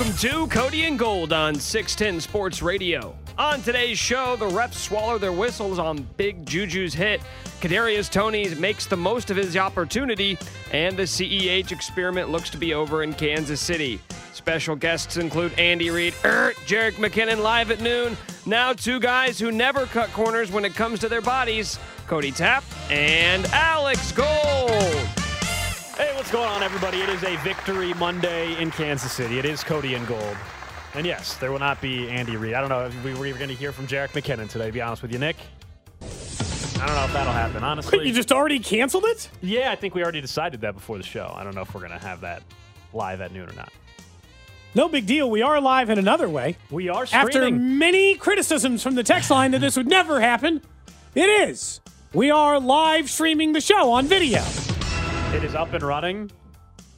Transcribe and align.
Welcome 0.00 0.16
to 0.16 0.46
Cody 0.46 0.84
and 0.84 0.98
Gold 0.98 1.30
on 1.30 1.54
610 1.54 2.22
Sports 2.22 2.62
Radio. 2.62 3.14
On 3.36 3.60
today's 3.60 3.98
show, 3.98 4.34
the 4.34 4.48
refs 4.48 4.72
swallow 4.72 5.18
their 5.18 5.30
whistles 5.30 5.78
on 5.78 6.08
Big 6.16 6.46
Juju's 6.46 6.94
hit. 6.94 7.20
Kadarius 7.60 8.10
Toney 8.10 8.54
makes 8.54 8.86
the 8.86 8.96
most 8.96 9.30
of 9.30 9.36
his 9.36 9.58
opportunity, 9.58 10.38
and 10.72 10.96
the 10.96 11.02
CEH 11.02 11.70
experiment 11.70 12.30
looks 12.30 12.48
to 12.48 12.56
be 12.56 12.72
over 12.72 13.02
in 13.02 13.12
Kansas 13.12 13.60
City. 13.60 14.00
Special 14.32 14.74
guests 14.74 15.18
include 15.18 15.52
Andy 15.58 15.90
Reid, 15.90 16.14
er, 16.24 16.54
Jerick 16.64 16.94
McKinnon 16.94 17.42
live 17.42 17.70
at 17.70 17.82
noon. 17.82 18.16
Now, 18.46 18.72
two 18.72 19.00
guys 19.00 19.38
who 19.38 19.52
never 19.52 19.84
cut 19.84 20.08
corners 20.14 20.50
when 20.50 20.64
it 20.64 20.74
comes 20.74 21.00
to 21.00 21.10
their 21.10 21.20
bodies 21.20 21.78
Cody 22.06 22.32
Tapp 22.32 22.64
and 22.90 23.44
Alex 23.52 24.12
Gold. 24.12 25.19
Hey, 26.00 26.16
what's 26.16 26.30
going 26.30 26.48
on, 26.48 26.62
everybody? 26.62 27.02
It 27.02 27.10
is 27.10 27.22
a 27.24 27.36
victory 27.44 27.92
Monday 27.92 28.58
in 28.58 28.70
Kansas 28.70 29.12
City. 29.12 29.38
It 29.38 29.44
is 29.44 29.62
Cody 29.62 29.96
and 29.96 30.06
Gold. 30.08 30.34
And 30.94 31.04
yes, 31.04 31.36
there 31.36 31.52
will 31.52 31.58
not 31.58 31.78
be 31.82 32.08
Andy 32.08 32.38
Reid. 32.38 32.54
I 32.54 32.60
don't 32.60 32.70
know 32.70 32.86
if 32.86 33.04
we 33.04 33.12
were 33.12 33.26
even 33.26 33.38
going 33.38 33.50
to 33.50 33.54
hear 33.54 33.70
from 33.70 33.86
Jerick 33.86 34.12
McKinnon 34.12 34.48
today, 34.48 34.64
to 34.64 34.72
be 34.72 34.80
honest 34.80 35.02
with 35.02 35.12
you, 35.12 35.18
Nick. 35.18 35.36
I 36.00 36.86
don't 36.86 36.96
know 36.96 37.04
if 37.04 37.12
that'll 37.12 37.34
happen, 37.34 37.62
honestly. 37.62 37.98
Wait, 37.98 38.06
you 38.06 38.14
just 38.14 38.32
already 38.32 38.60
canceled 38.60 39.04
it? 39.08 39.28
Yeah, 39.42 39.70
I 39.70 39.76
think 39.76 39.94
we 39.94 40.02
already 40.02 40.22
decided 40.22 40.62
that 40.62 40.72
before 40.72 40.96
the 40.96 41.04
show. 41.04 41.34
I 41.36 41.44
don't 41.44 41.54
know 41.54 41.60
if 41.60 41.74
we're 41.74 41.86
going 41.86 41.92
to 41.92 41.98
have 41.98 42.22
that 42.22 42.44
live 42.94 43.20
at 43.20 43.30
noon 43.32 43.50
or 43.50 43.52
not. 43.52 43.70
No 44.74 44.88
big 44.88 45.04
deal. 45.04 45.30
We 45.30 45.42
are 45.42 45.60
live 45.60 45.90
in 45.90 45.98
another 45.98 46.30
way. 46.30 46.56
We 46.70 46.88
are 46.88 47.06
After 47.12 47.50
many 47.50 48.14
criticisms 48.14 48.82
from 48.82 48.94
the 48.94 49.04
text 49.04 49.30
line 49.30 49.50
that 49.50 49.58
this 49.58 49.76
would 49.76 49.86
never 49.86 50.18
happen, 50.22 50.62
it 51.14 51.28
is. 51.28 51.82
We 52.14 52.30
are 52.30 52.58
live 52.58 53.10
streaming 53.10 53.52
the 53.52 53.60
show 53.60 53.92
on 53.92 54.06
video. 54.06 54.42
It 55.32 55.44
is 55.44 55.54
up 55.54 55.72
and 55.74 55.82
running. 55.82 56.30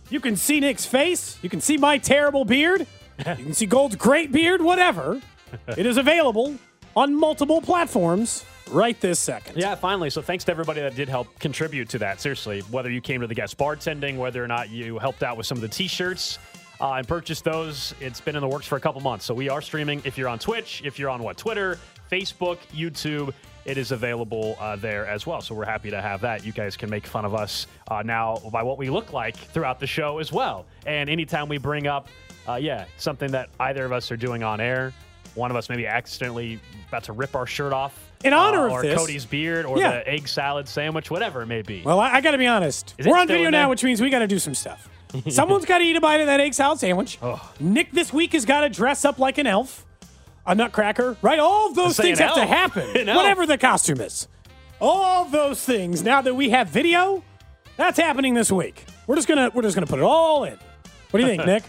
You 0.08 0.18
can 0.18 0.36
see 0.36 0.58
Nick's 0.58 0.86
face. 0.86 1.38
You 1.42 1.50
can 1.50 1.60
see 1.60 1.76
my 1.76 1.98
terrible 1.98 2.44
beard. 2.44 2.86
You 3.18 3.24
can 3.24 3.52
see 3.52 3.66
Gold's 3.66 3.94
great 3.96 4.32
beard, 4.32 4.62
whatever. 4.62 5.20
It 5.76 5.84
is 5.84 5.98
available 5.98 6.56
on 6.96 7.14
multiple 7.14 7.60
platforms 7.60 8.42
right 8.70 8.98
this 9.02 9.18
second. 9.18 9.58
Yeah, 9.58 9.74
finally. 9.74 10.08
So 10.08 10.22
thanks 10.22 10.44
to 10.44 10.50
everybody 10.50 10.80
that 10.80 10.94
did 10.94 11.10
help 11.10 11.38
contribute 11.38 11.90
to 11.90 11.98
that. 11.98 12.22
Seriously, 12.22 12.60
whether 12.70 12.90
you 12.90 13.02
came 13.02 13.20
to 13.20 13.26
the 13.26 13.34
guest 13.34 13.58
bartending, 13.58 14.16
whether 14.16 14.42
or 14.42 14.48
not 14.48 14.70
you 14.70 14.98
helped 14.98 15.22
out 15.22 15.36
with 15.36 15.46
some 15.46 15.58
of 15.58 15.62
the 15.62 15.68
t-shirts 15.68 16.38
uh, 16.80 16.94
and 16.94 17.06
purchased 17.06 17.44
those, 17.44 17.94
it's 18.00 18.18
been 18.18 18.34
in 18.34 18.40
the 18.40 18.48
works 18.48 18.66
for 18.66 18.76
a 18.76 18.80
couple 18.80 19.02
months. 19.02 19.26
So 19.26 19.34
we 19.34 19.50
are 19.50 19.60
streaming. 19.60 20.00
If 20.06 20.16
you're 20.16 20.28
on 20.28 20.38
Twitch, 20.38 20.80
if 20.86 20.98
you're 20.98 21.10
on 21.10 21.22
what 21.22 21.36
Twitter, 21.36 21.78
Facebook, 22.10 22.56
YouTube, 22.74 23.34
it 23.64 23.78
is 23.78 23.92
available 23.92 24.56
uh, 24.58 24.76
there 24.76 25.06
as 25.06 25.26
well. 25.26 25.40
So 25.40 25.54
we're 25.54 25.64
happy 25.64 25.90
to 25.90 26.00
have 26.00 26.20
that. 26.22 26.44
You 26.44 26.52
guys 26.52 26.76
can 26.76 26.90
make 26.90 27.06
fun 27.06 27.24
of 27.24 27.34
us 27.34 27.66
uh, 27.88 28.02
now 28.02 28.38
by 28.52 28.62
what 28.62 28.78
we 28.78 28.90
look 28.90 29.12
like 29.12 29.36
throughout 29.36 29.80
the 29.80 29.86
show 29.86 30.18
as 30.18 30.32
well. 30.32 30.64
And 30.86 31.08
anytime 31.08 31.48
we 31.48 31.58
bring 31.58 31.86
up, 31.86 32.08
uh, 32.48 32.54
yeah, 32.56 32.86
something 32.98 33.30
that 33.32 33.48
either 33.60 33.84
of 33.84 33.92
us 33.92 34.10
are 34.10 34.16
doing 34.16 34.42
on 34.42 34.60
air, 34.60 34.92
one 35.34 35.50
of 35.50 35.56
us 35.56 35.68
maybe 35.68 35.86
accidentally 35.86 36.60
about 36.88 37.04
to 37.04 37.12
rip 37.12 37.34
our 37.34 37.46
shirt 37.46 37.72
off. 37.72 38.10
In 38.24 38.32
honor 38.32 38.64
uh, 38.64 38.66
of 38.66 38.72
or 38.72 38.82
this- 38.82 38.98
Cody's 38.98 39.24
beard, 39.24 39.64
or 39.64 39.78
Yeah. 39.78 39.92
the 39.92 40.08
egg 40.08 40.28
salad 40.28 40.68
sandwich, 40.68 41.10
whatever 41.10 41.42
it 41.42 41.46
may 41.46 41.62
be. 41.62 41.82
Well, 41.84 41.98
I, 42.00 42.14
I 42.14 42.20
got 42.20 42.32
to 42.32 42.38
be 42.38 42.46
honest. 42.46 42.94
Is 42.98 43.06
We're 43.06 43.18
on 43.18 43.26
video 43.28 43.50
now, 43.50 43.70
which 43.70 43.82
means 43.84 44.00
we 44.00 44.10
got 44.10 44.20
to 44.20 44.26
do 44.28 44.38
some 44.38 44.54
stuff. 44.54 44.88
Someone's 45.28 45.64
got 45.66 45.78
to 45.78 45.84
eat 45.84 45.96
a 45.96 46.00
bite 46.00 46.20
of 46.20 46.26
that 46.26 46.40
egg 46.40 46.54
salad 46.54 46.78
sandwich. 46.78 47.18
Nick 47.60 47.92
this 47.92 48.12
week 48.12 48.32
has 48.32 48.44
got 48.44 48.60
to 48.60 48.68
dress 48.68 49.04
up 49.04 49.18
like 49.18 49.38
an 49.38 49.46
elf, 49.46 49.84
a 50.46 50.54
nutcracker, 50.54 51.16
right? 51.22 51.38
All 51.38 51.68
of 51.68 51.74
those 51.74 51.96
things 51.96 52.18
have 52.18 52.34
to 52.34 52.46
happen, 52.46 53.06
whatever 53.06 53.46
the 53.46 53.58
costume 53.58 54.00
is. 54.00 54.28
All 54.80 55.24
those 55.26 55.64
things. 55.64 56.02
Now 56.02 56.22
that 56.22 56.34
we 56.34 56.50
have 56.50 56.68
video, 56.68 57.22
that's 57.76 57.98
happening 57.98 58.34
this 58.34 58.50
week. 58.50 58.84
We're 59.06 59.16
just 59.16 59.28
gonna 59.28 59.50
we're 59.54 59.62
just 59.62 59.74
gonna 59.74 59.86
put 59.86 59.98
it 59.98 60.04
all 60.04 60.44
in. 60.44 60.58
What 61.10 61.20
do 61.20 61.26
you 61.26 61.26
think, 61.26 61.46
Nick? 61.46 61.64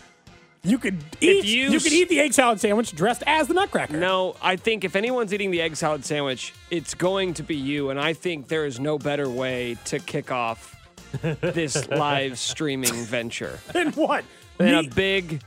You 0.66 0.78
could 0.78 1.04
eat 1.20 1.44
you 1.44 1.70
you, 1.72 1.80
could 1.82 1.92
eat 1.92 2.08
the 2.08 2.22
egg 2.22 2.34
salad 2.34 2.60
sandwich 2.62 2.96
dressed 2.96 3.22
as 3.28 3.50
the 3.50 3.54
nutcracker. 3.54 3.98
No, 3.98 4.38
I 4.42 4.56
think 4.56 4.86
if 4.86 4.96
anyone's 4.96 5.34
eating 5.34 5.52
the 5.52 5.62
egg 5.62 5.76
salad 5.76 6.06
sandwich, 6.06 6.54
it's 6.72 6.94
going 6.94 7.34
to 7.34 7.44
be 7.44 7.56
you. 7.58 7.90
And 7.90 8.00
I 8.00 8.14
think 8.14 8.48
there 8.48 8.66
is 8.66 8.80
no 8.80 8.98
better 8.98 9.30
way 9.30 9.76
to 9.86 10.00
kick 10.00 10.32
off 10.32 10.74
this 11.42 11.90
live 11.90 12.40
streaming 12.40 12.94
venture 12.94 13.60
And 13.76 13.94
what? 13.98 14.24
than 14.58 14.74
a 14.74 14.84
big, 14.84 15.42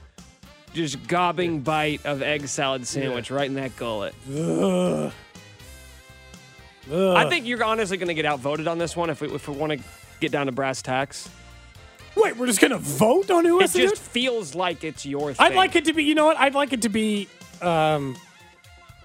just 0.76 1.06
gobbing 1.08 1.60
bite 1.62 2.04
of 2.06 2.22
egg 2.22 2.46
salad 2.48 2.86
sandwich 2.86 3.30
right 3.30 3.46
in 3.48 3.54
that 3.54 3.74
gullet. 3.76 4.14
I 6.88 7.28
think 7.28 7.46
you're 7.46 7.64
honestly 7.64 7.96
going 7.96 8.08
to 8.08 8.14
get 8.14 8.24
outvoted 8.26 8.68
on 8.68 8.78
this 8.78 8.94
one 8.96 9.10
if 9.10 9.20
we, 9.20 9.28
if 9.32 9.48
we 9.48 9.54
want 9.56 9.72
to 9.72 9.78
get 10.20 10.30
down 10.30 10.46
to 10.46 10.52
brass 10.52 10.82
tacks. 10.82 11.28
Wait, 12.14 12.34
we're 12.38 12.46
just 12.46 12.60
gonna 12.62 12.78
vote 12.78 13.30
on 13.30 13.44
who 13.44 13.58
It 13.58 13.62
has 13.64 13.72
to 13.74 13.78
do 13.78 13.88
just 13.90 13.96
it? 14.02 14.06
feels 14.08 14.54
like 14.54 14.84
it's 14.84 15.04
your 15.04 15.34
thing. 15.34 15.46
I'd 15.48 15.54
like 15.54 15.76
it 15.76 15.84
to 15.84 15.92
be. 15.92 16.02
You 16.04 16.14
know 16.14 16.24
what? 16.24 16.38
I'd 16.38 16.54
like 16.54 16.72
it 16.72 16.80
to 16.82 16.88
be 16.88 17.28
um, 17.60 18.16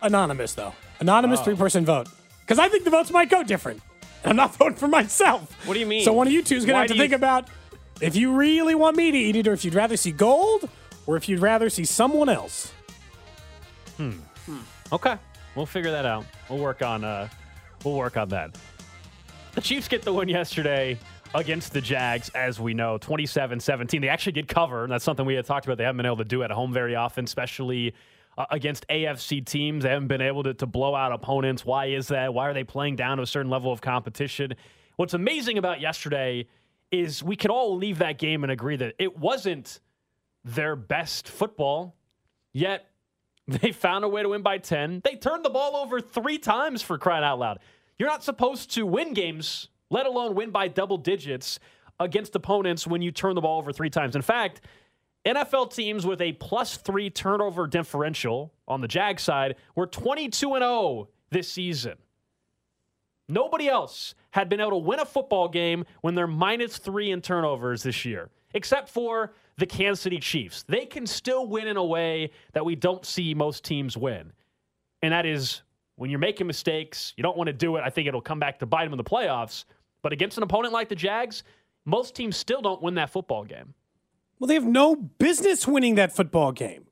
anonymous, 0.02 0.54
though. 0.54 0.74
Anonymous 1.02 1.42
Oh. 1.42 1.44
three 1.44 1.56
person 1.58 1.84
vote. 1.84 2.08
Because 2.40 2.58
I 2.58 2.70
think 2.70 2.86
the 2.86 2.90
votes 2.90 3.12
might 3.12 3.30
go 3.30 3.44
different. 3.44 3.82
I'm 4.24 4.38
not 4.38 4.56
voting 4.58 4.78
for 4.78 4.88
myself. 4.88 5.52
What 5.68 5.74
do 5.74 5.82
you 5.82 5.86
mean? 5.88 6.06
So 6.06 6.14
one 6.14 6.26
of 6.26 6.32
you 6.32 6.42
two 6.42 6.56
is 6.56 6.66
gonna 6.66 6.78
have 6.78 6.88
to 6.88 6.94
do 6.94 7.00
you- 7.00 7.04
think 7.04 7.12
about 7.14 7.50
if 8.00 8.16
you 8.16 8.34
really 8.34 8.76
want 8.76 8.96
me 8.96 9.12
to 9.12 9.18
eat 9.18 9.36
it, 9.36 9.46
or 9.46 9.52
if 9.52 9.66
you'd 9.66 9.76
rather 9.76 9.98
see 9.98 10.12
gold, 10.14 10.70
or 11.06 11.18
if 11.18 11.28
you'd 11.28 11.40
rather 11.40 11.70
see 11.70 11.86
someone 11.86 12.30
else. 12.30 12.74
Hmm. 13.98 14.12
Okay, 14.92 15.16
we'll 15.56 15.66
figure 15.66 15.92
that 15.92 16.06
out. 16.06 16.26
We'll 16.50 16.60
work 16.60 16.82
on 16.82 17.04
uh, 17.04 17.30
we'll 17.84 17.96
work 17.96 18.18
on 18.18 18.30
that. 18.30 18.58
The 19.54 19.62
Chiefs 19.62 19.88
get 19.88 20.02
the 20.04 20.14
win 20.14 20.30
yesterday 20.30 20.98
against 21.34 21.74
the 21.74 21.82
Jags, 21.82 22.30
as 22.30 22.60
we 22.60 22.74
know, 22.74 22.98
27-17. 22.98 24.02
They 24.02 24.10
actually 24.10 24.34
did 24.34 24.48
cover, 24.48 24.84
and 24.84 24.92
that's 24.92 25.04
something 25.04 25.26
we 25.26 25.36
had 25.36 25.46
talked 25.46 25.66
about. 25.66 25.78
They 25.78 25.84
haven't 25.84 25.98
been 25.98 26.06
able 26.06 26.18
to 26.18 26.26
do 26.26 26.44
at 26.44 26.52
home 26.52 26.74
very 26.74 26.96
often, 26.96 27.26
especially 27.26 27.94
uh, 28.38 28.46
against 28.50 28.88
AFC 28.88 29.46
teams. 29.46 29.84
They 29.84 29.90
haven't 29.90 30.08
been 30.08 30.22
able 30.22 30.44
to, 30.44 30.54
to 30.54 30.66
blow 30.66 30.96
out 30.96 31.12
opponents. 31.12 31.66
Why 31.66 31.88
is 31.88 32.10
that? 32.10 32.34
Why 32.34 32.50
are 32.50 32.54
they 32.54 32.64
playing 32.64 32.96
down 32.96 33.18
to 33.18 33.24
a 33.24 33.28
certain 33.28 33.52
level 33.52 33.72
of 33.72 33.82
competition? 33.82 34.54
What's 34.96 35.14
amazing 35.14 35.58
about 35.58 35.82
yesterday 35.82 36.48
is 36.92 37.24
we 37.24 37.36
could 37.36 37.52
all 37.52 37.78
leave 37.78 38.00
that 38.00 38.18
game 38.18 38.44
and 38.44 38.52
agree 38.52 38.76
that 38.76 38.96
it 39.00 39.18
wasn't 39.18 39.80
their 40.44 40.76
best 40.76 41.28
football, 41.28 41.96
yet 42.54 42.88
they 43.48 43.72
found 43.72 44.04
a 44.04 44.10
way 44.10 44.24
to 44.24 44.30
win 44.30 44.42
by 44.42 44.58
10. 44.58 45.02
They 45.04 45.16
turned 45.16 45.46
the 45.46 45.50
ball 45.50 45.76
over 45.76 46.00
three 46.00 46.38
times 46.38 46.82
for 46.82 46.98
crying 46.98 47.24
out 47.24 47.40
loud. 47.40 47.60
You're 47.98 48.10
not 48.10 48.24
supposed 48.24 48.72
to 48.76 48.86
win 48.86 49.14
games, 49.14 49.68
let 49.90 50.06
alone 50.06 50.36
win 50.36 50.52
by 50.52 50.68
double 50.68 50.98
digits 50.98 51.60
against 52.00 52.36
opponents 52.36 52.88
when 52.88 53.02
you 53.02 53.12
turn 53.12 53.36
the 53.36 53.42
ball 53.42 53.60
over 53.60 53.72
three 53.72 53.90
times. 53.90 54.16
In 54.16 54.22
fact, 54.22 54.62
NFL 55.26 55.74
teams 55.74 56.06
with 56.06 56.20
a 56.22 56.34
plus 56.34 56.78
three 56.78 57.10
turnover 57.10 57.68
differential 57.68 58.54
on 58.68 58.82
the 58.82 58.88
Jag 58.88 59.20
side 59.20 59.56
were 59.76 59.86
22 59.86 60.56
and 60.56 60.64
0 60.64 61.10
this 61.30 61.52
season. 61.52 61.94
Nobody 63.28 63.70
else 63.70 64.16
had 64.32 64.50
been 64.50 64.60
able 64.60 64.72
to 64.72 64.78
win 64.78 65.00
a 65.00 65.06
football 65.06 65.48
game 65.48 65.86
when 66.02 66.16
they're 66.16 66.28
minus 66.28 66.78
three 66.78 67.12
in 67.12 67.22
turnovers 67.22 67.84
this 67.84 68.04
year, 68.04 68.30
except 68.54 68.90
for 68.90 69.34
the 69.62 69.66
Kansas 69.66 70.02
City 70.02 70.20
Chiefs. 70.20 70.64
They 70.64 70.86
can 70.86 71.08
still 71.08 71.48
win 71.48 71.68
in 71.68 71.78
a 71.78 71.86
way 71.86 72.32
that 72.54 72.66
we 72.66 72.76
don't 72.76 73.06
see 73.06 73.34
most 73.34 73.64
teams 73.64 73.96
win. 73.96 74.34
And 75.02 75.14
that 75.14 75.26
is 75.26 75.62
when 75.96 76.10
you're 76.10 76.20
making 76.20 76.48
mistakes, 76.48 77.14
you 77.16 77.22
don't 77.22 77.38
want 77.38 77.48
to 77.48 77.54
do 77.54 77.76
it. 77.78 77.84
I 77.86 77.90
think 77.90 78.08
it'll 78.08 78.22
come 78.22 78.40
back 78.40 78.60
to 78.60 78.66
bite 78.66 78.84
them 78.86 78.94
in 78.94 78.98
the 78.98 79.04
playoffs. 79.04 79.66
But 80.02 80.14
against 80.14 80.36
an 80.38 80.44
opponent 80.44 80.74
like 80.74 80.90
the 80.90 80.96
Jags, 80.96 81.44
most 81.86 82.16
teams 82.16 82.36
still 82.36 82.62
don't 82.62 82.82
win 82.82 82.96
that 82.96 83.12
football 83.12 83.46
game. 83.46 83.76
Well, 84.40 84.48
they 84.48 84.56
have 84.56 84.66
no 84.66 84.96
business 84.96 85.68
winning 85.68 85.96
that 85.96 86.12
football 86.12 86.52
game. 86.52 86.88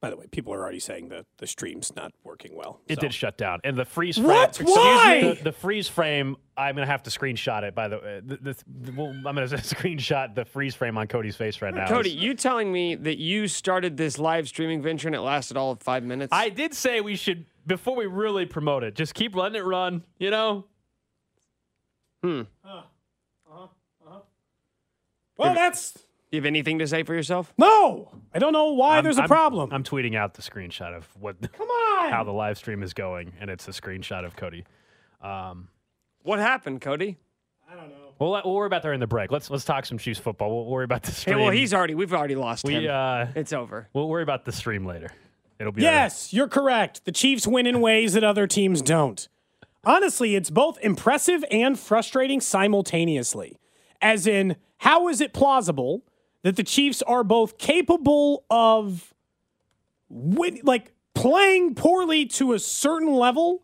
By 0.00 0.08
the 0.08 0.16
way, 0.16 0.26
people 0.28 0.54
are 0.54 0.60
already 0.60 0.80
saying 0.80 1.10
that 1.10 1.26
the 1.36 1.46
stream's 1.46 1.94
not 1.94 2.12
working 2.24 2.56
well. 2.56 2.80
It 2.88 2.94
so. 2.94 3.00
did 3.02 3.12
shut 3.12 3.36
down, 3.36 3.60
and 3.64 3.76
the 3.76 3.84
freeze 3.84 4.16
frame. 4.16 4.28
What? 4.28 4.48
Excuse 4.48 4.70
Why? 4.70 5.20
me, 5.22 5.34
The, 5.34 5.44
the 5.44 5.52
freeze 5.52 5.88
frame. 5.88 6.36
I'm 6.56 6.74
gonna 6.74 6.86
have 6.86 7.02
to 7.02 7.10
screenshot 7.10 7.64
it. 7.64 7.74
By 7.74 7.88
the 7.88 7.98
way, 7.98 8.20
the, 8.24 8.36
the, 8.36 8.56
the- 8.66 8.92
well, 8.92 9.10
I'm 9.10 9.22
gonna 9.22 9.42
screenshot 9.46 10.34
the 10.34 10.46
freeze 10.46 10.74
frame 10.74 10.96
on 10.96 11.06
Cody's 11.06 11.36
face 11.36 11.60
right 11.60 11.74
now. 11.74 11.86
Cody, 11.86 12.10
you 12.10 12.32
telling 12.34 12.72
me 12.72 12.94
that 12.94 13.18
you 13.18 13.46
started 13.46 13.98
this 13.98 14.18
live 14.18 14.48
streaming 14.48 14.80
venture 14.80 15.08
and 15.08 15.14
it 15.14 15.20
lasted 15.20 15.58
all 15.58 15.72
of 15.72 15.80
five 15.80 16.02
minutes? 16.02 16.30
I 16.32 16.48
did 16.48 16.72
say 16.72 17.02
we 17.02 17.16
should 17.16 17.44
before 17.66 17.94
we 17.94 18.06
really 18.06 18.46
promote 18.46 18.84
it. 18.84 18.94
Just 18.94 19.12
keep 19.14 19.36
letting 19.36 19.56
it 19.56 19.64
run. 19.64 20.02
You 20.18 20.30
know, 20.30 20.64
Hmm. 22.22 22.42
Uh, 22.64 22.68
uh-huh, 22.68 23.66
uh-huh. 24.06 24.18
Well, 25.36 25.54
that's 25.54 25.98
You 26.30 26.38
have 26.38 26.46
anything 26.46 26.78
to 26.78 26.86
say 26.86 27.02
for 27.02 27.14
yourself? 27.14 27.52
No, 27.58 28.08
I 28.32 28.38
don't 28.38 28.52
know 28.52 28.72
why 28.72 28.94
I'm- 28.96 29.04
there's 29.04 29.18
a 29.18 29.22
I'm- 29.22 29.28
problem. 29.28 29.72
I'm 29.72 29.82
tweeting 29.82 30.16
out 30.16 30.34
the 30.34 30.42
screenshot 30.42 30.94
of 30.96 31.08
what 31.18 31.36
Come 31.52 31.68
on. 31.68 32.10
how 32.12 32.22
the 32.22 32.32
live 32.32 32.56
stream 32.56 32.82
is 32.82 32.94
going, 32.94 33.32
and 33.40 33.50
it's 33.50 33.66
a 33.66 33.72
screenshot 33.72 34.24
of 34.24 34.36
Cody. 34.36 34.64
What 36.22 36.38
happened, 36.38 36.80
Cody? 36.80 37.16
I 37.70 37.74
don't 37.74 37.88
know. 37.88 37.96
We'll, 38.18 38.32
we'll 38.44 38.54
worry 38.54 38.66
about 38.66 38.82
that 38.82 38.92
in 38.92 39.00
the 39.00 39.06
break. 39.06 39.32
Let's 39.32 39.48
let's 39.50 39.64
talk 39.64 39.86
some 39.86 39.96
Chiefs 39.98 40.20
football. 40.20 40.54
We'll 40.54 40.66
worry 40.66 40.84
about 40.84 41.02
the 41.02 41.12
stream. 41.12 41.38
Hey, 41.38 41.42
well, 41.42 41.52
he's 41.52 41.72
already. 41.72 41.94
We've 41.94 42.12
already 42.12 42.34
lost 42.34 42.64
we 42.64 42.74
him. 42.74 42.90
uh, 42.90 43.26
it's 43.34 43.52
over. 43.52 43.88
we'll 43.94 44.08
worry 44.08 44.22
about 44.22 44.44
the 44.44 44.52
stream 44.52 44.84
later. 44.84 45.10
It'll 45.58 45.72
be 45.72 45.82
Yes, 45.82 46.32
you're 46.32 46.48
correct. 46.48 47.04
The 47.04 47.12
Chiefs 47.12 47.46
win 47.46 47.66
in 47.66 47.80
ways 47.80 48.12
that 48.14 48.24
other 48.24 48.46
teams 48.46 48.82
don't. 48.82 49.26
Honestly, 49.84 50.34
it's 50.36 50.50
both 50.50 50.78
impressive 50.82 51.44
and 51.50 51.78
frustrating 51.78 52.40
simultaneously. 52.40 53.58
As 54.02 54.26
in, 54.26 54.56
how 54.78 55.08
is 55.08 55.20
it 55.20 55.32
plausible 55.32 56.02
that 56.42 56.56
the 56.56 56.62
Chiefs 56.62 57.02
are 57.02 57.24
both 57.24 57.58
capable 57.58 58.44
of 58.50 59.14
win- 60.08 60.60
like 60.62 60.92
playing 61.14 61.74
poorly 61.74 62.26
to 62.26 62.52
a 62.52 62.58
certain 62.58 63.12
level 63.12 63.62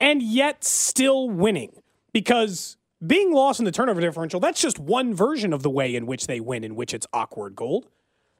and 0.00 0.22
yet 0.22 0.64
still 0.64 1.30
winning? 1.30 1.72
Because 2.12 2.76
being 3.06 3.32
lost 3.32 3.58
in 3.58 3.64
the 3.64 3.72
turnover 3.72 4.00
differential, 4.00 4.40
that's 4.40 4.60
just 4.60 4.78
one 4.78 5.14
version 5.14 5.52
of 5.52 5.62
the 5.62 5.70
way 5.70 5.94
in 5.94 6.06
which 6.06 6.26
they 6.26 6.40
win, 6.40 6.64
in 6.64 6.74
which 6.74 6.92
it's 6.92 7.06
awkward 7.12 7.56
gold. 7.56 7.88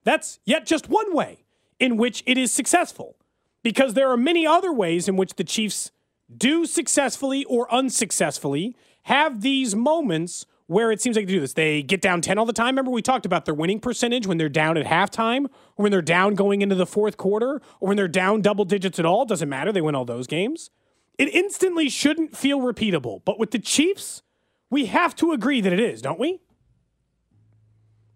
That's 0.04 0.38
yet 0.44 0.66
just 0.66 0.88
one 0.88 1.14
way 1.14 1.44
in 1.78 1.96
which 1.96 2.22
it 2.26 2.36
is 2.36 2.52
successful. 2.52 3.16
Because 3.62 3.94
there 3.94 4.10
are 4.10 4.16
many 4.16 4.46
other 4.46 4.72
ways 4.72 5.08
in 5.08 5.16
which 5.16 5.34
the 5.34 5.44
Chiefs 5.44 5.90
do 6.34 6.64
successfully 6.64 7.44
or 7.44 7.72
unsuccessfully 7.72 8.76
have 9.04 9.40
these 9.40 9.74
moments 9.74 10.46
where 10.70 10.92
it 10.92 11.00
seems 11.00 11.16
like 11.16 11.26
they 11.26 11.32
do 11.32 11.40
this. 11.40 11.54
They 11.54 11.82
get 11.82 12.00
down 12.00 12.20
10 12.20 12.38
all 12.38 12.46
the 12.46 12.52
time. 12.52 12.68
Remember, 12.76 12.92
we 12.92 13.02
talked 13.02 13.26
about 13.26 13.44
their 13.44 13.54
winning 13.54 13.80
percentage 13.80 14.24
when 14.28 14.38
they're 14.38 14.48
down 14.48 14.76
at 14.76 14.86
halftime, 14.86 15.46
or 15.46 15.82
when 15.82 15.90
they're 15.90 16.00
down 16.00 16.36
going 16.36 16.62
into 16.62 16.76
the 16.76 16.86
fourth 16.86 17.16
quarter, 17.16 17.60
or 17.80 17.88
when 17.88 17.96
they're 17.96 18.06
down 18.06 18.40
double 18.40 18.64
digits 18.64 19.00
at 19.00 19.04
all. 19.04 19.24
Doesn't 19.24 19.48
matter. 19.48 19.72
They 19.72 19.80
win 19.80 19.96
all 19.96 20.04
those 20.04 20.28
games. 20.28 20.70
It 21.18 21.28
instantly 21.34 21.88
shouldn't 21.88 22.36
feel 22.36 22.60
repeatable. 22.60 23.20
But 23.24 23.36
with 23.36 23.50
the 23.50 23.58
Chiefs, 23.58 24.22
we 24.70 24.86
have 24.86 25.16
to 25.16 25.32
agree 25.32 25.60
that 25.60 25.72
it 25.72 25.80
is, 25.80 26.00
don't 26.02 26.20
we? 26.20 26.38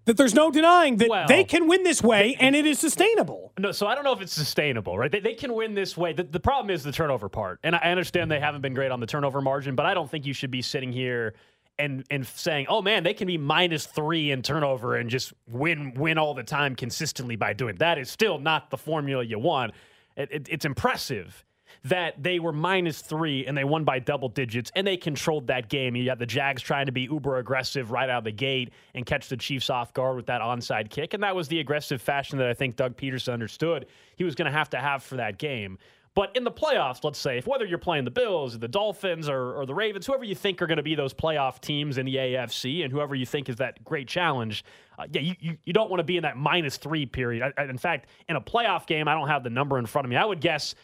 That 0.05 0.17
there's 0.17 0.35
no 0.35 0.53
denying 0.53 0.99
that 0.99 1.09
Well- 1.09 1.27
they 1.27 1.43
can 1.43 1.67
win 1.67 1.83
this 1.83 2.03
way 2.05 2.37
and 2.39 2.55
it 2.55 2.67
is 2.67 2.79
sustainable. 2.79 3.53
No, 3.59 3.73
so 3.73 3.89
I 3.89 3.97
don't 3.97 4.05
know 4.05 4.13
if 4.13 4.21
it's 4.21 4.33
sustainable, 4.33 4.97
right? 4.97 5.11
They, 5.11 5.19
they 5.21 5.35
can 5.35 5.55
win 5.55 5.75
this 5.75 5.97
way. 5.97 6.13
The, 6.13 6.23
the 6.23 6.39
problem 6.41 6.71
is 6.71 6.85
the 6.85 6.93
turnover 6.93 7.29
part. 7.29 7.59
And 7.65 7.75
I 7.75 7.91
understand 7.91 8.31
they 8.31 8.39
haven't 8.39 8.61
been 8.61 8.75
great 8.75 8.93
on 8.93 9.01
the 9.01 9.07
turnover 9.07 9.41
margin, 9.41 9.75
but 9.75 9.87
I 9.87 9.95
don't 9.95 10.09
think 10.09 10.25
you 10.25 10.35
should 10.35 10.53
be 10.53 10.63
sitting 10.63 10.93
here 10.93 11.35
and 11.79 12.05
and 12.11 12.27
saying, 12.27 12.67
"Oh 12.69 12.83
man, 12.83 13.03
they 13.03 13.15
can 13.15 13.27
be 13.27 13.39
minus 13.39 13.87
3 13.87 14.31
in 14.31 14.43
turnover 14.43 14.97
and 14.97 15.11
just 15.11 15.33
win 15.49 15.95
win 15.95 16.19
all 16.19 16.35
the 16.35 16.43
time 16.43 16.75
consistently 16.77 17.37
by 17.37 17.53
doing." 17.53 17.77
That 17.77 17.99
is 17.99 18.11
still 18.11 18.39
not 18.39 18.71
the 18.71 18.79
formula 18.79 19.25
you 19.25 19.39
want. 19.39 19.73
It, 20.17 20.29
it, 20.31 20.49
it's 20.51 20.65
impressive 20.65 21.45
that 21.83 22.23
they 22.23 22.39
were 22.39 22.53
minus 22.53 23.01
3 23.03 23.47
and 23.47 23.57
they 23.57 23.65
won 23.65 23.85
by 23.85 23.99
double 23.99 24.29
digits 24.29 24.71
and 24.75 24.87
they 24.87 24.97
controlled 24.97 25.47
that 25.49 25.69
game. 25.69 25.95
You 25.97 26.05
got 26.05 26.19
the 26.19 26.27
Jags 26.27 26.63
trying 26.63 26.87
to 26.87 26.93
be 26.93 27.03
uber 27.03 27.39
aggressive 27.39 27.91
right 27.91 28.09
out 28.09 28.19
of 28.19 28.25
the 28.25 28.33
gate 28.33 28.73
and 28.95 29.05
catch 29.05 29.29
the 29.29 29.37
Chiefs 29.37 29.69
off 29.69 29.93
guard 29.93 30.17
with 30.17 30.27
that 30.27 30.41
onside 30.41 30.91
kick, 30.91 31.15
and 31.15 31.23
that 31.23 31.37
was 31.37 31.49
the 31.49 31.61
aggressive 31.61 32.01
fashion 32.01 32.39
that 32.39 32.49
I 32.49 32.55
think 32.55 32.77
Doug 32.77 32.97
Pederson 32.97 33.33
understood 33.33 33.87
he 34.17 34.25
was 34.25 34.35
going 34.35 34.51
to 34.51 34.57
have 34.57 34.71
to 34.71 34.79
have 34.79 35.03
for 35.03 35.17
that 35.17 35.39
game. 35.39 35.79
But 36.15 36.37
in 36.37 36.45
the 36.45 36.53
playoffs, 36.53 37.03
let's 37.03 37.19
say, 37.19 37.39
if 37.39 37.47
whether 37.47 37.65
you're 37.65 37.77
playing 37.77 38.05
the 38.05 38.11
Bills 38.13 38.55
or 38.55 38.59
the 38.59 38.69
Dolphins 38.69 39.29
or, 39.29 39.55
or 39.55 39.67
the 39.67 39.75
Ravens, 39.75 40.07
whoever 40.07 40.23
you 40.23 40.37
think 40.37 40.63
are 40.63 40.67
going 40.69 40.77
to 40.77 40.83
be 40.83 40.95
those 40.95 41.13
playoff 41.13 41.61
teams 41.61 41.99
in 41.99 42.07
the 42.07 42.15
AFC 42.15 42.85
and 42.85 42.93
whoever 42.93 43.17
you 43.17 43.27
think 43.27 43.49
is 43.49 43.57
that 43.57 43.83
great 43.83 44.07
challenge, 44.07 44.65
uh, 44.97 45.07
yeah, 45.13 45.21
you, 45.23 45.35
you, 45.41 45.57
you 45.65 45.73
don't 45.73 45.91
want 45.91 45.99
to 45.99 46.05
be 46.05 46.17
in 46.17 46.23
that 46.23 46.37
minus 46.37 46.77
three 46.77 47.05
period. 47.05 47.53
I, 47.59 47.63
I- 47.63 47.65
in 47.65 47.79
fact, 47.79 48.07
in 48.29 48.37
a 48.37 48.41
playoff 48.41 48.87
game, 48.87 49.09
I 49.09 49.15
don't 49.15 49.27
have 49.27 49.43
the 49.43 49.51
number 49.51 49.77
in 49.79 49.87
front 49.87 50.05
of 50.07 50.11
me. 50.11 50.15
I 50.17 50.25
would 50.25 50.41
guess, 50.41 50.77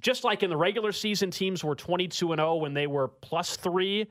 just 0.00 0.24
like 0.24 0.42
in 0.42 0.50
the 0.50 0.56
regular 0.56 0.90
season, 0.90 1.30
teams 1.30 1.62
were 1.62 1.76
22 1.76 2.32
and 2.32 2.40
0 2.40 2.56
when 2.56 2.74
they 2.74 2.88
were 2.88 3.06
plus 3.06 3.56
three. 3.56 4.08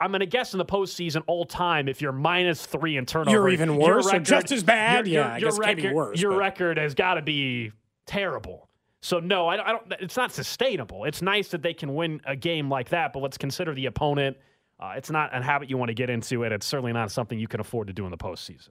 I'm 0.00 0.12
going 0.12 0.20
to 0.20 0.26
guess 0.26 0.54
in 0.54 0.58
the 0.58 0.64
postseason 0.64 1.24
all 1.26 1.44
time, 1.44 1.88
if 1.88 2.00
you're 2.00 2.12
minus 2.12 2.64
three 2.64 2.96
in 2.96 3.06
turnover, 3.06 3.32
You're 3.32 3.48
even 3.48 3.70
your 3.74 3.96
worse 3.96 4.06
or 4.12 4.20
just 4.20 4.52
as 4.52 4.62
bad? 4.62 5.08
Your, 5.08 5.24
Yeah, 5.24 5.36
your 5.38 5.50
be 5.50 5.58
record, 5.58 5.92
worse, 5.92 6.20
Your 6.20 6.38
record 6.38 6.78
has 6.78 6.94
got 6.94 7.14
to 7.14 7.22
be 7.22 7.72
terrible. 8.06 8.67
So 9.00 9.20
no, 9.20 9.46
I, 9.46 9.64
I 9.64 9.72
don't. 9.72 9.94
It's 10.00 10.16
not 10.16 10.32
sustainable. 10.32 11.04
It's 11.04 11.22
nice 11.22 11.48
that 11.48 11.62
they 11.62 11.74
can 11.74 11.94
win 11.94 12.20
a 12.26 12.34
game 12.34 12.68
like 12.68 12.88
that, 12.90 13.12
but 13.12 13.20
let's 13.20 13.38
consider 13.38 13.74
the 13.74 13.86
opponent. 13.86 14.36
Uh, 14.80 14.94
it's 14.96 15.10
not 15.10 15.36
a 15.36 15.42
habit 15.42 15.70
you 15.70 15.76
want 15.76 15.88
to 15.88 15.94
get 15.94 16.10
into, 16.10 16.44
and 16.44 16.52
it's 16.52 16.66
certainly 16.66 16.92
not 16.92 17.10
something 17.10 17.38
you 17.38 17.48
can 17.48 17.60
afford 17.60 17.88
to 17.88 17.92
do 17.92 18.04
in 18.04 18.10
the 18.10 18.16
postseason. 18.16 18.70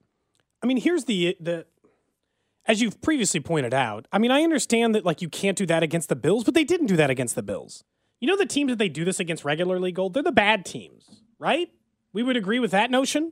I 0.61 0.67
mean, 0.67 0.77
here's 0.77 1.05
the 1.05 1.37
the 1.39 1.65
as 2.65 2.81
you've 2.81 3.01
previously 3.01 3.39
pointed 3.39 3.73
out. 3.73 4.07
I 4.11 4.17
mean, 4.17 4.31
I 4.31 4.43
understand 4.43 4.95
that 4.95 5.05
like 5.05 5.21
you 5.21 5.29
can't 5.29 5.57
do 5.57 5.65
that 5.67 5.83
against 5.83 6.09
the 6.09 6.15
Bills, 6.15 6.43
but 6.43 6.53
they 6.53 6.65
didn't 6.65 6.87
do 6.87 6.97
that 6.97 7.09
against 7.09 7.35
the 7.35 7.43
Bills. 7.43 7.83
You 8.19 8.27
know 8.27 8.37
the 8.37 8.45
teams 8.45 8.71
that 8.71 8.79
they 8.79 8.89
do 8.89 9.05
this 9.05 9.19
against 9.19 9.45
regularly, 9.45 9.91
Gold, 9.91 10.13
they're 10.13 10.23
the 10.23 10.31
bad 10.31 10.65
teams, 10.65 11.21
right? 11.39 11.69
We 12.13 12.23
would 12.23 12.35
agree 12.35 12.59
with 12.59 12.71
that 12.71 12.91
notion. 12.91 13.31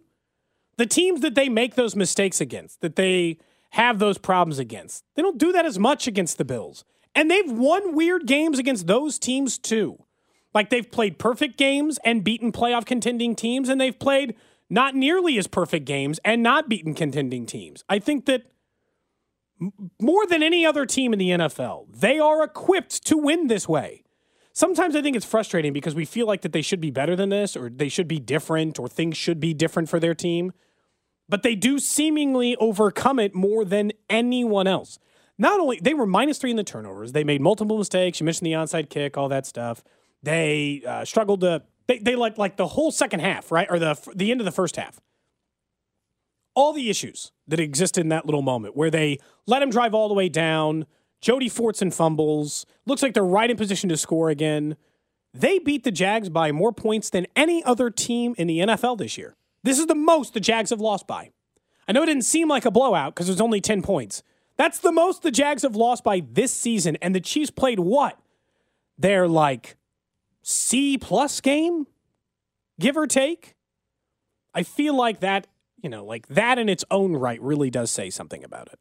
The 0.77 0.85
teams 0.85 1.21
that 1.21 1.35
they 1.35 1.49
make 1.49 1.75
those 1.75 1.95
mistakes 1.95 2.39
against, 2.39 2.81
that 2.81 2.95
they 2.95 3.39
have 3.75 3.99
those 3.99 4.17
problems 4.17 4.57
against, 4.57 5.03
they 5.15 5.21
don't 5.21 5.37
do 5.37 5.51
that 5.51 5.65
as 5.65 5.77
much 5.77 6.07
against 6.07 6.37
the 6.37 6.45
Bills. 6.45 6.85
And 7.13 7.29
they've 7.29 7.51
won 7.51 7.93
weird 7.93 8.25
games 8.25 8.57
against 8.57 8.87
those 8.87 9.19
teams 9.19 9.57
too. 9.57 10.03
Like 10.53 10.69
they've 10.69 10.89
played 10.89 11.19
perfect 11.19 11.57
games 11.57 11.99
and 12.05 12.23
beaten 12.23 12.53
playoff 12.53 12.85
contending 12.85 13.35
teams, 13.35 13.67
and 13.67 13.79
they've 13.79 13.97
played 13.97 14.35
not 14.69 14.95
nearly 14.95 15.37
as 15.37 15.47
perfect 15.47 15.85
games 15.85 16.19
and 16.23 16.41
not 16.41 16.69
beaten 16.69 16.93
contending 16.93 17.45
teams. 17.45 17.83
I 17.89 17.99
think 17.99 18.25
that 18.25 18.43
more 20.01 20.25
than 20.25 20.41
any 20.41 20.65
other 20.65 20.85
team 20.85 21.11
in 21.11 21.19
the 21.19 21.31
NFL, 21.31 21.87
they 21.93 22.17
are 22.17 22.43
equipped 22.43 23.05
to 23.07 23.17
win 23.17 23.47
this 23.47 23.67
way. 23.67 24.03
Sometimes 24.53 24.95
I 24.95 25.01
think 25.01 25.17
it's 25.17 25.25
frustrating 25.25 25.73
because 25.73 25.95
we 25.95 26.05
feel 26.05 26.27
like 26.27 26.41
that 26.43 26.53
they 26.53 26.61
should 26.61 26.79
be 26.79 26.91
better 26.91 27.17
than 27.17 27.27
this 27.27 27.57
or 27.57 27.69
they 27.69 27.89
should 27.89 28.07
be 28.07 28.19
different 28.19 28.79
or 28.79 28.87
things 28.87 29.17
should 29.17 29.41
be 29.41 29.53
different 29.53 29.89
for 29.89 29.99
their 29.99 30.15
team. 30.15 30.53
But 31.27 31.43
they 31.43 31.55
do 31.55 31.79
seemingly 31.79 32.55
overcome 32.57 33.19
it 33.19 33.33
more 33.33 33.65
than 33.65 33.91
anyone 34.09 34.67
else. 34.67 34.99
Not 35.37 35.59
only 35.59 35.79
they 35.81 35.93
were 35.93 36.05
minus 36.05 36.37
three 36.37 36.51
in 36.51 36.57
the 36.57 36.63
turnovers, 36.63 37.11
they 37.11 37.23
made 37.23 37.41
multiple 37.41 37.77
mistakes. 37.77 38.19
You 38.19 38.25
mentioned 38.25 38.45
the 38.45 38.53
onside 38.53 38.89
kick, 38.89 39.17
all 39.17 39.29
that 39.29 39.45
stuff. 39.45 39.83
They 40.23 40.81
uh, 40.87 41.03
struggled 41.03 41.41
to 41.41 41.63
they 41.87 41.99
they 41.99 42.15
like 42.15 42.37
like 42.37 42.57
the 42.57 42.67
whole 42.67 42.91
second 42.91 43.19
half, 43.19 43.51
right, 43.51 43.67
or 43.69 43.79
the 43.79 43.97
the 44.15 44.31
end 44.31 44.41
of 44.41 44.45
the 44.45 44.51
first 44.51 44.75
half. 44.75 44.99
All 46.53 46.71
the 46.71 46.89
issues 46.89 47.31
that 47.47 47.59
existed 47.59 48.01
in 48.01 48.09
that 48.09 48.25
little 48.25 48.41
moment 48.41 48.77
where 48.77 48.89
they 48.89 49.19
let 49.45 49.61
him 49.61 49.69
drive 49.69 49.93
all 49.93 50.07
the 50.07 50.13
way 50.13 50.29
down. 50.29 50.85
Jody 51.21 51.49
Fortson 51.49 51.93
fumbles. 51.93 52.65
Looks 52.85 53.03
like 53.03 53.13
they're 53.13 53.25
right 53.25 53.49
in 53.49 53.57
position 53.57 53.89
to 53.89 53.97
score 53.97 54.29
again. 54.29 54.77
They 55.33 55.59
beat 55.59 55.83
the 55.83 55.91
Jags 55.91 56.29
by 56.29 56.53
more 56.53 56.71
points 56.71 57.09
than 57.09 57.27
any 57.35 57.61
other 57.63 57.89
team 57.89 58.35
in 58.37 58.47
the 58.47 58.59
NFL 58.59 58.99
this 58.99 59.17
year. 59.17 59.35
This 59.65 59.79
is 59.79 59.87
the 59.87 59.95
most 59.95 60.35
the 60.35 60.39
Jags 60.39 60.69
have 60.69 60.79
lost 60.79 61.07
by. 61.07 61.31
I 61.87 61.91
know 61.91 62.03
it 62.03 62.05
didn't 62.05 62.23
seem 62.23 62.47
like 62.47 62.65
a 62.65 62.71
blowout 62.71 63.15
because 63.15 63.27
it 63.27 63.31
was 63.31 63.41
only 63.41 63.59
10 63.59 63.81
points. 63.81 64.21
That's 64.57 64.77
the 64.77 64.91
most 64.91 65.23
the 65.23 65.31
Jags 65.31 65.63
have 65.63 65.75
lost 65.75 66.03
by 66.03 66.21
this 66.31 66.53
season. 66.53 66.97
And 67.01 67.15
the 67.15 67.19
Chiefs 67.19 67.49
played 67.49 67.79
what? 67.79 68.19
Their 68.99 69.27
like 69.27 69.75
C 70.43 70.99
plus 70.99 71.41
game, 71.41 71.87
give 72.79 72.95
or 72.95 73.07
take. 73.07 73.55
I 74.53 74.61
feel 74.61 74.95
like 74.95 75.21
that, 75.21 75.47
you 75.81 75.89
know, 75.89 76.05
like 76.05 76.27
that 76.27 76.59
in 76.59 76.69
its 76.69 76.85
own 76.91 77.13
right 77.13 77.41
really 77.41 77.71
does 77.71 77.89
say 77.89 78.11
something 78.11 78.43
about 78.43 78.69
it. 78.71 78.79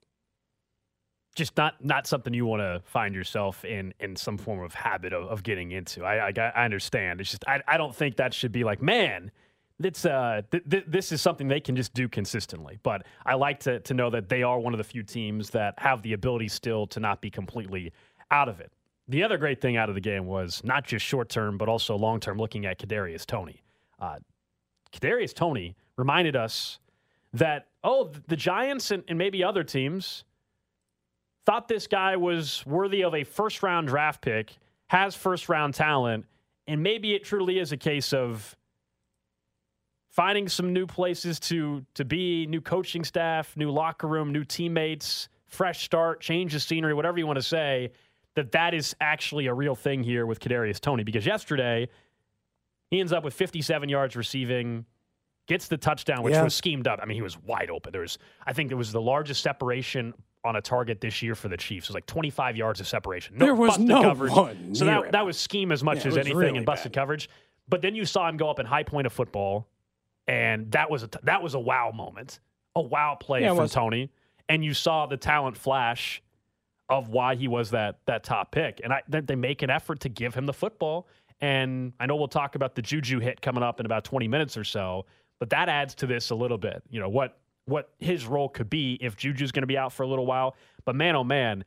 Just 1.34 1.56
not 1.56 1.82
not 1.82 2.06
something 2.06 2.34
you 2.34 2.44
want 2.44 2.60
to 2.60 2.82
find 2.84 3.14
yourself 3.14 3.64
in 3.64 3.94
in 3.98 4.16
some 4.16 4.36
form 4.36 4.62
of 4.62 4.74
habit 4.74 5.14
of, 5.14 5.24
of 5.28 5.42
getting 5.42 5.72
into. 5.72 6.04
I, 6.04 6.28
I 6.28 6.32
I 6.54 6.64
understand. 6.66 7.22
It's 7.22 7.30
just 7.30 7.44
I 7.48 7.62
I 7.66 7.78
don't 7.78 7.96
think 7.96 8.16
that 8.16 8.34
should 8.34 8.52
be 8.52 8.64
like 8.64 8.82
man. 8.82 9.32
It's 9.82 10.04
uh 10.04 10.42
th- 10.50 10.64
th- 10.70 10.84
this 10.86 11.10
is 11.10 11.20
something 11.20 11.48
they 11.48 11.60
can 11.60 11.74
just 11.74 11.94
do 11.94 12.08
consistently. 12.08 12.78
But 12.82 13.06
I 13.26 13.34
like 13.34 13.60
to 13.60 13.80
to 13.80 13.94
know 13.94 14.10
that 14.10 14.28
they 14.28 14.42
are 14.42 14.58
one 14.58 14.72
of 14.72 14.78
the 14.78 14.84
few 14.84 15.02
teams 15.02 15.50
that 15.50 15.74
have 15.78 16.02
the 16.02 16.12
ability 16.12 16.48
still 16.48 16.86
to 16.88 17.00
not 17.00 17.20
be 17.20 17.30
completely 17.30 17.92
out 18.30 18.48
of 18.48 18.60
it. 18.60 18.72
The 19.08 19.22
other 19.22 19.36
great 19.36 19.60
thing 19.60 19.76
out 19.76 19.88
of 19.88 19.94
the 19.94 20.00
game 20.00 20.26
was 20.26 20.62
not 20.64 20.84
just 20.84 21.04
short 21.04 21.28
term, 21.28 21.58
but 21.58 21.68
also 21.68 21.96
long 21.96 22.20
term. 22.20 22.38
Looking 22.38 22.66
at 22.66 22.78
Kadarius 22.78 23.26
Toney, 23.26 23.62
uh, 23.98 24.18
Kadarius 24.92 25.34
Toney 25.34 25.76
reminded 25.96 26.36
us 26.36 26.78
that 27.32 27.66
oh, 27.82 28.10
the 28.28 28.36
Giants 28.36 28.90
and, 28.90 29.02
and 29.08 29.18
maybe 29.18 29.42
other 29.42 29.64
teams 29.64 30.24
thought 31.44 31.68
this 31.68 31.86
guy 31.86 32.16
was 32.16 32.64
worthy 32.64 33.02
of 33.02 33.14
a 33.14 33.24
first 33.24 33.62
round 33.62 33.88
draft 33.88 34.22
pick, 34.22 34.56
has 34.86 35.14
first 35.14 35.48
round 35.48 35.74
talent, 35.74 36.24
and 36.66 36.82
maybe 36.82 37.14
it 37.14 37.24
truly 37.24 37.58
is 37.58 37.72
a 37.72 37.76
case 37.76 38.12
of 38.12 38.56
finding 40.14 40.48
some 40.48 40.72
new 40.72 40.86
places 40.86 41.40
to 41.40 41.84
to 41.94 42.04
be, 42.04 42.46
new 42.46 42.60
coaching 42.60 43.02
staff, 43.04 43.56
new 43.56 43.70
locker 43.70 44.06
room, 44.06 44.32
new 44.32 44.44
teammates, 44.44 45.28
fresh 45.46 45.84
start, 45.84 46.20
change 46.20 46.54
of 46.54 46.62
scenery, 46.62 46.94
whatever 46.94 47.18
you 47.18 47.26
want 47.26 47.36
to 47.38 47.42
say. 47.42 47.90
That 48.36 48.50
that 48.52 48.74
is 48.74 48.96
actually 49.00 49.46
a 49.46 49.54
real 49.54 49.76
thing 49.76 50.02
here 50.02 50.26
with 50.26 50.40
Kadarius 50.40 50.80
Toney 50.80 51.04
because 51.04 51.24
yesterday 51.24 51.88
he 52.90 52.98
ends 53.00 53.12
up 53.12 53.22
with 53.22 53.32
57 53.34 53.88
yards 53.88 54.16
receiving, 54.16 54.84
gets 55.46 55.68
the 55.68 55.76
touchdown, 55.76 56.22
which 56.24 56.34
Yeah. 56.34 56.42
was 56.42 56.54
schemed 56.54 56.88
up. 56.88 56.98
I 57.02 57.06
mean, 57.06 57.14
he 57.14 57.22
was 57.22 57.38
wide 57.38 57.70
open. 57.70 57.92
There 57.92 58.00
was, 58.00 58.18
I 58.44 58.52
think, 58.52 58.72
it 58.72 58.74
was 58.74 58.90
the 58.90 59.00
largest 59.00 59.40
separation 59.42 60.14
on 60.44 60.56
a 60.56 60.60
target 60.60 61.00
this 61.00 61.22
year 61.22 61.34
for 61.36 61.46
the 61.48 61.56
Chiefs. 61.56 61.86
It 61.86 61.90
was 61.90 61.94
like 61.94 62.06
25 62.06 62.56
yards 62.56 62.80
of 62.80 62.88
separation. 62.88 63.38
No 63.38 63.46
There 63.46 63.54
was 63.54 63.68
busted 63.70 63.86
no 63.86 64.02
coverage. 64.02 64.32
one 64.32 64.74
so 64.74 64.84
that 64.84 65.04
him. 65.04 65.10
that 65.12 65.24
was 65.24 65.38
scheme 65.38 65.70
as 65.70 65.82
much 65.84 65.98
Yeah, 66.04 66.08
as 66.08 66.16
anything 66.16 66.36
really 66.36 66.58
in 66.58 66.64
busted 66.64 66.90
bad. 66.92 67.00
coverage. 67.00 67.28
But 67.68 67.82
then 67.82 67.94
you 67.94 68.04
saw 68.04 68.28
him 68.28 68.36
go 68.36 68.50
up 68.50 68.58
in 68.58 68.66
high 68.66 68.82
point 68.82 69.06
of 69.06 69.12
football, 69.12 69.68
and 70.26 70.70
that 70.72 70.90
was 70.90 71.02
a 71.02 71.08
t- 71.08 71.18
that 71.22 71.42
was 71.42 71.54
a 71.54 71.60
wow 71.60 71.90
moment, 71.94 72.40
a 72.74 72.80
wow 72.80 73.16
play 73.18 73.42
Yeah, 73.42 73.54
from. 73.54 73.68
Toney. 73.68 74.10
And 74.48 74.64
you 74.64 74.74
saw 74.74 75.06
the 75.06 75.16
talent 75.16 75.56
flash 75.56 76.22
of 76.88 77.08
why 77.08 77.34
he 77.34 77.48
was 77.48 77.70
that 77.70 78.00
that 78.06 78.24
top 78.24 78.52
pick. 78.52 78.80
And 78.84 78.92
I 78.92 79.02
they 79.08 79.36
make 79.36 79.62
an 79.62 79.70
effort 79.70 80.00
to 80.00 80.08
give 80.08 80.34
him 80.34 80.46
the 80.46 80.52
football. 80.52 81.08
And 81.40 81.92
I 81.98 82.06
know 82.06 82.16
we'll 82.16 82.28
talk 82.28 82.54
about 82.54 82.74
the 82.74 82.82
Juju 82.82 83.18
hit 83.20 83.40
coming 83.40 83.62
up 83.62 83.80
in 83.80 83.86
about 83.86 84.04
20 84.04 84.28
minutes 84.28 84.56
or 84.56 84.64
so, 84.64 85.06
but 85.40 85.50
that 85.50 85.68
adds 85.68 85.94
to 85.96 86.06
this 86.06 86.30
a 86.30 86.34
little 86.34 86.58
bit. 86.58 86.82
You 86.90 87.00
know, 87.00 87.08
what 87.08 87.38
what 87.66 87.90
his 87.98 88.26
role 88.26 88.48
could 88.48 88.68
be 88.68 88.98
if 89.00 89.16
Juju's 89.16 89.50
going 89.50 89.62
to 89.62 89.66
be 89.66 89.78
out 89.78 89.92
for 89.92 90.02
a 90.02 90.06
little 90.06 90.26
while. 90.26 90.54
But 90.84 90.94
man, 90.96 91.16
oh 91.16 91.24
man, 91.24 91.64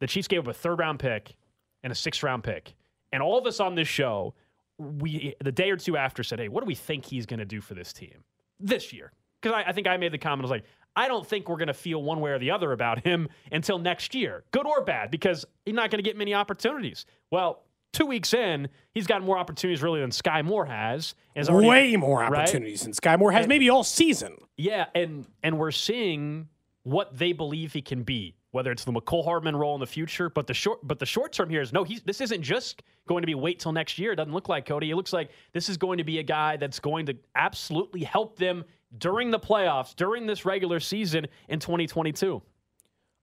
the 0.00 0.06
Chiefs 0.06 0.28
gave 0.28 0.40
up 0.40 0.48
a 0.48 0.52
third 0.52 0.78
round 0.78 1.00
pick 1.00 1.34
and 1.82 1.92
a 1.92 1.96
sixth 1.96 2.22
round 2.22 2.44
pick. 2.44 2.74
And 3.12 3.22
all 3.22 3.36
of 3.36 3.46
us 3.46 3.58
on 3.58 3.74
this 3.74 3.88
show, 3.88 4.34
we 4.80 5.34
the 5.42 5.52
day 5.52 5.70
or 5.70 5.76
two 5.76 5.96
after 5.96 6.22
said, 6.22 6.38
Hey, 6.38 6.48
what 6.48 6.60
do 6.62 6.66
we 6.66 6.74
think 6.74 7.04
he's 7.04 7.26
going 7.26 7.38
to 7.40 7.44
do 7.44 7.60
for 7.60 7.74
this 7.74 7.92
team 7.92 8.24
this 8.58 8.92
year? 8.92 9.12
Because 9.40 9.54
I, 9.56 9.70
I 9.70 9.72
think 9.72 9.86
I 9.86 9.96
made 9.96 10.12
the 10.12 10.18
comment, 10.18 10.40
I 10.40 10.44
was 10.44 10.50
like, 10.50 10.64
I 10.96 11.06
don't 11.08 11.26
think 11.26 11.48
we're 11.48 11.56
going 11.56 11.68
to 11.68 11.74
feel 11.74 12.02
one 12.02 12.20
way 12.20 12.30
or 12.32 12.38
the 12.38 12.50
other 12.50 12.72
about 12.72 13.04
him 13.04 13.28
until 13.52 13.78
next 13.78 14.14
year, 14.14 14.44
good 14.50 14.66
or 14.66 14.82
bad, 14.84 15.10
because 15.10 15.44
he's 15.64 15.74
not 15.74 15.90
going 15.90 16.02
to 16.02 16.08
get 16.08 16.16
many 16.16 16.34
opportunities. 16.34 17.06
Well, 17.30 17.62
two 17.92 18.06
weeks 18.06 18.34
in, 18.34 18.68
he's 18.92 19.06
got 19.06 19.22
more 19.22 19.38
opportunities 19.38 19.82
really 19.82 20.00
than 20.00 20.10
Sky 20.10 20.42
Moore 20.42 20.66
has. 20.66 21.14
and 21.36 21.42
has 21.42 21.48
already- 21.48 21.68
Way 21.68 21.96
more 21.96 22.20
right? 22.20 22.32
opportunities 22.32 22.82
than 22.82 22.92
Sky 22.92 23.16
Moore 23.16 23.32
has 23.32 23.46
maybe 23.46 23.70
all 23.70 23.84
season. 23.84 24.36
Yeah, 24.56 24.86
and 24.94 25.26
and 25.42 25.58
we're 25.58 25.70
seeing 25.70 26.48
what 26.82 27.16
they 27.16 27.32
believe 27.32 27.72
he 27.72 27.82
can 27.82 28.02
be, 28.02 28.34
whether 28.52 28.72
it's 28.72 28.84
the 28.84 28.92
Mecole 28.92 29.24
Hardman 29.24 29.54
role 29.54 29.74
in 29.74 29.80
the 29.80 29.86
future, 29.86 30.28
but 30.28 30.46
the 30.46 30.54
short 30.54 30.80
but 30.82 30.98
the 30.98 31.06
short 31.06 31.32
term 31.32 31.50
here 31.50 31.60
is 31.60 31.72
no, 31.72 31.84
he's 31.84 32.02
this 32.02 32.20
isn't 32.20 32.42
just 32.42 32.82
going 33.06 33.22
to 33.22 33.26
be 33.26 33.34
wait 33.34 33.60
till 33.60 33.72
next 33.72 33.98
year. 33.98 34.12
It 34.12 34.16
doesn't 34.16 34.32
look 34.32 34.48
like 34.48 34.66
Cody. 34.66 34.90
It 34.90 34.96
looks 34.96 35.12
like 35.12 35.30
this 35.52 35.68
is 35.68 35.76
going 35.76 35.98
to 35.98 36.04
be 36.04 36.18
a 36.18 36.22
guy 36.22 36.56
that's 36.56 36.80
going 36.80 37.06
to 37.06 37.16
absolutely 37.34 38.02
help 38.02 38.36
them 38.36 38.64
during 38.98 39.30
the 39.30 39.38
playoffs, 39.38 39.94
during 39.94 40.26
this 40.26 40.44
regular 40.44 40.80
season 40.80 41.26
in 41.48 41.60
2022. 41.60 42.42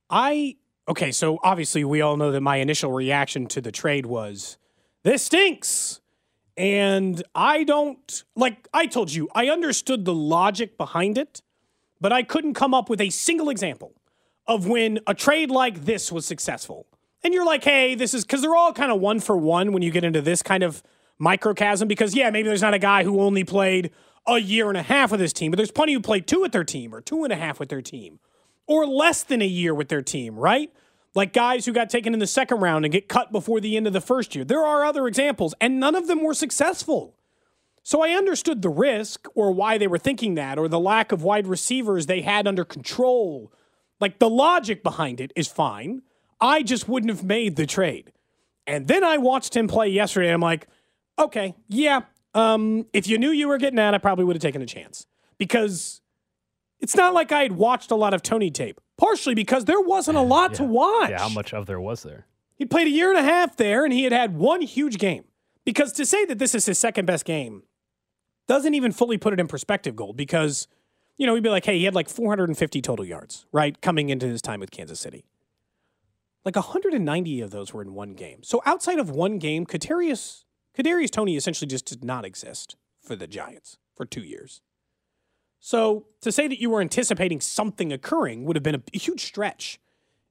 I 0.10 0.56
okay, 0.88 1.12
so 1.12 1.40
obviously 1.44 1.84
we 1.84 2.02
all 2.02 2.16
know 2.16 2.32
that 2.32 2.42
my 2.42 2.58
initial 2.58 2.92
reaction 2.92 3.48
to 3.48 3.62
the 3.62 3.72
trade 3.72 4.06
was 4.06 4.58
this 5.04 5.24
stinks. 5.24 6.02
And 6.56 7.22
I 7.36 7.64
don't 7.66 8.24
like 8.36 8.68
I 8.74 8.88
told 8.88 9.14
you, 9.14 9.30
I 9.36 9.50
understood 9.50 10.06
the 10.06 10.14
logic 10.14 10.76
behind 10.78 11.18
it, 11.18 11.42
but 12.02 12.12
I 12.12 12.24
couldn't 12.24 12.56
come 12.56 12.74
up 12.74 12.90
with 12.90 13.00
a 13.00 13.12
single 13.12 13.50
example 13.50 13.94
of 14.48 14.68
when 14.68 15.00
a 15.08 15.14
trade 15.14 15.52
like 15.52 15.86
this 15.86 16.12
was 16.12 16.26
successful. 16.26 16.88
And 17.24 17.34
you're 17.34 17.46
like, 17.46 17.64
hey, 17.64 17.96
this 17.96 18.14
is 18.14 18.24
because 18.24 18.42
they're 18.42 18.56
all 18.56 18.74
kind 18.74 18.92
of 18.92 19.00
one 19.02 19.20
for 19.20 19.36
one 19.36 19.72
when 19.72 19.82
you 19.82 19.92
get 19.92 20.04
into 20.04 20.22
this 20.22 20.42
kind 20.42 20.64
of 20.64 20.82
microcosm. 21.18 21.88
Because, 21.88 22.16
yeah, 22.16 22.30
maybe 22.30 22.48
there's 22.48 22.62
not 22.62 22.74
a 22.74 22.80
guy 22.80 23.04
who 23.04 23.22
only 23.22 23.44
played 23.44 23.92
a 24.28 24.38
year 24.38 24.70
and 24.70 24.78
a 24.78 24.84
half 24.84 25.12
with 25.12 25.20
his 25.20 25.34
team, 25.34 25.52
but 25.52 25.58
there's 25.58 25.72
plenty 25.72 25.94
who 25.94 26.00
played 26.00 26.28
two 26.28 26.42
with 26.42 26.52
their 26.52 26.64
team 26.64 26.94
or 26.94 27.02
two 27.02 27.24
and 27.24 27.34
a 27.34 27.38
half 27.38 27.60
with 27.60 27.70
their 27.70 27.82
team 27.82 28.20
or 28.68 28.86
less 28.86 29.24
than 29.24 29.42
a 29.42 29.48
year 29.48 29.74
with 29.74 29.88
their 29.88 30.02
team, 30.02 30.36
right? 30.36 30.72
Like 31.16 31.34
guys 31.34 31.66
who 31.66 31.72
got 31.72 31.90
taken 31.90 32.14
in 32.14 32.20
the 32.20 32.28
second 32.28 32.60
round 32.60 32.86
and 32.86 32.92
get 32.92 33.08
cut 33.08 33.32
before 33.32 33.60
the 33.60 33.76
end 33.76 33.88
of 33.88 33.94
the 33.94 34.02
first 34.02 34.36
year. 34.36 34.46
There 34.46 34.64
are 34.64 34.86
other 34.86 35.08
examples, 35.08 35.56
and 35.60 35.80
none 35.80 35.96
of 35.96 36.08
them 36.08 36.22
were 36.22 36.34
successful. 36.34 37.16
So 37.82 38.04
I 38.04 38.10
understood 38.12 38.62
the 38.62 38.70
risk 38.70 39.28
or 39.34 39.52
why 39.52 39.78
they 39.78 39.88
were 39.88 39.98
thinking 39.98 40.36
that 40.36 40.60
or 40.60 40.68
the 40.68 40.80
lack 40.80 41.14
of 41.14 41.24
wide 41.24 41.48
receivers 41.48 42.06
they 42.06 42.22
had 42.22 42.46
under 42.46 42.66
control. 42.66 43.52
Like 44.00 44.20
the 44.20 44.30
logic 44.30 44.84
behind 44.84 45.20
it 45.20 45.32
is 45.36 45.48
fine. 45.48 46.02
I 46.40 46.62
just 46.64 46.88
wouldn't 46.88 47.12
have 47.12 47.24
made 47.24 47.56
the 47.56 47.66
trade. 47.66 48.12
And 48.68 48.88
then 48.88 49.04
I 49.04 49.18
watched 49.18 49.56
him 49.56 49.68
play 49.68 49.88
yesterday. 49.88 50.28
And 50.28 50.36
I'm 50.36 50.42
like, 50.42 50.68
okay, 51.18 51.56
yeah. 51.68 52.02
Um, 52.34 52.86
if 52.94 53.08
you 53.08 53.18
knew 53.18 53.32
you 53.32 53.48
were 53.48 53.58
getting 53.58 53.78
that, 53.78 53.94
I 53.94 53.98
probably 53.98 54.26
would 54.26 54.36
have 54.36 54.42
taken 54.42 54.62
a 54.62 54.66
chance 54.66 55.08
because 55.38 56.02
it's 56.80 56.96
not 56.96 57.14
like 57.14 57.32
I 57.32 57.42
had 57.44 57.54
watched 57.54 57.92
a 57.92 57.96
lot 57.96 58.14
of 58.14 58.22
Toney 58.22 58.52
tape. 58.52 58.80
Partially 58.98 59.36
because 59.36 59.66
there 59.66 59.80
wasn't 59.80 60.18
a 60.18 60.22
lot 60.36 60.56
to 60.56 60.64
watch. 60.64 61.12
Yeah, 61.12 61.20
how 61.20 61.30
much 61.30 61.54
of 61.54 61.66
there 61.66 61.80
was 61.80 62.04
there? 62.04 62.26
He 62.56 62.66
played 62.66 62.88
a 62.88 62.92
year 62.92 63.10
and 63.10 63.20
a 63.20 63.24
half 63.24 63.56
there, 63.56 63.84
and 63.84 63.94
he 63.94 64.04
had 64.04 64.12
had 64.12 64.36
one 64.36 64.62
huge 64.62 64.98
game. 64.98 65.26
Because 65.64 65.92
to 65.94 66.06
say 66.06 66.26
that 66.26 66.40
this 66.40 66.56
is 66.56 66.66
his 66.66 66.80
second 66.80 67.06
best 67.06 67.24
game 67.26 67.64
doesn't 68.48 68.74
even 68.74 68.92
fully 68.92 69.18
put 69.18 69.34
it 69.34 69.40
in 69.40 69.48
perspective, 69.48 69.96
Gold. 69.96 70.18
Because, 70.18 70.68
you 71.18 71.26
know, 71.26 71.34
we'd 71.34 71.44
be 71.44 71.50
like, 71.50 71.66
hey, 71.66 71.78
he 71.80 71.86
had 71.86 71.96
like 71.96 72.10
450 72.10 72.82
total 72.82 73.06
yards, 73.06 73.46
right, 73.52 73.80
coming 73.82 74.10
into 74.10 74.28
his 74.28 74.42
time 74.42 74.60
with 74.60 74.72
Kansas 74.72 75.00
City. 75.00 75.26
Like 76.46 76.56
190 76.56 77.42
of 77.42 77.52
those 77.52 77.74
were 77.74 77.82
in 77.82 77.94
one 77.94 78.14
game. 78.14 78.44
So 78.44 78.62
outside 78.66 79.00
of 79.00 79.10
one 79.10 79.38
game, 79.38 79.66
Kadarius, 79.66 80.44
Kadarius 80.78 81.10
Toney 81.10 81.36
essentially 81.36 81.68
just 81.68 81.86
did 81.86 82.04
not 82.04 82.24
exist 82.24 82.76
for 83.02 83.16
the 83.16 83.28
Giants 83.28 83.78
for 83.96 84.06
two 84.06 84.22
years. 84.22 84.62
So 85.60 86.06
to 86.22 86.32
say 86.32 86.48
that 86.48 86.62
you 86.62 86.70
were 86.70 86.82
anticipating 86.82 87.42
something 87.42 87.92
occurring 87.92 88.46
would 88.46 88.56
have 88.56 88.64
been 88.64 88.76
a, 88.76 88.84
a 88.94 88.98
huge 88.98 89.26
stretch. 89.26 89.80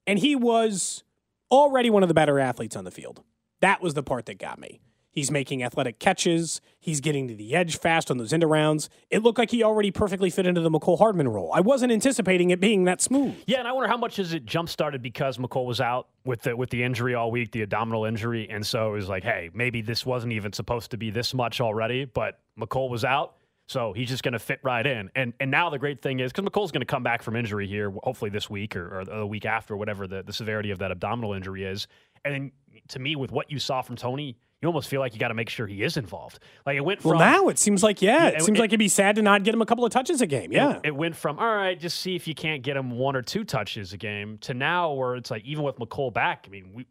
And 0.06 0.20
he 0.20 0.36
was 0.36 1.02
already 1.50 1.90
one 1.90 2.02
of 2.02 2.08
the 2.08 2.14
better 2.14 2.38
athletes 2.38 2.76
on 2.76 2.84
the 2.84 2.90
field. 2.90 3.22
That 3.60 3.82
was 3.82 3.94
the 3.94 4.02
part 4.02 4.26
that 4.26 4.38
got 4.38 4.58
me. 4.58 4.80
He's 5.16 5.30
making 5.30 5.62
athletic 5.62 5.98
catches. 5.98 6.60
He's 6.78 7.00
getting 7.00 7.26
to 7.28 7.34
the 7.34 7.54
edge 7.56 7.78
fast 7.78 8.10
on 8.10 8.18
those 8.18 8.34
end 8.34 8.44
rounds. 8.44 8.90
It 9.08 9.22
looked 9.22 9.38
like 9.38 9.50
he 9.50 9.62
already 9.62 9.90
perfectly 9.90 10.28
fit 10.28 10.46
into 10.46 10.60
the 10.60 10.70
Mecole 10.70 10.98
Hardman 10.98 11.28
role. 11.28 11.50
I 11.54 11.60
wasn't 11.60 11.90
anticipating 11.90 12.50
it 12.50 12.60
being 12.60 12.84
that 12.84 13.00
smooth. 13.00 13.34
Yeah, 13.46 13.60
and 13.60 13.66
I 13.66 13.72
wonder 13.72 13.88
how 13.88 13.96
much 13.96 14.18
is 14.18 14.34
it 14.34 14.44
jump 14.44 14.68
started 14.68 15.00
because 15.00 15.38
Mecole 15.38 15.64
was 15.64 15.80
out 15.80 16.08
with 16.26 16.42
the 16.42 16.54
with 16.54 16.68
the 16.68 16.82
injury 16.82 17.14
all 17.14 17.30
week, 17.30 17.50
the 17.52 17.62
abdominal 17.62 18.04
injury, 18.04 18.46
and 18.50 18.66
so 18.66 18.90
it 18.90 18.92
was 18.92 19.08
like, 19.08 19.24
hey, 19.24 19.48
maybe 19.54 19.80
this 19.80 20.04
wasn't 20.04 20.34
even 20.34 20.52
supposed 20.52 20.90
to 20.90 20.98
be 20.98 21.08
this 21.08 21.32
much 21.32 21.62
already, 21.62 22.04
but 22.04 22.40
Mecole 22.60 22.90
was 22.90 23.02
out, 23.02 23.36
so 23.68 23.94
he's 23.94 24.10
just 24.10 24.22
going 24.22 24.34
to 24.34 24.38
fit 24.38 24.60
right 24.62 24.86
in. 24.86 25.10
And 25.16 25.32
and 25.40 25.50
now 25.50 25.70
the 25.70 25.78
great 25.78 26.02
thing 26.02 26.20
is 26.20 26.30
because 26.30 26.46
Mecole's 26.46 26.72
going 26.72 26.82
to 26.82 26.84
come 26.84 27.02
back 27.02 27.22
from 27.22 27.36
injury 27.36 27.66
here, 27.66 27.90
hopefully 28.02 28.30
this 28.30 28.50
week 28.50 28.76
or, 28.76 29.00
or 29.00 29.04
the 29.06 29.26
week 29.26 29.46
after, 29.46 29.78
whatever 29.78 30.06
the, 30.06 30.22
the 30.22 30.34
severity 30.34 30.72
of 30.72 30.78
that 30.80 30.90
abdominal 30.90 31.32
injury 31.32 31.64
is. 31.64 31.86
And 32.22 32.34
then 32.34 32.52
to 32.88 32.98
me, 32.98 33.16
with 33.16 33.32
what 33.32 33.50
you 33.50 33.58
saw 33.58 33.80
from 33.80 33.96
Toney, 33.96 34.36
you 34.62 34.66
almost 34.68 34.88
feel 34.88 35.00
like 35.00 35.12
you 35.12 35.20
got 35.20 35.28
to 35.28 35.34
make 35.34 35.50
sure 35.50 35.66
he 35.66 35.82
is 35.82 35.96
involved. 35.96 36.38
Like 36.64 36.76
it 36.76 36.80
went 36.80 37.02
from 37.02 37.10
Well, 37.12 37.18
now 37.18 37.48
it 37.48 37.58
seems 37.58 37.82
like, 37.82 38.00
yeah, 38.00 38.28
it 38.28 38.34
it- 38.36 38.42
seems 38.42 38.58
it- 38.58 38.60
like 38.60 38.70
it'd 38.70 38.78
be 38.78 38.88
sad 38.88 39.16
to 39.16 39.22
not 39.22 39.42
get 39.44 39.52
him 39.54 39.60
a 39.62 39.66
couple 39.66 39.84
of 39.84 39.92
touches 39.92 40.20
a 40.22 40.26
game. 40.26 40.50
Yeah. 40.52 40.80
it, 40.82 40.94
went 40.96 41.14
from 41.14 41.38
all 41.38 41.54
right, 41.54 41.78
just 41.78 42.00
see 42.00 42.16
if 42.16 42.26
you 42.26 42.34
can't 42.34 42.62
get 42.62 42.76
him 42.76 42.90
one 42.92 43.16
or 43.16 43.22
two 43.22 43.44
touches 43.44 43.92
a 43.92 43.96
game 43.98 44.38
to 44.38 44.54
now 44.54 44.92
where 44.92 45.14
it's 45.16 45.30
like 45.30 45.44
even 45.44 45.62
with 45.64 45.76
Mecole 45.76 46.12
back, 46.12 46.44
I 46.46 46.50
mean, 46.50 46.70
we 46.72 46.86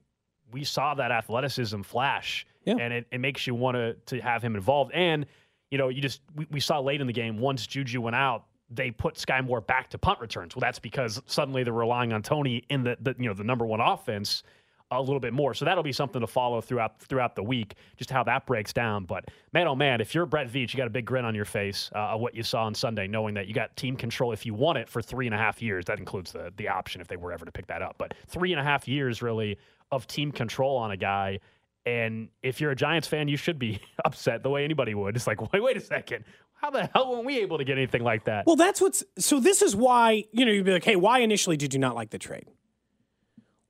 we 0.51 0.63
saw 0.63 0.93
that 0.93 1.12
athleticism 1.12 1.81
flash, 1.81 2.45
Yeah. 2.65 2.75
and 2.79 2.93
it, 2.93 3.07
it 3.12 3.17
makes 3.19 3.48
you 3.48 3.55
want 3.55 3.75
to 3.75 3.93
to 4.15 4.22
have 4.22 4.43
him 4.43 4.55
involved. 4.55 4.91
And 4.93 5.25
you 5.72 5.79
know, 5.79 5.89
you 5.89 6.01
just 6.01 6.22
we, 6.36 6.45
we 6.51 6.60
saw 6.60 6.79
late 6.79 7.01
in 7.01 7.07
the 7.07 7.13
game 7.13 7.39
once 7.39 7.65
Juju 7.65 8.00
went 8.00 8.15
out, 8.15 8.45
they 8.69 8.91
put 8.91 9.17
Sky 9.17 9.41
Moore 9.41 9.60
back 9.60 9.89
to 9.89 9.98
punt 9.98 10.19
returns. 10.19 10.55
Well, 10.55 10.62
that's 10.62 10.79
because 10.79 11.19
suddenly 11.25 11.63
they're 11.63 11.74
relying 11.74 12.13
on 12.13 12.22
Toney 12.22 12.63
in 12.69 12.84
the, 12.84 12.95
the 13.01 13.15
you 13.17 13.27
know 13.27 13.34
the 13.34 13.43
number 13.43 13.65
one 13.65 13.81
offense 13.81 14.43
a 14.91 15.01
little 15.01 15.19
bit 15.19 15.33
more. 15.33 15.53
So 15.53 15.65
that'll 15.65 15.83
be 15.83 15.91
something 15.91 16.21
to 16.21 16.27
follow 16.27 16.61
throughout 16.61 16.99
throughout 16.99 17.35
the 17.35 17.43
week, 17.43 17.75
just 17.97 18.09
how 18.09 18.23
that 18.23 18.45
breaks 18.45 18.71
down. 18.71 19.05
But 19.05 19.25
man, 19.51 19.67
oh 19.67 19.75
man, 19.75 20.01
if 20.01 20.13
you're 20.13 20.25
Brett 20.25 20.47
Veach, 20.47 20.73
you 20.73 20.77
got 20.77 20.87
a 20.87 20.91
big 20.91 21.05
grin 21.05 21.25
on 21.25 21.33
your 21.35 21.45
face 21.45 21.89
uh, 21.95 22.13
of 22.13 22.21
what 22.21 22.35
you 22.35 22.43
saw 22.43 22.65
on 22.65 22.75
Sunday, 22.75 23.07
knowing 23.07 23.33
that 23.35 23.47
you 23.47 23.53
got 23.53 23.75
team 23.75 23.95
control 23.95 24.31
if 24.31 24.45
you 24.45 24.53
want 24.53 24.77
it 24.77 24.87
for 24.87 25.01
three 25.01 25.25
and 25.25 25.33
a 25.33 25.37
half 25.37 25.61
years. 25.61 25.85
That 25.85 25.99
includes 25.99 26.31
the 26.31 26.53
the 26.55 26.69
option 26.69 27.01
if 27.01 27.07
they 27.07 27.17
were 27.17 27.31
ever 27.31 27.45
to 27.45 27.51
pick 27.51 27.67
that 27.67 27.81
up. 27.81 27.95
But 27.97 28.13
three 28.27 28.53
and 28.53 28.59
a 28.59 28.63
half 28.63 28.87
years 28.87 29.21
really 29.21 29.57
of 29.91 30.07
team 30.07 30.31
control 30.31 30.77
on 30.77 30.91
a 30.91 30.97
guy. 30.97 31.39
And 31.87 32.29
if 32.41 32.59
you're 32.61 32.71
a 32.71 32.75
Giants 32.75 33.07
fan, 33.07 33.27
you 33.27 33.37
should 33.37 33.59
be 33.59 33.79
upset 34.05 34.43
the 34.43 34.49
way 34.49 34.63
anybody 34.63 34.93
would. 34.93 35.15
It's 35.15 35.27
like, 35.27 35.41
wait, 35.53 35.61
wait 35.61 35.77
a 35.77 35.81
second. 35.81 36.25
How 36.55 36.71
the 36.71 36.89
hell 36.93 37.11
weren't 37.11 37.25
we 37.25 37.39
able 37.39 37.57
to 37.57 37.63
get 37.63 37.77
anything 37.77 38.03
like 38.03 38.25
that? 38.25 38.45
Well, 38.47 38.55
that's 38.55 38.79
what's 38.81 39.03
so. 39.17 39.39
This 39.39 39.61
is 39.61 39.75
why 39.75 40.23
you 40.31 40.45
know 40.45 40.51
you'd 40.51 40.65
be 40.65 40.71
like, 40.71 40.85
"Hey, 40.85 40.95
why 40.95 41.19
initially 41.19 41.57
did 41.57 41.73
you 41.73 41.79
not 41.79 41.95
like 41.95 42.11
the 42.11 42.17
trade?" 42.17 42.47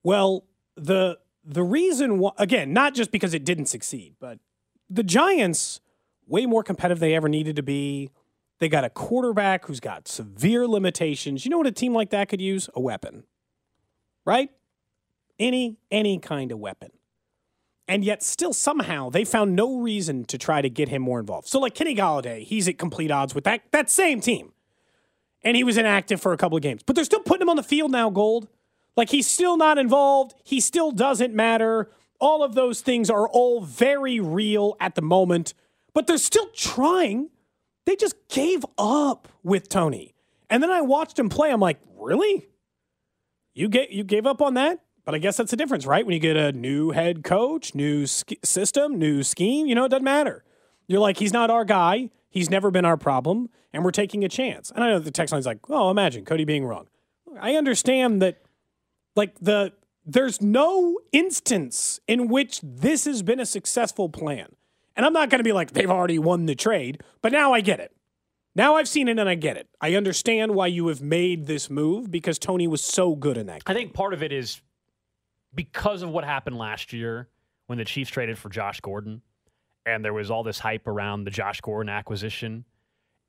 Well, 0.04 0.46
the 0.76 1.18
the 1.44 1.64
reason 1.64 2.20
why, 2.20 2.32
again, 2.38 2.74
not 2.74 2.96
just 2.96 3.12
because 3.12 3.34
it 3.34 3.46
didn't 3.46 3.68
succeed, 3.68 4.16
but 4.20 4.40
the 4.90 5.04
Giants 5.04 5.80
way 6.28 6.46
more 6.46 6.64
competitive 6.64 7.00
they 7.00 7.16
ever 7.16 7.30
needed 7.30 7.56
to 7.56 7.64
be. 7.64 8.10
They 8.60 8.70
got 8.70 8.84
a 8.84 8.90
quarterback 8.90 9.66
who's 9.66 9.80
got 9.80 10.08
severe 10.08 10.66
limitations. 10.68 11.46
You 11.46 11.52
know 11.52 11.58
what 11.58 11.68
a 11.68 11.72
team 11.72 11.94
like 11.94 12.10
that 12.12 12.30
could 12.30 12.42
use? 12.42 12.70
A 12.74 12.80
weapon, 12.80 13.26
right? 14.26 14.50
Any 15.38 15.78
any 15.92 16.20
kind 16.20 16.52
of 16.52 16.60
weapon. 16.60 16.92
And 17.88 18.04
yet, 18.04 18.24
still 18.24 18.54
somehow, 18.54 19.12
they 19.12 19.26
found 19.26 19.56
no 19.56 19.78
reason 19.78 20.26
to 20.26 20.38
try 20.40 20.62
to 20.62 20.70
get 20.70 20.90
him 20.90 21.04
more 21.04 21.20
involved. 21.20 21.48
So, 21.48 21.60
like 21.60 21.76
Kenny 21.76 21.96
Golladay, 21.96 22.44
he's 22.44 22.68
at 22.68 22.80
complete 22.80 23.12
odds 23.12 23.36
with 23.36 23.44
that 23.44 23.62
that 23.72 23.90
same 23.90 24.22
team, 24.22 24.54
and 25.44 25.56
he 25.56 25.64
was 25.64 25.78
inactive 25.78 26.20
for 26.20 26.34
a 26.34 26.38
couple 26.38 26.56
of 26.56 26.64
games. 26.64 26.82
But 26.84 26.96
they're 26.96 27.06
still 27.06 27.20
putting 27.20 27.44
him 27.44 27.50
on 27.50 27.58
the 27.58 27.64
field 27.64 27.92
now. 27.92 28.10
Gold, 28.10 28.48
like 28.96 29.10
he's 29.10 29.28
still 29.28 29.58
not 29.58 29.78
involved. 29.78 30.34
He 30.44 30.60
still 30.60 30.92
doesn't 30.92 31.34
matter. 31.34 31.90
All 32.20 32.44
of 32.44 32.56
those 32.56 32.82
things 32.82 33.10
are 33.10 33.28
all 33.28 33.62
very 33.62 34.20
real 34.20 34.78
at 34.80 34.96
the 34.96 35.02
moment, 35.02 35.54
but 35.94 36.08
they're 36.08 36.18
still 36.18 36.48
trying. 36.56 37.30
they 37.86 37.96
just 37.96 38.16
gave 38.30 38.66
up 38.78 39.28
with 39.44 39.70
Toney. 39.70 40.16
And 40.50 40.62
then 40.64 40.72
I 40.72 40.82
watched 40.82 41.20
him 41.20 41.30
play. 41.30 41.52
I'm 41.52 41.60
like, 41.60 41.80
really? 42.00 42.48
You 43.54 43.70
get 43.70 43.92
you 43.92 44.04
gave 44.04 44.26
up 44.26 44.42
on 44.42 44.54
that? 44.56 44.80
But 45.06 45.14
I 45.14 45.20
guess 45.20 45.38
that's 45.38 45.52
the 45.52 45.58
difference, 45.58 45.86
right? 45.86 46.06
When 46.06 46.14
you 46.14 46.20
get 46.20 46.36
a 46.36 46.52
new 46.52 46.92
head 46.92 47.24
coach, 47.24 47.76
new 47.76 48.08
sk- 48.08 48.44
system, 48.44 48.98
new 48.98 49.22
scheme, 49.22 49.68
you 49.68 49.76
know, 49.76 49.86
it 49.86 49.90
doesn't 49.90 50.04
matter. 50.04 50.44
You're 50.88 51.00
like, 51.00 51.18
he's 51.18 51.32
not 51.34 51.52
our 51.52 51.64
guy. 51.64 52.10
He's 52.30 52.50
never 52.50 52.72
been 52.72 52.86
our 52.86 52.98
problem, 52.98 53.50
and 53.72 53.84
we're 53.86 53.92
taking 53.92 54.26
a 54.26 54.30
chance. 54.30 54.72
And 54.72 54.84
I 54.84 54.90
know 54.90 55.00
the 55.00 55.12
text 55.12 55.32
line's 55.32 55.46
like, 55.46 55.60
oh, 55.70 55.90
imagine 55.90 56.26
Cody 56.26 56.44
being 56.44 56.66
wrong. 56.66 56.88
I 57.40 57.56
understand 57.56 58.22
that, 58.22 58.42
like 59.16 59.38
the 59.40 59.74
there's 60.06 60.42
no 60.42 61.00
instance 61.12 62.00
in 62.08 62.28
which 62.28 62.60
this 62.62 63.06
has 63.06 63.24
been 63.24 63.40
a 63.40 63.46
successful 63.46 64.08
plan. 64.10 64.48
And 64.96 65.06
I'm 65.06 65.14
not 65.14 65.30
going 65.30 65.40
to 65.40 65.44
be 65.44 65.52
like 65.52 65.72
they've 65.72 65.90
already 65.90 66.20
won 66.20 66.46
the 66.46 66.56
trade, 66.56 67.02
but 67.22 67.32
now 67.32 67.54
I 67.54 67.62
get 67.62 67.80
it. 67.80 67.92
Now 68.56 68.76
I've 68.76 68.88
seen 68.88 69.08
it 69.08 69.20
and 69.20 69.28
I 69.28 69.36
get 69.36 69.58
it. 69.58 69.68
I 69.82 69.96
understand 69.96 70.54
why 70.56 70.68
you 70.68 70.88
have 70.88 71.02
made 71.02 71.48
this 71.48 71.70
move 71.70 72.10
because 72.10 72.40
Toney 72.40 72.68
was 72.68 72.82
so 72.82 73.16
good 73.16 73.36
in 73.36 73.48
that. 73.48 73.64
I 73.66 73.74
think 73.74 73.94
part 73.94 74.14
of 74.14 74.24
it 74.24 74.32
is 74.32 74.62
because 75.54 76.02
of 76.02 76.10
what 76.10 76.24
happened 76.24 76.58
last 76.58 76.94
year 76.94 77.28
when 77.68 77.78
the 77.78 77.86
Chiefs 77.86 78.12
traded 78.12 78.38
for 78.38 78.50
Josh 78.50 78.80
Gordon 78.80 79.22
and 79.86 80.06
there 80.06 80.14
was 80.14 80.32
all 80.32 80.44
this 80.44 80.60
hype 80.60 80.88
around 80.88 81.26
the 81.26 81.32
Josh 81.32 81.62
Gordon 81.62 81.90
acquisition 81.90 82.64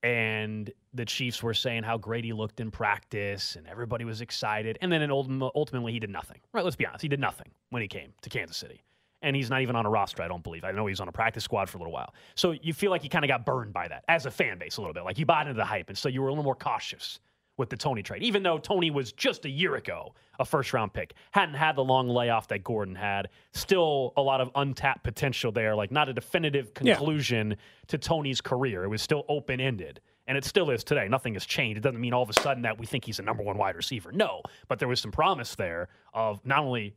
and 0.06 0.70
the 0.94 1.04
Chiefs 1.04 1.42
were 1.42 1.52
saying 1.52 1.82
how 1.82 1.98
great 1.98 2.24
he 2.24 2.32
looked 2.32 2.60
in 2.60 2.70
practice 2.70 3.56
and 3.56 3.66
everybody 3.66 4.04
was 4.04 4.20
excited 4.20 4.78
and 4.80 4.92
then 4.92 5.10
ultimately 5.10 5.92
he 5.92 5.98
did 5.98 6.10
nothing. 6.10 6.38
Right, 6.52 6.62
let's 6.62 6.76
be 6.76 6.86
honest, 6.86 7.02
he 7.02 7.08
did 7.08 7.18
nothing 7.18 7.48
when 7.70 7.82
he 7.82 7.88
came 7.88 8.12
to 8.22 8.30
Kansas 8.30 8.56
City. 8.56 8.84
And 9.22 9.34
he's 9.34 9.50
not 9.50 9.62
even 9.62 9.74
on 9.74 9.84
a 9.84 9.90
roster, 9.90 10.22
I 10.22 10.28
don't 10.28 10.44
believe. 10.44 10.62
I 10.62 10.70
know 10.70 10.86
he 10.86 10.92
was 10.92 11.00
on 11.00 11.08
a 11.08 11.12
practice 11.12 11.42
squad 11.42 11.68
for 11.68 11.78
a 11.78 11.80
little 11.80 11.92
while. 11.92 12.14
So 12.36 12.52
you 12.52 12.72
feel 12.72 12.92
like 12.92 13.02
you 13.02 13.10
kind 13.10 13.24
of 13.24 13.28
got 13.28 13.44
burned 13.44 13.72
by 13.72 13.88
that 13.88 14.04
as 14.06 14.26
a 14.26 14.30
fan 14.30 14.58
base 14.58 14.76
a 14.76 14.80
little 14.80 14.94
bit. 14.94 15.02
Like 15.02 15.18
you 15.18 15.26
bought 15.26 15.48
into 15.48 15.58
the 15.58 15.64
hype. 15.64 15.88
And 15.88 15.98
so 15.98 16.08
you 16.08 16.22
were 16.22 16.28
a 16.28 16.30
little 16.30 16.44
more 16.44 16.54
cautious 16.54 17.18
with 17.56 17.70
the 17.70 17.76
Toney 17.76 18.02
trade, 18.02 18.22
even 18.22 18.42
though 18.42 18.58
Toney 18.58 18.90
was 18.90 19.12
just 19.12 19.44
a 19.44 19.48
year 19.48 19.76
ago 19.76 20.14
a 20.38 20.44
first 20.44 20.72
round 20.72 20.92
pick, 20.92 21.14
hadn't 21.30 21.54
had 21.54 21.76
the 21.76 21.84
long 21.84 22.08
layoff 22.08 22.48
that 22.48 22.62
Gordon 22.62 22.94
had. 22.94 23.28
Still 23.52 24.12
a 24.16 24.22
lot 24.22 24.40
of 24.40 24.50
untapped 24.54 25.02
potential 25.04 25.50
there, 25.52 25.74
like 25.74 25.90
not 25.90 26.08
a 26.08 26.12
definitive 26.12 26.74
conclusion 26.74 27.50
yeah. 27.50 27.56
to 27.88 27.98
Toney's 27.98 28.40
career. 28.40 28.84
It 28.84 28.88
was 28.88 29.02
still 29.02 29.24
open 29.28 29.60
ended. 29.60 30.00
And 30.28 30.36
it 30.36 30.44
still 30.44 30.70
is 30.70 30.82
today. 30.82 31.06
Nothing 31.08 31.34
has 31.34 31.46
changed. 31.46 31.78
It 31.78 31.82
doesn't 31.82 32.00
mean 32.00 32.12
all 32.12 32.22
of 32.22 32.30
a 32.30 32.40
sudden 32.40 32.62
that 32.64 32.78
we 32.78 32.84
think 32.84 33.04
he's 33.04 33.20
a 33.20 33.22
number 33.22 33.44
one 33.44 33.56
wide 33.56 33.76
receiver. 33.76 34.10
No, 34.10 34.42
but 34.66 34.78
there 34.78 34.88
was 34.88 35.00
some 35.00 35.12
promise 35.12 35.54
there 35.54 35.88
of 36.12 36.44
not 36.44 36.64
only 36.64 36.96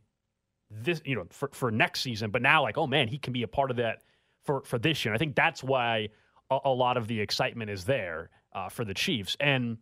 this, 0.72 1.01
you 1.06 1.16
know, 1.16 1.25
for, 1.30 1.50
for 1.54 1.72
next 1.72 2.01
season, 2.01 2.32
but 2.32 2.42
now 2.42 2.63
like, 2.63 2.78
oh 2.78 2.88
man, 2.88 3.08
he 3.08 3.20
can 3.20 3.32
be 3.32 3.44
a 3.44 3.48
part 3.48 3.70
of 3.70 3.78
that 3.78 4.01
for, 4.44 4.63
for 4.63 4.80
this 4.80 5.06
year. 5.06 5.13
And 5.13 5.18
I 5.18 5.20
think 5.20 5.36
that's 5.36 5.63
why 5.63 6.10
a, 6.50 6.58
a 6.66 6.70
lot 6.70 6.98
of 6.98 7.08
the 7.08 7.20
excitement 7.20 7.70
is 7.70 7.86
there 7.86 8.32
uh, 8.54 8.68
for 8.68 8.84
the 8.84 8.96
Chiefs. 8.96 9.38
And 9.39 9.78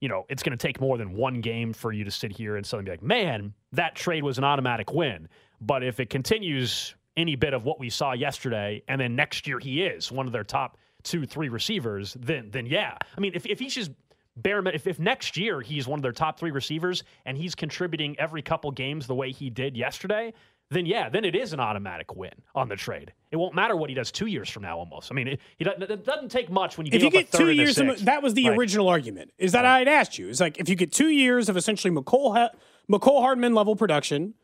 you 0.00 0.08
know, 0.08 0.24
it's 0.28 0.42
going 0.42 0.56
to 0.56 0.66
take 0.66 0.80
more 0.80 0.96
than 0.96 1.12
one 1.12 1.40
game 1.40 1.72
for 1.72 1.92
you 1.92 2.04
to 2.04 2.10
sit 2.10 2.32
here 2.32 2.56
and 2.56 2.64
suddenly 2.64 2.84
be 2.84 2.90
like, 2.92 3.02
man, 3.02 3.52
that 3.72 3.94
trade 3.94 4.22
was 4.22 4.38
an 4.38 4.44
automatic 4.44 4.92
win. 4.92 5.28
But 5.60 5.82
if 5.82 5.98
it 5.98 6.08
continues 6.08 6.94
any 7.16 7.34
bit 7.34 7.52
of 7.52 7.64
what 7.64 7.80
we 7.80 7.90
saw 7.90 8.12
yesterday, 8.12 8.82
and 8.86 9.00
then 9.00 9.16
next 9.16 9.46
year 9.46 9.58
he 9.58 9.82
is 9.82 10.12
one 10.12 10.26
of 10.26 10.32
their 10.32 10.44
top 10.44 10.78
two, 11.02 11.26
three 11.26 11.48
receivers, 11.48 12.16
then 12.18 12.50
then 12.50 12.66
yeah. 12.66 12.96
I 13.16 13.20
mean, 13.20 13.32
if, 13.34 13.44
if 13.46 13.58
he's 13.58 13.74
just 13.74 13.90
bare 14.36 14.66
if, 14.68 14.86
if 14.86 15.00
next 15.00 15.36
year 15.36 15.60
he's 15.60 15.88
one 15.88 15.98
of 15.98 16.02
their 16.02 16.12
top 16.12 16.38
three 16.38 16.52
receivers 16.52 17.02
and 17.26 17.36
he's 17.36 17.54
contributing 17.54 18.14
every 18.20 18.42
couple 18.42 18.70
games 18.70 19.06
the 19.06 19.14
way 19.14 19.32
he 19.32 19.50
did 19.50 19.76
yesterday, 19.76 20.32
then 20.70 20.84
yeah, 20.84 21.08
then 21.08 21.24
it 21.24 21.34
is 21.34 21.52
an 21.52 21.60
automatic 21.60 22.14
win 22.14 22.32
on 22.54 22.68
the 22.68 22.76
trade. 22.76 23.12
It 23.30 23.36
won't 23.36 23.54
matter 23.54 23.74
what 23.74 23.88
he 23.88 23.94
does 23.94 24.12
two 24.12 24.26
years 24.26 24.50
from 24.50 24.62
now. 24.62 24.78
Almost, 24.78 25.10
I 25.10 25.14
mean, 25.14 25.28
it, 25.28 25.40
it 25.58 26.04
doesn't 26.04 26.30
take 26.30 26.50
much 26.50 26.76
when 26.76 26.86
you 26.86 26.92
if 26.92 27.02
you 27.02 27.10
get 27.10 27.32
two 27.32 27.50
years. 27.50 27.76
that 27.76 28.22
was 28.22 28.34
the 28.34 28.44
like, 28.44 28.58
original 28.58 28.88
argument. 28.88 29.32
Is 29.38 29.52
that 29.52 29.62
right. 29.62 29.80
I'd 29.80 29.88
asked 29.88 30.18
you? 30.18 30.28
It's 30.28 30.40
like 30.40 30.58
if 30.58 30.68
you 30.68 30.74
get 30.74 30.92
two 30.92 31.08
years 31.08 31.48
of 31.48 31.56
essentially 31.56 31.94
Mecole 31.94 32.36
ha- 32.36 32.50
Mecole 32.90 33.20
Hardman 33.20 33.54
level 33.54 33.76
production, 33.76 34.34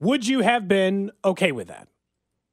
would 0.00 0.26
you 0.26 0.40
have 0.40 0.68
been 0.68 1.10
okay 1.24 1.50
with 1.50 1.66
that? 1.68 1.88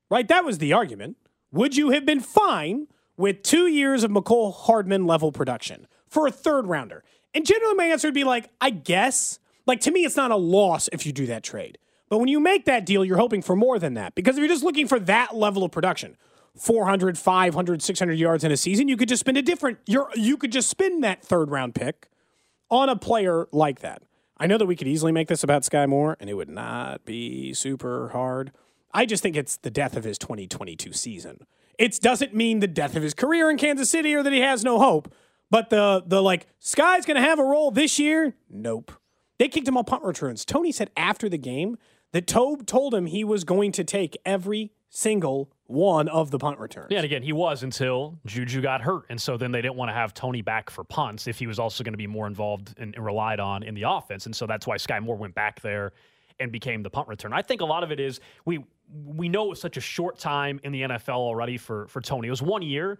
Right, 0.09 0.27
that 0.27 0.43
was 0.43 0.57
the 0.57 0.73
argument. 0.73 1.17
Would 1.51 1.75
you 1.75 1.91
have 1.91 2.05
been 2.05 2.19
fine 2.19 2.87
with 3.17 3.43
two 3.43 3.67
years 3.67 4.03
of 4.03 4.11
Mecole 4.11 4.53
Hardman 4.53 5.05
level 5.05 5.31
production 5.31 5.87
for 6.07 6.25
a 6.27 6.31
third 6.31 6.67
rounder? 6.67 7.03
And 7.35 7.45
generally, 7.45 7.75
my 7.75 7.85
answer 7.85 8.07
would 8.07 8.15
be 8.15 8.23
like, 8.23 8.49
I 8.59 8.71
guess. 8.71 9.39
Like 9.67 9.81
to 9.81 9.91
me, 9.91 10.05
it's 10.05 10.15
not 10.15 10.31
a 10.31 10.35
loss 10.35 10.89
if 10.91 11.05
you 11.05 11.11
do 11.11 11.25
that 11.27 11.43
trade. 11.43 11.77
But 12.09 12.19
when 12.19 12.27
you 12.27 12.39
make 12.39 12.65
that 12.65 12.85
deal, 12.85 13.03
you're 13.03 13.17
hoping 13.17 13.41
for 13.41 13.55
more 13.55 13.79
than 13.79 13.95
that. 13.95 14.15
Because 14.15 14.35
if 14.35 14.39
you're 14.39 14.47
just 14.47 14.63
looking 14.63 14.87
for 14.87 14.99
that 14.99 15.35
level 15.35 15.63
of 15.63 15.71
production, 15.71 16.17
400, 16.57 17.17
500, 17.17 17.81
600 17.81 18.13
yards 18.13 18.43
in 18.43 18.51
a 18.51 18.57
season, 18.57 18.87
you 18.87 18.97
could 18.97 19.09
just 19.09 19.19
spend 19.19 19.37
a 19.37 19.41
different 19.41 19.79
you're 19.85 20.09
you 20.15 20.37
could 20.37 20.51
just 20.51 20.69
spend 20.69 21.03
that 21.03 21.23
third 21.23 21.51
round 21.51 21.75
pick 21.75 22.07
on 22.69 22.89
a 22.89 22.95
player 22.95 23.47
like 23.51 23.79
that. 23.79 24.01
I 24.37 24.47
know 24.47 24.57
that 24.57 24.65
we 24.65 24.75
could 24.75 24.87
easily 24.87 25.11
make 25.11 25.27
this 25.27 25.43
about 25.43 25.65
Sky 25.65 25.85
Moore 25.85 26.17
and 26.19 26.29
it 26.29 26.33
would 26.33 26.49
not 26.49 27.05
be 27.05 27.53
super 27.53 28.09
hard. 28.09 28.51
I 28.93 29.05
just 29.05 29.23
think 29.23 29.35
it's 29.35 29.57
the 29.57 29.69
death 29.69 29.97
of 29.97 30.03
his 30.03 30.17
2022 30.17 30.93
season. 30.93 31.45
It 31.77 31.99
doesn't 32.01 32.33
mean 32.33 32.59
the 32.59 32.67
death 32.67 32.95
of 32.95 33.03
his 33.03 33.13
career 33.13 33.49
in 33.49 33.57
Kansas 33.57 33.89
City 33.89 34.13
or 34.13 34.23
that 34.23 34.31
he 34.31 34.39
has 34.39 34.63
no 34.63 34.79
hope, 34.79 35.13
but 35.49 35.69
the 35.69 36.03
the 36.05 36.21
like 36.23 36.47
Sky's 36.59 37.05
going 37.05 37.15
to 37.15 37.27
have 37.27 37.39
a 37.39 37.43
role 37.43 37.71
this 37.71 37.99
year? 37.99 38.35
Nope. 38.49 38.93
They 39.37 39.49
kicked 39.49 39.67
him 39.67 39.75
on 39.75 39.83
punt 39.83 40.03
returns. 40.03 40.45
Toney 40.45 40.71
said 40.71 40.91
after 40.95 41.27
the 41.27 41.37
game 41.37 41.77
that 42.15 42.27
Toub 42.27 42.65
told 42.65 42.95
him 42.95 43.07
he 43.07 43.25
was 43.25 43.43
going 43.43 43.73
to 43.73 43.83
take 43.83 44.15
every 44.23 44.71
single 44.89 45.51
one 45.65 46.07
of 46.07 46.31
the 46.31 46.39
punt 46.39 46.59
returns. 46.59 46.87
Yeah, 46.89 46.99
and 46.99 47.05
again, 47.05 47.21
he 47.21 47.33
was 47.33 47.61
until 47.61 48.17
Juju 48.25 48.61
got 48.61 48.79
hurt. 48.79 49.03
And 49.09 49.21
so 49.21 49.35
then 49.35 49.51
they 49.51 49.61
didn't 49.61 49.75
want 49.75 49.89
to 49.89 49.93
have 49.93 50.13
Toney 50.13 50.41
back 50.41 50.69
for 50.69 50.85
punts 50.85 51.27
if 51.27 51.37
he 51.37 51.45
was 51.45 51.59
also 51.59 51.83
going 51.83 51.91
to 51.91 51.97
be 51.97 52.07
more 52.07 52.25
involved 52.25 52.73
and, 52.77 52.95
and 52.95 53.03
relied 53.03 53.41
on 53.41 53.63
in 53.63 53.75
the 53.75 53.81
offense. 53.81 54.27
And 54.27 54.33
so 54.33 54.47
that's 54.47 54.65
why 54.65 54.77
Sky 54.77 54.97
Moore 55.01 55.17
went 55.17 55.35
back 55.35 55.59
there 55.59 55.91
and 56.39 56.53
became 56.53 56.83
the 56.83 56.89
punt 56.89 57.09
return. 57.09 57.33
I 57.33 57.41
think 57.41 57.59
a 57.59 57.65
lot 57.65 57.83
of 57.83 57.91
it 57.91 57.99
is 57.99 58.21
we 58.45 58.63
we 59.03 59.27
know 59.27 59.47
it 59.47 59.49
was 59.49 59.59
such 59.59 59.75
a 59.75 59.81
short 59.81 60.17
time 60.17 60.61
in 60.63 60.71
the 60.71 60.83
NFL 60.83 61.17
already 61.17 61.57
for 61.57 61.85
for 61.89 61.99
Toney. 61.99 62.29
It 62.29 62.31
was 62.31 62.41
one 62.41 62.61
year. 62.61 62.97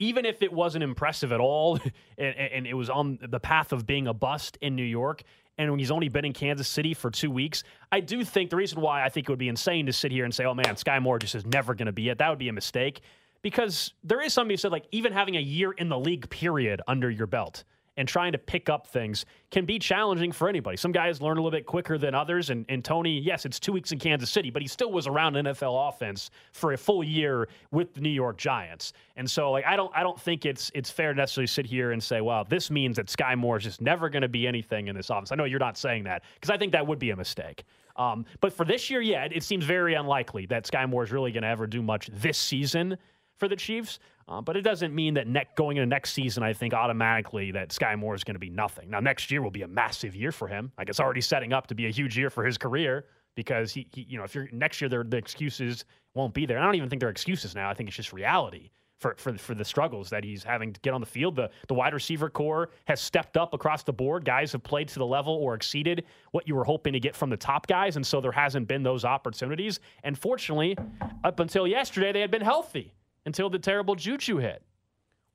Even 0.00 0.24
if 0.24 0.42
it 0.42 0.52
wasn't 0.52 0.82
impressive 0.82 1.32
at 1.32 1.40
all, 1.40 1.78
and, 2.18 2.34
and 2.36 2.66
it 2.66 2.74
was 2.74 2.90
on 2.90 3.20
the 3.22 3.38
path 3.38 3.72
of 3.72 3.86
being 3.86 4.08
a 4.08 4.14
bust 4.14 4.58
in 4.60 4.74
New 4.74 4.82
York, 4.82 5.22
and 5.58 5.70
when 5.70 5.78
he's 5.78 5.90
only 5.90 6.08
been 6.08 6.24
in 6.24 6.32
Kansas 6.32 6.68
City 6.68 6.94
for 6.94 7.10
two 7.10 7.30
weeks, 7.30 7.64
I 7.90 8.00
do 8.00 8.24
think 8.24 8.50
the 8.50 8.56
reason 8.56 8.80
why 8.80 9.04
I 9.04 9.08
think 9.08 9.28
it 9.28 9.32
would 9.32 9.38
be 9.38 9.48
insane 9.48 9.86
to 9.86 9.92
sit 9.92 10.12
here 10.12 10.24
and 10.24 10.34
say, 10.34 10.44
oh 10.44 10.54
man, 10.54 10.76
Sky 10.76 10.98
Moore 11.00 11.18
just 11.18 11.34
is 11.34 11.44
never 11.44 11.74
going 11.74 11.86
to 11.86 11.92
be 11.92 12.08
it, 12.08 12.18
that 12.18 12.28
would 12.30 12.38
be 12.38 12.48
a 12.48 12.52
mistake. 12.52 13.00
Because 13.42 13.94
there 14.02 14.20
is 14.20 14.32
somebody 14.32 14.54
who 14.54 14.58
said, 14.58 14.72
like, 14.72 14.86
even 14.90 15.12
having 15.12 15.36
a 15.36 15.40
year 15.40 15.72
in 15.72 15.88
the 15.88 15.98
league 15.98 16.28
period 16.30 16.80
under 16.88 17.10
your 17.10 17.26
belt 17.26 17.64
and 17.98 18.06
trying 18.06 18.30
to 18.30 18.38
pick 18.38 18.68
up 18.70 18.86
things 18.86 19.26
can 19.50 19.64
be 19.64 19.76
challenging 19.76 20.30
for 20.30 20.48
anybody. 20.48 20.76
Some 20.76 20.92
guys 20.92 21.20
learn 21.20 21.36
a 21.36 21.42
little 21.42 21.50
bit 21.50 21.66
quicker 21.66 21.98
than 21.98 22.14
others. 22.14 22.48
And, 22.48 22.64
and 22.68 22.84
Toney, 22.84 23.18
yes, 23.18 23.44
it's 23.44 23.58
two 23.58 23.72
weeks 23.72 23.90
in 23.90 23.98
Kansas 23.98 24.30
City, 24.30 24.50
but 24.50 24.62
he 24.62 24.68
still 24.68 24.92
was 24.92 25.08
around 25.08 25.34
NFL 25.34 25.88
offense 25.88 26.30
for 26.52 26.72
a 26.72 26.78
full 26.78 27.02
year 27.02 27.48
with 27.72 27.92
the 27.94 28.00
New 28.00 28.08
York 28.08 28.38
Giants. 28.38 28.92
And 29.16 29.28
so, 29.28 29.50
like, 29.50 29.66
I 29.66 29.74
don't, 29.74 29.90
I 29.96 30.04
don't 30.04 30.18
think 30.18 30.46
it's 30.46 30.70
it's 30.74 30.90
fair 30.90 31.12
to 31.12 31.16
necessarily 31.18 31.48
sit 31.48 31.66
here 31.66 31.90
and 31.90 32.00
say, 32.00 32.20
"Well, 32.20 32.44
this 32.44 32.70
means 32.70 32.96
that 32.96 33.10
Sky 33.10 33.34
Moore 33.34 33.56
is 33.56 33.64
just 33.64 33.80
never 33.80 34.08
going 34.08 34.22
to 34.22 34.28
be 34.28 34.46
anything 34.46 34.86
in 34.86 34.94
this 34.94 35.10
offense." 35.10 35.32
I 35.32 35.34
know 35.34 35.44
you're 35.44 35.58
not 35.58 35.76
saying 35.76 36.04
that 36.04 36.22
because 36.34 36.50
I 36.50 36.56
think 36.56 36.70
that 36.72 36.86
would 36.86 37.00
be 37.00 37.10
a 37.10 37.16
mistake. 37.16 37.64
Um, 37.96 38.26
but 38.40 38.52
for 38.52 38.64
this 38.64 38.90
year, 38.90 39.00
yeah, 39.00 39.24
it, 39.24 39.32
it 39.34 39.42
seems 39.42 39.64
very 39.64 39.94
unlikely 39.94 40.46
that 40.46 40.68
Sky 40.68 40.86
Moore 40.86 41.02
is 41.02 41.10
really 41.10 41.32
going 41.32 41.42
to 41.42 41.48
ever 41.48 41.66
do 41.66 41.82
much 41.82 42.10
this 42.12 42.38
season 42.38 42.96
for 43.38 43.48
the 43.48 43.56
Chiefs. 43.56 43.98
Uh, 44.28 44.42
but 44.42 44.56
it 44.56 44.62
doesn't 44.62 44.94
mean 44.94 45.14
that 45.14 45.26
ne- 45.26 45.46
going 45.56 45.78
into 45.78 45.86
next 45.86 46.12
season, 46.12 46.42
I 46.42 46.52
think 46.52 46.74
automatically 46.74 47.50
that 47.52 47.72
Sky 47.72 47.96
Moore 47.96 48.14
is 48.14 48.24
going 48.24 48.34
to 48.34 48.40
be 48.40 48.50
nothing. 48.50 48.90
Now, 48.90 49.00
next 49.00 49.30
year 49.30 49.40
will 49.40 49.50
be 49.50 49.62
a 49.62 49.68
massive 49.68 50.14
year 50.14 50.32
for 50.32 50.46
him. 50.46 50.70
Like 50.76 50.90
it's 50.90 51.00
already 51.00 51.22
setting 51.22 51.54
up 51.54 51.66
to 51.68 51.74
be 51.74 51.86
a 51.86 51.90
huge 51.90 52.16
year 52.18 52.28
for 52.28 52.44
his 52.44 52.58
career 52.58 53.06
because 53.34 53.72
he, 53.72 53.88
he 53.94 54.02
you 54.02 54.18
know, 54.18 54.24
if 54.24 54.34
you're 54.34 54.48
next 54.52 54.80
year, 54.82 54.90
the 54.90 55.16
excuses 55.16 55.86
won't 56.14 56.34
be 56.34 56.44
there. 56.44 56.58
I 56.58 56.64
don't 56.64 56.74
even 56.74 56.90
think 56.90 57.00
they're 57.00 57.08
excuses 57.08 57.54
now. 57.54 57.70
I 57.70 57.74
think 57.74 57.88
it's 57.88 57.96
just 57.96 58.12
reality 58.12 58.70
for, 58.98 59.14
for, 59.16 59.38
for 59.38 59.54
the 59.54 59.64
struggles 59.64 60.10
that 60.10 60.24
he's 60.24 60.42
having 60.42 60.72
to 60.74 60.80
get 60.80 60.92
on 60.92 61.00
the 61.00 61.06
field. 61.06 61.36
The, 61.36 61.48
the 61.68 61.74
wide 61.74 61.94
receiver 61.94 62.28
corps 62.28 62.70
has 62.86 63.00
stepped 63.00 63.38
up 63.38 63.54
across 63.54 63.82
the 63.82 63.92
board. 63.92 64.26
Guys 64.26 64.52
have 64.52 64.62
played 64.62 64.88
to 64.88 64.98
the 64.98 65.06
level 65.06 65.34
or 65.34 65.54
exceeded 65.54 66.04
what 66.32 66.46
you 66.46 66.54
were 66.54 66.64
hoping 66.64 66.92
to 66.92 67.00
get 67.00 67.16
from 67.16 67.30
the 67.30 67.36
top 67.36 67.66
guys. 67.66 67.96
And 67.96 68.06
so 68.06 68.20
there 68.20 68.32
hasn't 68.32 68.68
been 68.68 68.82
those 68.82 69.04
opportunities. 69.06 69.80
And 70.02 70.18
fortunately, 70.18 70.76
up 71.24 71.40
until 71.40 71.66
yesterday, 71.66 72.12
they 72.12 72.20
had 72.20 72.30
been 72.30 72.42
healthy 72.42 72.92
until 73.24 73.50
the 73.50 73.58
terrible 73.58 73.94
Juju 73.94 74.38
hit. 74.38 74.62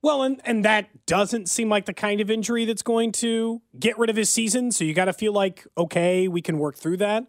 Well, 0.02 0.24
and, 0.24 0.42
and 0.44 0.66
that 0.66 1.06
doesn't 1.06 1.48
seem 1.48 1.70
like 1.70 1.86
the 1.86 1.94
kind 1.94 2.20
of 2.20 2.30
injury 2.30 2.66
that's 2.66 2.82
going 2.82 3.14
to 3.14 3.62
get 3.80 3.98
rid 3.98 4.10
of 4.10 4.18
his 4.18 4.30
season. 4.30 4.72
So 4.72 4.84
you 4.84 4.94
got 4.94 5.06
to 5.06 5.14
feel 5.14 5.32
like, 5.32 5.66
okay, 5.78 6.28
we 6.28 6.42
can 6.42 6.58
work 6.58 6.76
through 6.76 6.98
that. 6.98 7.26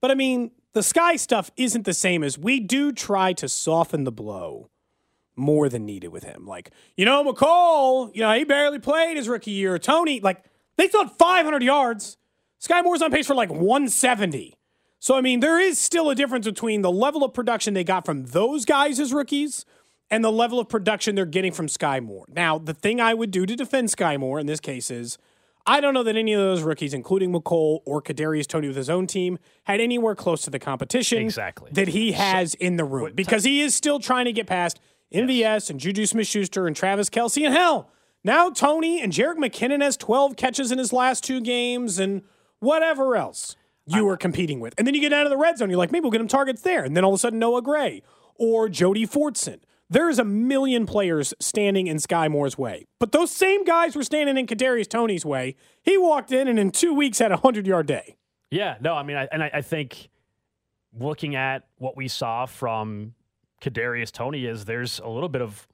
But 0.00 0.10
I 0.10 0.14
mean, 0.14 0.50
the 0.72 0.82
Sky 0.82 1.16
stuff 1.16 1.50
isn't 1.56 1.84
the 1.84 1.92
same 1.92 2.24
as 2.24 2.38
we 2.38 2.60
do 2.60 2.92
try 2.92 3.34
to 3.34 3.48
soften 3.48 4.04
the 4.04 4.12
blow 4.12 4.70
more 5.36 5.68
than 5.68 5.84
needed 5.84 6.08
with 6.08 6.24
him. 6.24 6.46
Like, 6.46 6.70
you 6.96 7.04
know, 7.04 7.24
Mecole, 7.24 8.14
you 8.14 8.22
know, 8.22 8.32
he 8.32 8.44
barely 8.44 8.78
played 8.78 9.18
his 9.18 9.28
rookie 9.28 9.50
year. 9.50 9.78
Toney, 9.78 10.20
like, 10.20 10.44
they 10.76 10.88
thought 10.88 11.18
500 11.18 11.62
yards. 11.62 12.16
Sky 12.58 12.80
Moore's 12.80 13.02
on 13.02 13.10
pace 13.10 13.26
for 13.26 13.34
like 13.34 13.50
170. 13.50 14.56
So, 14.98 15.16
I 15.16 15.20
mean, 15.20 15.40
there 15.40 15.60
is 15.60 15.78
still 15.78 16.08
a 16.08 16.14
difference 16.14 16.46
between 16.46 16.80
the 16.80 16.90
level 16.90 17.22
of 17.22 17.34
production 17.34 17.74
they 17.74 17.84
got 17.84 18.06
from 18.06 18.26
those 18.26 18.64
guys 18.64 18.98
as 18.98 19.12
rookies 19.12 19.66
and 20.10 20.24
the 20.24 20.30
level 20.32 20.58
of 20.60 20.68
production 20.68 21.14
they're 21.14 21.26
getting 21.26 21.52
from 21.52 21.68
Sky 21.68 22.00
Moore. 22.00 22.26
Now, 22.28 22.58
the 22.58 22.74
thing 22.74 23.00
I 23.00 23.14
would 23.14 23.30
do 23.30 23.46
to 23.46 23.56
defend 23.56 23.90
Sky 23.90 24.16
Moore 24.16 24.38
in 24.38 24.46
this 24.46 24.60
case 24.60 24.90
is 24.90 25.18
I 25.66 25.80
don't 25.80 25.94
know 25.94 26.02
that 26.02 26.14
any 26.16 26.34
of 26.34 26.40
those 26.40 26.62
rookies, 26.62 26.92
including 26.92 27.32
Mecole 27.32 27.80
or 27.86 28.02
Kadarius 28.02 28.46
Toney 28.46 28.68
with 28.68 28.76
his 28.76 28.90
own 28.90 29.06
team, 29.06 29.38
had 29.64 29.80
anywhere 29.80 30.14
close 30.14 30.42
to 30.42 30.50
the 30.50 30.58
competition 30.58 31.22
Exactly. 31.22 31.70
that 31.72 31.88
he 31.88 32.12
has 32.12 32.54
in 32.54 32.76
the 32.76 32.84
room 32.84 33.12
because 33.14 33.44
he 33.44 33.62
is 33.62 33.74
still 33.74 33.98
trying 33.98 34.26
to 34.26 34.32
get 34.32 34.46
past 34.46 34.78
MVS 35.12 35.70
and 35.70 35.80
Juju 35.80 36.04
Smith 36.06 36.26
Schuster 36.26 36.66
and 36.66 36.76
Travis 36.76 37.08
Kelce. 37.08 37.46
And 37.46 37.54
hell, 37.54 37.88
now 38.22 38.50
Toney 38.50 39.00
and 39.00 39.10
Jerick 39.12 39.36
McKinnon 39.36 39.80
has 39.80 39.96
12 39.96 40.36
catches 40.36 40.70
in 40.70 40.78
his 40.78 40.92
last 40.92 41.24
two 41.24 41.40
games 41.40 41.98
and 41.98 42.22
whatever 42.60 43.16
else 43.16 43.56
you 43.86 44.04
were 44.04 44.16
competing 44.18 44.60
with. 44.60 44.74
And 44.76 44.86
then 44.86 44.94
you 44.94 45.00
get 45.00 45.12
out 45.14 45.24
of 45.26 45.30
the 45.30 45.36
red 45.36 45.56
zone, 45.58 45.70
you're 45.70 45.78
like, 45.78 45.92
maybe 45.92 46.02
we'll 46.02 46.10
get 46.10 46.20
him 46.20 46.28
targets 46.28 46.60
there. 46.62 46.84
And 46.84 46.94
then 46.96 47.04
all 47.04 47.12
of 47.12 47.16
a 47.16 47.20
sudden, 47.20 47.38
Noah 47.38 47.62
Gray 47.62 48.02
or 48.36 48.68
Jody 48.68 49.06
Fortson. 49.06 49.60
There's 49.94 50.18
a 50.18 50.24
million 50.24 50.86
players 50.86 51.32
standing 51.38 51.86
in 51.86 52.00
Sky 52.00 52.26
Moore's 52.26 52.58
way. 52.58 52.84
But 52.98 53.12
those 53.12 53.30
same 53.30 53.62
guys 53.62 53.94
were 53.94 54.02
standing 54.02 54.36
in 54.36 54.48
Kadarius 54.48 54.88
Toney's 54.88 55.24
way. 55.24 55.54
He 55.82 55.96
walked 55.96 56.32
in 56.32 56.48
and 56.48 56.58
in 56.58 56.72
two 56.72 56.92
weeks 56.92 57.20
had 57.20 57.30
a 57.30 57.36
100 57.36 57.64
yard 57.64 57.86
day. 57.86 58.16
Yeah, 58.50 58.76
no, 58.80 58.94
I 58.94 59.04
mean, 59.04 59.16
I, 59.16 59.28
and 59.30 59.40
I, 59.40 59.50
I 59.54 59.62
think 59.62 60.08
looking 60.98 61.36
at 61.36 61.68
what 61.78 61.96
we 61.96 62.08
saw 62.08 62.44
from 62.44 63.14
Kadarius 63.62 64.10
Toney 64.10 64.46
is 64.46 64.64
there's 64.64 64.98
a 64.98 65.08
little 65.08 65.28
bit 65.28 65.42
of 65.42 65.64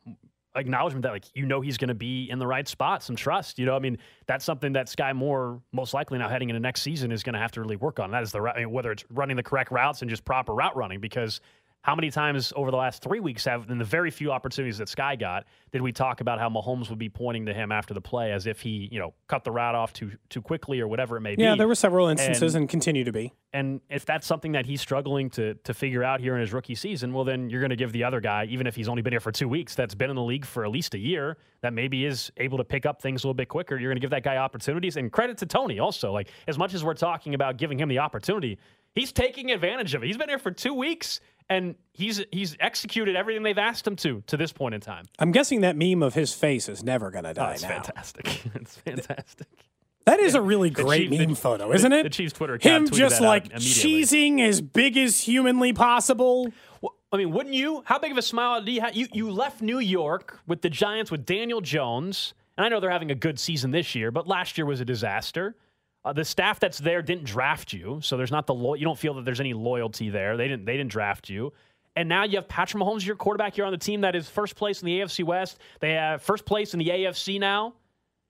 acknowledgement 0.54 1.04
that 1.04 1.12
like 1.12 1.24
you 1.34 1.46
know 1.46 1.60
he's 1.60 1.78
going 1.78 1.88
to 1.88 1.94
be 1.94 2.28
in 2.28 2.38
the 2.38 2.46
right 2.46 2.68
spot, 2.68 3.02
some 3.02 3.16
trust. 3.16 3.58
You 3.58 3.64
know, 3.64 3.74
I 3.74 3.78
mean 3.78 3.96
that's 4.26 4.44
something 4.44 4.74
that 4.74 4.90
Sky 4.90 5.14
Moore 5.14 5.62
most 5.72 5.94
likely 5.94 6.18
now 6.18 6.28
heading 6.28 6.50
into 6.50 6.60
next 6.60 6.82
season 6.82 7.10
is 7.10 7.22
going 7.22 7.34
to 7.34 7.38
have 7.38 7.52
to 7.52 7.60
really 7.62 7.76
work 7.76 8.00
on. 8.00 8.10
That 8.10 8.22
is 8.22 8.32
the 8.32 8.40
I 8.40 8.58
mean, 8.58 8.70
whether 8.70 8.92
it's 8.92 9.04
running 9.10 9.36
the 9.36 9.42
correct 9.42 9.70
routes 9.70 10.02
and 10.02 10.10
just 10.10 10.26
proper 10.26 10.52
route 10.52 10.76
running 10.76 11.00
because 11.00 11.40
how 11.82 11.94
many 11.94 12.10
times 12.10 12.52
over 12.56 12.70
the 12.70 12.76
last 12.76 13.02
three 13.02 13.20
weeks 13.20 13.46
have, 13.46 13.70
in 13.70 13.78
the 13.78 13.84
very 13.84 14.10
few 14.10 14.30
opportunities 14.30 14.78
that 14.78 14.88
Sky 14.88 15.16
got, 15.16 15.46
did 15.72 15.80
we 15.80 15.92
talk 15.92 16.20
about 16.20 16.38
how 16.38 16.50
Mahomes 16.50 16.90
would 16.90 16.98
be 16.98 17.08
pointing 17.08 17.46
to 17.46 17.54
him 17.54 17.72
after 17.72 17.94
the 17.94 18.02
play 18.02 18.32
as 18.32 18.46
if 18.46 18.60
he, 18.60 18.88
you 18.92 18.98
know, 18.98 19.14
cut 19.28 19.44
the 19.44 19.50
route 19.50 19.74
off 19.74 19.92
too 19.94 20.12
too 20.28 20.42
quickly 20.42 20.80
or 20.80 20.88
whatever 20.88 21.16
it 21.16 21.22
may 21.22 21.36
be? 21.36 21.42
Yeah, 21.42 21.54
there 21.56 21.68
were 21.68 21.74
several 21.74 22.08
instances 22.08 22.54
and, 22.54 22.62
and 22.62 22.68
continue 22.68 23.04
to 23.04 23.12
be. 23.12 23.32
And 23.52 23.80
if 23.88 24.04
that's 24.04 24.26
something 24.26 24.52
that 24.52 24.66
he's 24.66 24.80
struggling 24.80 25.30
to 25.30 25.54
to 25.54 25.72
figure 25.72 26.04
out 26.04 26.20
here 26.20 26.34
in 26.34 26.42
his 26.42 26.52
rookie 26.52 26.74
season, 26.74 27.14
well, 27.14 27.24
then 27.24 27.48
you're 27.48 27.60
going 27.60 27.70
to 27.70 27.76
give 27.76 27.92
the 27.92 28.04
other 28.04 28.20
guy, 28.20 28.44
even 28.50 28.66
if 28.66 28.76
he's 28.76 28.88
only 28.88 29.00
been 29.00 29.12
here 29.14 29.20
for 29.20 29.32
two 29.32 29.48
weeks, 29.48 29.74
that's 29.74 29.94
been 29.94 30.10
in 30.10 30.16
the 30.16 30.22
league 30.22 30.44
for 30.44 30.64
at 30.64 30.70
least 30.70 30.94
a 30.94 30.98
year, 30.98 31.38
that 31.62 31.72
maybe 31.72 32.04
is 32.04 32.30
able 32.36 32.58
to 32.58 32.64
pick 32.64 32.84
up 32.84 33.00
things 33.00 33.24
a 33.24 33.26
little 33.26 33.34
bit 33.34 33.48
quicker. 33.48 33.78
You're 33.78 33.90
going 33.90 33.96
to 33.96 34.00
give 34.00 34.10
that 34.10 34.22
guy 34.22 34.36
opportunities. 34.36 34.96
And 34.96 35.10
credit 35.10 35.38
to 35.38 35.46
Toney 35.46 35.78
also. 35.78 36.12
Like 36.12 36.28
as 36.46 36.58
much 36.58 36.74
as 36.74 36.84
we're 36.84 36.94
talking 36.94 37.34
about 37.34 37.56
giving 37.56 37.80
him 37.80 37.88
the 37.88 38.00
opportunity, 38.00 38.58
he's 38.94 39.12
taking 39.12 39.50
advantage 39.50 39.94
of 39.94 40.02
it. 40.02 40.08
He's 40.08 40.18
been 40.18 40.28
here 40.28 40.38
for 40.38 40.50
two 40.50 40.74
weeks 40.74 41.20
and 41.50 41.74
he's 41.92 42.24
he's 42.32 42.56
executed 42.60 43.16
everything 43.16 43.42
they've 43.42 43.58
asked 43.58 43.86
him 43.86 43.96
to 43.96 44.22
to 44.28 44.36
this 44.38 44.52
point 44.52 44.74
in 44.74 44.80
time. 44.80 45.04
I'm 45.18 45.32
guessing 45.32 45.60
that 45.60 45.76
meme 45.76 46.02
of 46.02 46.14
his 46.14 46.32
face 46.32 46.68
is 46.68 46.82
never 46.82 47.10
going 47.10 47.24
to 47.24 47.34
die 47.34 47.50
oh, 47.50 47.52
it's 47.52 47.62
now. 47.62 47.68
fantastic. 47.68 48.46
it's 48.54 48.76
fantastic. 48.76 49.48
That 50.06 50.20
is 50.20 50.32
yeah. 50.32 50.40
a 50.40 50.42
really 50.42 50.70
great 50.70 51.10
Chief, 51.10 51.18
meme 51.18 51.30
the, 51.30 51.36
photo, 51.36 51.72
isn't 51.72 51.92
it? 51.92 52.04
The 52.04 52.10
Chiefs 52.10 52.32
Twitter 52.32 52.54
account 52.54 52.88
Him 52.88 52.94
just 52.96 53.20
like 53.20 53.50
cheesing 53.54 54.40
as 54.40 54.62
big 54.62 54.96
as 54.96 55.20
humanly 55.20 55.74
possible. 55.74 56.48
Well, 56.80 56.94
I 57.12 57.18
mean, 57.18 57.32
wouldn't 57.32 57.54
you? 57.54 57.82
How 57.84 57.98
big 57.98 58.12
of 58.12 58.16
a 58.16 58.22
smile 58.22 58.62
do 58.62 58.72
you 58.72 58.80
have? 58.80 58.96
You, 58.96 59.08
you 59.12 59.30
left 59.30 59.60
New 59.60 59.78
York 59.78 60.40
with 60.46 60.62
the 60.62 60.70
Giants 60.70 61.10
with 61.10 61.26
Daniel 61.26 61.60
Jones, 61.60 62.32
and 62.56 62.64
I 62.64 62.68
know 62.68 62.80
they're 62.80 62.90
having 62.90 63.10
a 63.10 63.16
good 63.16 63.38
season 63.38 63.72
this 63.72 63.94
year, 63.94 64.10
but 64.10 64.26
last 64.26 64.56
year 64.56 64.64
was 64.64 64.80
a 64.80 64.84
disaster. 64.84 65.56
Uh, 66.04 66.12
the 66.12 66.24
staff 66.24 66.58
that's 66.58 66.78
there 66.78 67.02
didn't 67.02 67.24
draft 67.24 67.72
you, 67.72 68.00
so 68.02 68.16
there's 68.16 68.30
not 68.30 68.46
the 68.46 68.54
lo- 68.54 68.74
you 68.74 68.84
don't 68.84 68.98
feel 68.98 69.14
that 69.14 69.24
there's 69.24 69.40
any 69.40 69.52
loyalty 69.52 70.08
there. 70.08 70.36
They 70.36 70.48
didn't 70.48 70.64
they 70.64 70.76
didn't 70.76 70.90
draft 70.90 71.28
you. 71.28 71.52
And 71.96 72.08
now 72.08 72.24
you 72.24 72.36
have 72.36 72.48
Patrick 72.48 72.82
Mahomes, 72.82 73.04
your 73.04 73.16
quarterback. 73.16 73.56
You're 73.56 73.66
on 73.66 73.72
the 73.72 73.78
team 73.78 74.02
that 74.02 74.14
is 74.14 74.28
first 74.28 74.56
place 74.56 74.80
in 74.80 74.86
the 74.86 75.00
AFC 75.00 75.24
West. 75.24 75.58
They 75.80 75.92
have 75.92 76.22
first 76.22 76.44
place 76.46 76.72
in 76.72 76.78
the 76.78 76.86
AFC 76.88 77.38
now. 77.40 77.74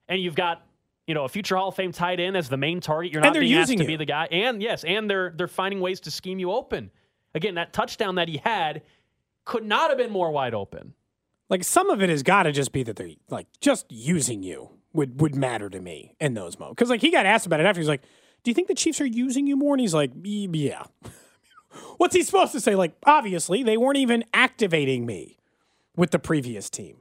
And 0.08 0.20
you've 0.20 0.34
got, 0.34 0.66
you 1.06 1.14
know, 1.14 1.24
a 1.24 1.28
future 1.28 1.56
Hall 1.56 1.68
of 1.68 1.76
Fame 1.76 1.92
tight 1.92 2.18
end 2.18 2.36
as 2.36 2.48
the 2.48 2.56
main 2.56 2.80
target. 2.80 3.12
You're 3.12 3.22
not 3.22 3.34
being 3.34 3.54
asked 3.54 3.70
to 3.70 3.78
you. 3.78 3.86
be 3.86 3.96
the 3.96 4.06
guy. 4.06 4.26
And 4.32 4.60
yes, 4.62 4.82
and 4.82 5.08
they're 5.08 5.30
they're 5.36 5.46
finding 5.46 5.80
ways 5.80 6.00
to 6.00 6.10
scheme 6.10 6.38
you 6.38 6.50
open. 6.50 6.90
Again, 7.34 7.54
that 7.54 7.72
touchdown 7.72 8.16
that 8.16 8.28
he 8.28 8.38
had 8.38 8.82
could 9.44 9.64
not 9.64 9.90
have 9.90 9.98
been 9.98 10.10
more 10.10 10.30
wide 10.32 10.54
open. 10.54 10.94
Like 11.48 11.62
some 11.62 11.90
of 11.90 12.02
it 12.02 12.08
has 12.08 12.22
got 12.22 12.44
to 12.44 12.52
just 12.52 12.72
be 12.72 12.82
that 12.82 12.96
they're 12.96 13.10
like 13.28 13.46
just 13.60 13.86
using 13.90 14.42
you 14.42 14.70
would 14.92 15.20
would 15.20 15.34
matter 15.34 15.68
to 15.70 15.80
me 15.80 16.14
in 16.20 16.34
those 16.34 16.58
moments. 16.58 16.76
Because 16.76 16.90
like 16.90 17.00
he 17.00 17.10
got 17.10 17.26
asked 17.26 17.46
about 17.46 17.60
it 17.60 17.66
after, 17.66 17.80
he's 17.80 17.88
like, 17.88 18.02
"Do 18.42 18.50
you 18.50 18.54
think 18.54 18.68
the 18.68 18.74
Chiefs 18.74 19.00
are 19.00 19.06
using 19.06 19.46
you 19.46 19.56
more?" 19.56 19.74
And 19.74 19.80
he's 19.80 19.94
like, 19.94 20.10
"Yeah." 20.22 20.84
What's 21.98 22.16
he 22.16 22.22
supposed 22.22 22.52
to 22.52 22.60
say? 22.60 22.74
Like, 22.74 22.94
obviously, 23.04 23.62
they 23.62 23.76
weren't 23.76 23.98
even 23.98 24.24
activating 24.34 25.06
me 25.06 25.38
with 25.96 26.10
the 26.10 26.18
previous 26.18 26.68
team. 26.68 26.96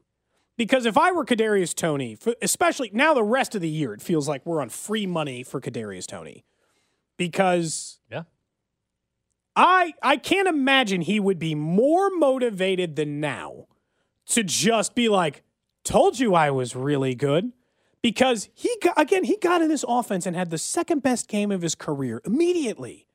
Because 0.57 0.85
if 0.85 0.97
I 0.97 1.11
were 1.11 1.23
Kadarius 1.23 1.73
Toney, 1.73 2.17
especially 2.41 2.91
now 2.93 3.13
the 3.13 3.23
rest 3.23 3.55
of 3.55 3.61
the 3.61 3.69
year, 3.69 3.93
it 3.93 4.01
feels 4.01 4.27
like 4.27 4.45
we're 4.45 4.61
on 4.61 4.67
free 4.67 5.05
money 5.07 5.41
for 5.41 5.61
Kadarius 5.61 6.05
Toney. 6.05 6.43
Because 7.15 7.99
yeah, 8.11 8.23
I 9.55 9.93
I 10.03 10.17
can't 10.17 10.49
imagine 10.49 11.01
he 11.01 11.19
would 11.19 11.39
be 11.39 11.55
more 11.55 12.09
motivated 12.09 12.97
than 12.97 13.21
now 13.21 13.67
to 14.27 14.43
just 14.43 14.95
be 14.95 15.07
like, 15.07 15.43
"Told 15.85 16.19
you 16.19 16.35
I 16.35 16.51
was 16.51 16.75
really 16.75 17.15
good." 17.15 17.53
Because 18.01 18.49
he 18.53 18.75
got, 18.81 18.99
again, 18.99 19.25
he 19.25 19.37
got 19.37 19.61
in 19.61 19.67
this 19.67 19.83
offense 19.87 20.25
and 20.25 20.35
had 20.35 20.51
the 20.51 20.57
second 20.57 21.03
best 21.03 21.27
game 21.27 21.51
of 21.51 21.61
his 21.61 21.75
career 21.75 22.21
immediately. 22.25 23.05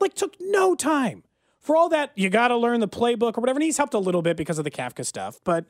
Like 0.00 0.14
took 0.14 0.34
no 0.40 0.74
time. 0.74 1.22
For 1.60 1.76
all 1.76 1.88
that, 1.90 2.10
you 2.14 2.28
got 2.28 2.48
to 2.48 2.56
learn 2.56 2.80
the 2.80 2.88
playbook 2.88 3.38
or 3.38 3.40
whatever. 3.40 3.58
And 3.58 3.62
he's 3.62 3.76
helped 3.76 3.94
a 3.94 3.98
little 3.98 4.22
bit 4.22 4.36
because 4.36 4.58
of 4.58 4.64
the 4.64 4.70
Kafka 4.70 5.06
stuff, 5.06 5.38
but 5.44 5.64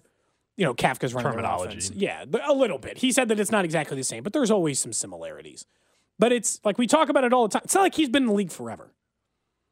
you 0.57 0.65
know, 0.65 0.75
Kafka's 0.75 1.15
running 1.15 1.33
terminology. 1.33 1.93
Yeah, 1.95 2.25
a 2.47 2.53
little 2.53 2.79
bit. 2.79 2.99
He 2.99 3.13
said 3.13 3.29
that 3.29 3.41
it's 3.41 3.51
not 3.51 3.65
exactly 3.65 3.97
the 3.97 4.05
same, 4.05 4.23
but 4.23 4.33
there's 4.33 4.51
always 4.51 4.79
some 4.79 4.93
similarities. 4.93 5.67
But 6.19 6.33
it's 6.33 6.61
like 6.65 6.79
we 6.79 6.87
talk 6.87 7.09
about 7.09 7.25
it 7.25 7.33
all 7.33 7.49
the 7.49 7.53
time. 7.55 7.63
It's 7.65 7.75
not 7.75 7.83
like 7.83 7.95
he's 7.95 8.09
been 8.09 8.25
in 8.25 8.29
the 8.29 8.35
league 8.35 8.53
forever. 8.53 8.93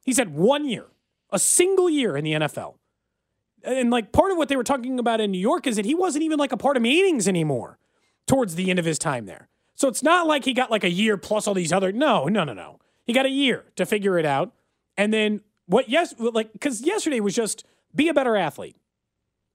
He 0.04 0.12
said 0.12 0.34
one 0.34 0.68
year, 0.68 0.86
a 1.30 1.38
single 1.38 1.88
year 1.88 2.16
in 2.16 2.24
the 2.24 2.32
NFL. 2.32 2.74
And 3.62 3.90
like 3.90 4.10
part 4.10 4.32
of 4.32 4.36
what 4.36 4.48
they 4.48 4.56
were 4.56 4.64
talking 4.64 4.98
about 4.98 5.20
in 5.20 5.30
New 5.30 5.38
York 5.38 5.68
is 5.68 5.76
that 5.76 5.84
he 5.84 5.94
wasn't 5.94 6.24
even 6.24 6.38
like 6.38 6.50
a 6.50 6.56
part 6.56 6.76
of 6.76 6.82
meetings 6.82 7.28
anymore 7.28 7.78
towards 8.26 8.54
the 8.54 8.70
end 8.70 8.78
of 8.78 8.84
his 8.84 8.98
time 8.98 9.26
there. 9.26 9.48
So 9.74 9.88
it's 9.88 10.02
not 10.02 10.26
like 10.26 10.44
he 10.44 10.52
got 10.52 10.70
like 10.70 10.84
a 10.84 10.90
year 10.90 11.16
plus 11.16 11.46
all 11.46 11.54
these 11.54 11.72
other. 11.72 11.92
No, 11.92 12.26
no, 12.26 12.44
no, 12.44 12.52
no. 12.52 12.78
He 13.04 13.12
got 13.12 13.26
a 13.26 13.30
year 13.30 13.64
to 13.76 13.86
figure 13.86 14.18
it 14.18 14.24
out. 14.24 14.52
And 14.96 15.12
then 15.12 15.40
what, 15.66 15.88
yes, 15.88 16.14
like, 16.18 16.52
because 16.52 16.82
yesterday 16.82 17.20
was 17.20 17.34
just 17.34 17.64
be 17.94 18.08
a 18.08 18.14
better 18.14 18.36
athlete, 18.36 18.76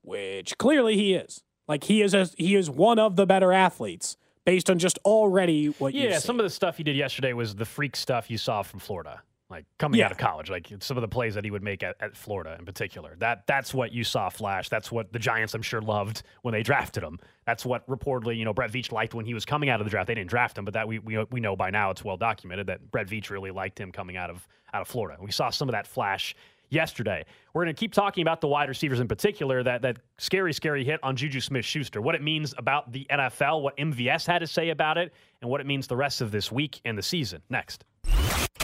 which 0.02 0.58
clearly 0.58 0.96
he 0.96 1.14
is. 1.14 1.44
Like, 1.68 1.86
he 1.86 2.02
is, 2.02 2.14
a, 2.14 2.30
he 2.38 2.56
is 2.56 2.70
one 2.70 3.00
of 3.00 3.16
the 3.16 3.26
better 3.26 3.54
athletes 3.54 4.18
based 4.46 4.70
on 4.70 4.80
just 4.80 4.98
already 5.06 5.68
what 5.68 5.94
you 5.94 6.08
Yeah, 6.10 6.20
some 6.20 6.40
of 6.40 6.44
the 6.44 6.50
stuff 6.50 6.78
he 6.78 6.84
did 6.84 6.96
yesterday 6.96 7.34
was 7.34 7.56
the 7.56 7.66
freak 7.66 7.96
stuff 7.96 8.30
you 8.30 8.38
saw 8.38 8.64
from 8.64 8.80
Florida 8.80 9.22
like 9.50 9.66
coming 9.80 10.00
yeah. 10.00 10.06
out 10.06 10.12
of 10.12 10.18
college, 10.18 10.50
like 10.50 10.72
some 10.80 10.98
of 10.98 11.02
the 11.02 11.08
plays 11.08 11.36
that 11.36 11.46
he 11.46 11.52
would 11.52 11.64
make 11.64 11.82
at, 11.82 11.96
at, 12.02 12.18
Florida 12.18 12.56
in 12.60 12.66
particular. 12.66 13.16
That 13.20 13.48
that's 13.48 13.74
what 13.74 13.94
you 13.94 14.04
saw 14.04 14.30
flash. 14.30 14.68
That's 14.68 14.92
what 14.92 15.14
the 15.14 15.20
Giants, 15.20 15.54
I'm 15.54 15.62
sure, 15.62 15.82
loved 15.82 16.24
when 16.42 16.52
they 16.52 16.64
drafted 16.64 17.04
him. 17.04 17.20
That's 17.46 17.66
what 17.66 17.88
reportedly, 17.88 18.38
you 18.38 18.46
know, 18.46 18.54
Brett 18.54 18.72
Veach 18.72 18.92
liked 18.92 19.14
when 19.14 19.26
he 19.26 19.34
was 19.34 19.46
coming 19.46 19.70
out 19.70 19.80
of 19.80 19.86
the 19.86 19.92
draft. 19.92 20.08
They 20.08 20.16
didn't 20.16 20.30
draft 20.30 20.58
him, 20.58 20.66
but 20.66 20.74
that 20.74 20.88
we 20.88 21.00
we, 21.00 21.24
we 21.32 21.40
know 21.40 21.56
by 21.56 21.70
now 21.70 21.92
it's 21.92 22.04
well 22.04 22.18
documented 22.18 22.68
that 22.68 22.92
Brett 22.92 23.08
Veach 23.08 23.30
really 23.30 23.52
liked 23.52 23.80
him 23.80 23.92
coming 23.92 24.18
out 24.18 24.30
of 24.30 24.48
out 24.74 24.82
of 24.82 24.88
Florida. 24.88 25.18
We 25.22 25.32
saw 25.32 25.50
some 25.50 25.70
of 25.70 25.74
that 25.74 25.88
flash 25.88 26.36
yesterday. 26.70 27.26
We're 27.54 27.64
going 27.64 27.76
to 27.76 27.80
keep 27.80 27.94
talking 27.94 28.22
about 28.22 28.42
the 28.42 28.48
wide 28.48 28.70
receivers 28.70 29.00
in 29.00 29.08
particular, 29.08 29.64
that 29.64 29.82
that 29.82 30.00
scary, 30.18 30.54
scary 30.54 30.84
hit 30.84 31.00
on 31.04 31.16
Juju 31.16 31.42
Smith 31.42 31.66
Schuster, 31.66 32.02
what 32.02 32.16
it 32.16 32.22
means 32.22 32.54
about 32.58 32.92
the 32.92 33.06
NFL, 33.10 33.62
what 33.62 33.78
MVS 33.78 34.26
had 34.26 34.40
to 34.40 34.48
say 34.48 34.70
about 34.70 34.98
it, 34.98 35.14
and 35.42 35.50
what 35.50 35.62
it 35.62 35.68
means 35.68 35.88
the 35.88 35.96
rest 35.96 36.22
of 36.22 36.32
this 36.32 36.52
week 36.52 36.82
and 36.86 36.98
the 36.98 37.04
season. 37.04 37.42
Next. 37.50 37.84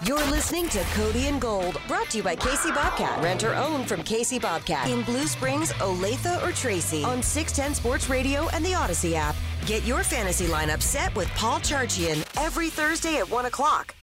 You're 0.05 0.25
listening 0.25 0.67
to 0.69 0.79
Cody 0.95 1.27
and 1.27 1.39
Gold, 1.39 1.79
brought 1.87 2.09
to 2.09 2.17
you 2.17 2.23
by 2.23 2.35
Casey 2.35 2.71
Bobcat. 2.71 3.23
Rent 3.23 3.45
or 3.45 3.55
own 3.55 3.85
from 3.85 4.03
Casey 4.03 4.37
Bobcat 4.37 4.89
in 4.89 5.01
Blue 5.03 5.27
Springs, 5.27 5.71
Olathe, 5.73 6.45
or 6.45 6.51
Tracy 6.51 7.05
on 7.05 7.23
610 7.23 7.75
Sports 7.75 8.09
Radio 8.09 8.49
and 8.49 8.65
the 8.65 8.71
Audacy 8.71 9.13
app. 9.13 9.35
Get 9.65 9.83
your 9.83 10.03
fantasy 10.03 10.47
lineup 10.47 10.81
set 10.81 11.15
with 11.15 11.29
Paul 11.29 11.59
Charchian 11.61 12.25
every 12.37 12.69
Thursday 12.69 13.17
at 13.19 13.29
1 13.29 13.45
o'clock. 13.45 13.95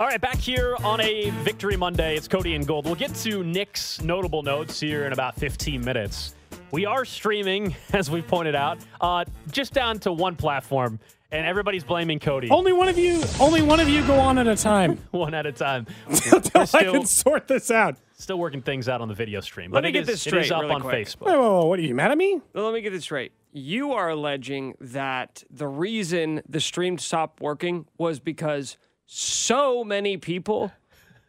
All 0.00 0.06
right, 0.06 0.20
back 0.20 0.36
here 0.36 0.76
on 0.84 1.00
a 1.00 1.30
Victory 1.42 1.76
Monday. 1.76 2.16
It's 2.16 2.28
Cody 2.28 2.54
and 2.54 2.64
Gold. 2.64 2.84
We'll 2.84 2.94
get 2.94 3.12
to 3.16 3.42
Nick's 3.42 4.00
notable 4.00 4.44
notes 4.44 4.78
here 4.78 5.06
in 5.06 5.12
about 5.12 5.34
15 5.34 5.84
minutes. 5.84 6.36
We 6.70 6.86
are 6.86 7.04
streaming, 7.04 7.74
as 7.92 8.08
we 8.08 8.22
pointed 8.22 8.54
out, 8.54 8.78
uh, 9.00 9.24
just 9.50 9.72
down 9.72 9.98
to 10.00 10.12
one 10.12 10.36
platform, 10.36 11.00
and 11.32 11.44
everybody's 11.44 11.82
blaming 11.82 12.20
Cody 12.20 12.48
Only 12.48 12.72
one 12.72 12.88
of 12.88 12.96
you. 12.96 13.22
Only 13.40 13.60
one 13.60 13.80
of 13.80 13.88
you 13.88 14.06
go 14.06 14.14
on 14.20 14.38
at 14.38 14.46
a 14.46 14.54
time 14.56 14.98
one 15.10 15.34
at 15.34 15.46
a 15.46 15.52
time. 15.52 15.86
until 16.06 16.62
I 16.74 16.84
can 16.84 17.04
sort 17.04 17.48
this 17.48 17.70
out. 17.70 17.96
Still 18.16 18.38
working 18.38 18.62
things 18.62 18.88
out 18.88 19.00
on 19.00 19.08
the 19.08 19.14
video 19.14 19.40
stream. 19.40 19.72
Let 19.72 19.78
but 19.78 19.84
me 19.84 19.88
it 19.90 19.92
get 19.92 20.00
is- 20.02 20.06
this 20.24 20.26
It 20.28 20.34
is 20.36 20.50
up 20.52 20.62
really 20.62 20.74
on 20.74 20.80
quick. 20.82 21.06
Facebook. 21.06 21.26
Whoa, 21.26 21.40
whoa, 21.40 21.60
whoa, 21.60 21.66
what 21.66 21.78
are 21.80 21.82
you 21.82 21.94
mad 21.94 22.12
at 22.12 22.18
me? 22.18 22.40
Well, 22.52 22.64
let 22.66 22.74
me 22.74 22.82
get 22.82 22.90
this 22.92 23.02
straight. 23.02 23.32
You 23.58 23.92
are 23.92 24.08
alleging 24.10 24.74
that 24.80 25.42
the 25.50 25.66
reason 25.66 26.42
the 26.48 26.60
stream 26.60 26.96
stopped 26.96 27.40
working 27.40 27.86
was 27.98 28.20
because 28.20 28.78
so 29.06 29.82
many 29.82 30.16
people 30.16 30.72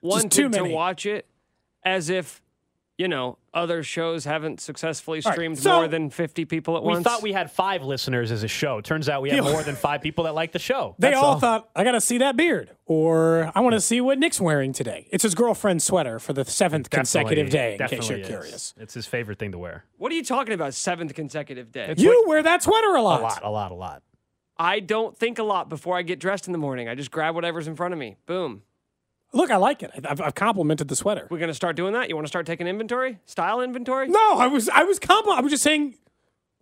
wanted 0.02 0.54
to 0.54 0.64
watch 0.66 1.06
it 1.06 1.26
as 1.84 2.10
if, 2.10 2.42
you 3.00 3.08
know, 3.08 3.38
other 3.54 3.82
shows 3.82 4.26
haven't 4.26 4.60
successfully 4.60 5.22
right, 5.24 5.34
streamed 5.34 5.58
so- 5.58 5.72
more 5.78 5.88
than 5.88 6.10
50 6.10 6.44
people 6.44 6.76
at 6.76 6.84
We 6.84 6.90
once. 6.90 6.98
We 7.00 7.04
thought 7.04 7.22
we 7.22 7.32
had 7.32 7.50
five 7.50 7.82
listeners 7.82 8.30
as 8.30 8.44
a 8.44 8.48
show. 8.50 8.82
Turns 8.82 9.08
out 9.08 9.22
we 9.22 9.30
have 9.30 9.46
more 9.46 9.64
than 9.64 9.78
five 9.78 10.02
people 10.02 10.26
that 10.26 10.36
like 10.36 10.52
the 10.52 10.60
show. 10.60 10.96
They 11.00 11.12
That's 11.12 11.22
all, 11.22 11.40
thought 11.40 11.70
I 11.74 11.86
got 11.86 11.94
to 11.94 12.02
see 12.02 12.18
that 12.18 12.36
beard, 12.36 12.72
or 12.86 13.54
I 13.56 13.62
want 13.62 13.74
to 13.76 13.80
see 13.80 14.02
what 14.02 14.20
Nick's 14.20 14.42
wearing 14.42 14.74
today. 14.74 15.08
It's 15.12 15.24
his 15.24 15.34
girlfriend's 15.34 15.86
sweater 15.86 16.20
for 16.20 16.34
the 16.34 16.44
seventh 16.44 16.90
consecutive 16.90 17.50
day. 17.50 17.78
In 17.80 17.88
case 17.88 18.10
you're 18.10 18.20
is. 18.20 18.28
curious, 18.28 18.74
It's 18.78 18.94
his 18.96 19.06
favorite 19.06 19.40
thing 19.40 19.54
to 19.54 19.58
wear. 19.58 19.86
What 19.98 20.12
are 20.12 20.16
you 20.16 20.24
talking 20.24 20.54
about? 20.54 20.74
Seventh 20.74 21.16
consecutive 21.16 21.72
day. 21.72 21.94
you 21.96 22.26
wear 22.28 22.44
that 22.44 22.64
sweater 22.64 22.96
a 22.96 23.02
lot. 23.02 23.22
A 23.22 23.24
lot, 23.24 23.44
a 23.44 23.50
lot, 23.50 23.72
a 23.72 23.76
lot. 23.76 24.04
I 24.58 24.82
don't 24.82 25.18
think 25.18 25.40
a 25.40 25.44
lot 25.44 25.70
before 25.70 25.96
I 25.96 26.02
get 26.02 26.20
dressed 26.20 26.48
in 26.48 26.52
the 26.52 26.60
morning. 26.60 26.90
I 26.90 26.96
just 26.96 27.12
grab 27.12 27.34
whatever's 27.34 27.70
in 27.70 27.78
front 27.78 27.94
of 27.94 27.98
me. 27.98 28.18
Boom. 28.26 28.64
Look, 29.32 29.52
I 29.52 29.58
like 29.58 29.84
it. 29.84 29.92
I've, 30.08 30.20
I've 30.22 30.36
complimented 30.36 30.88
the 30.88 30.96
sweater. 30.96 31.28
We're 31.30 31.38
gonna 31.40 31.54
start 31.54 31.76
doing 31.76 31.94
that. 31.94 32.10
You 32.10 32.16
want 32.16 32.26
to 32.26 32.30
start 32.30 32.46
taking 32.46 32.66
inventory, 32.68 33.20
style 33.26 33.62
inventory? 33.62 34.08
No, 34.08 34.38
I 34.38 34.48
was 34.48 34.70
I 34.70 34.84
was 34.84 34.98
compliment. 35.00 35.40
I 35.40 35.42
was 35.42 35.52
just 35.52 35.64
saying. 35.64 35.96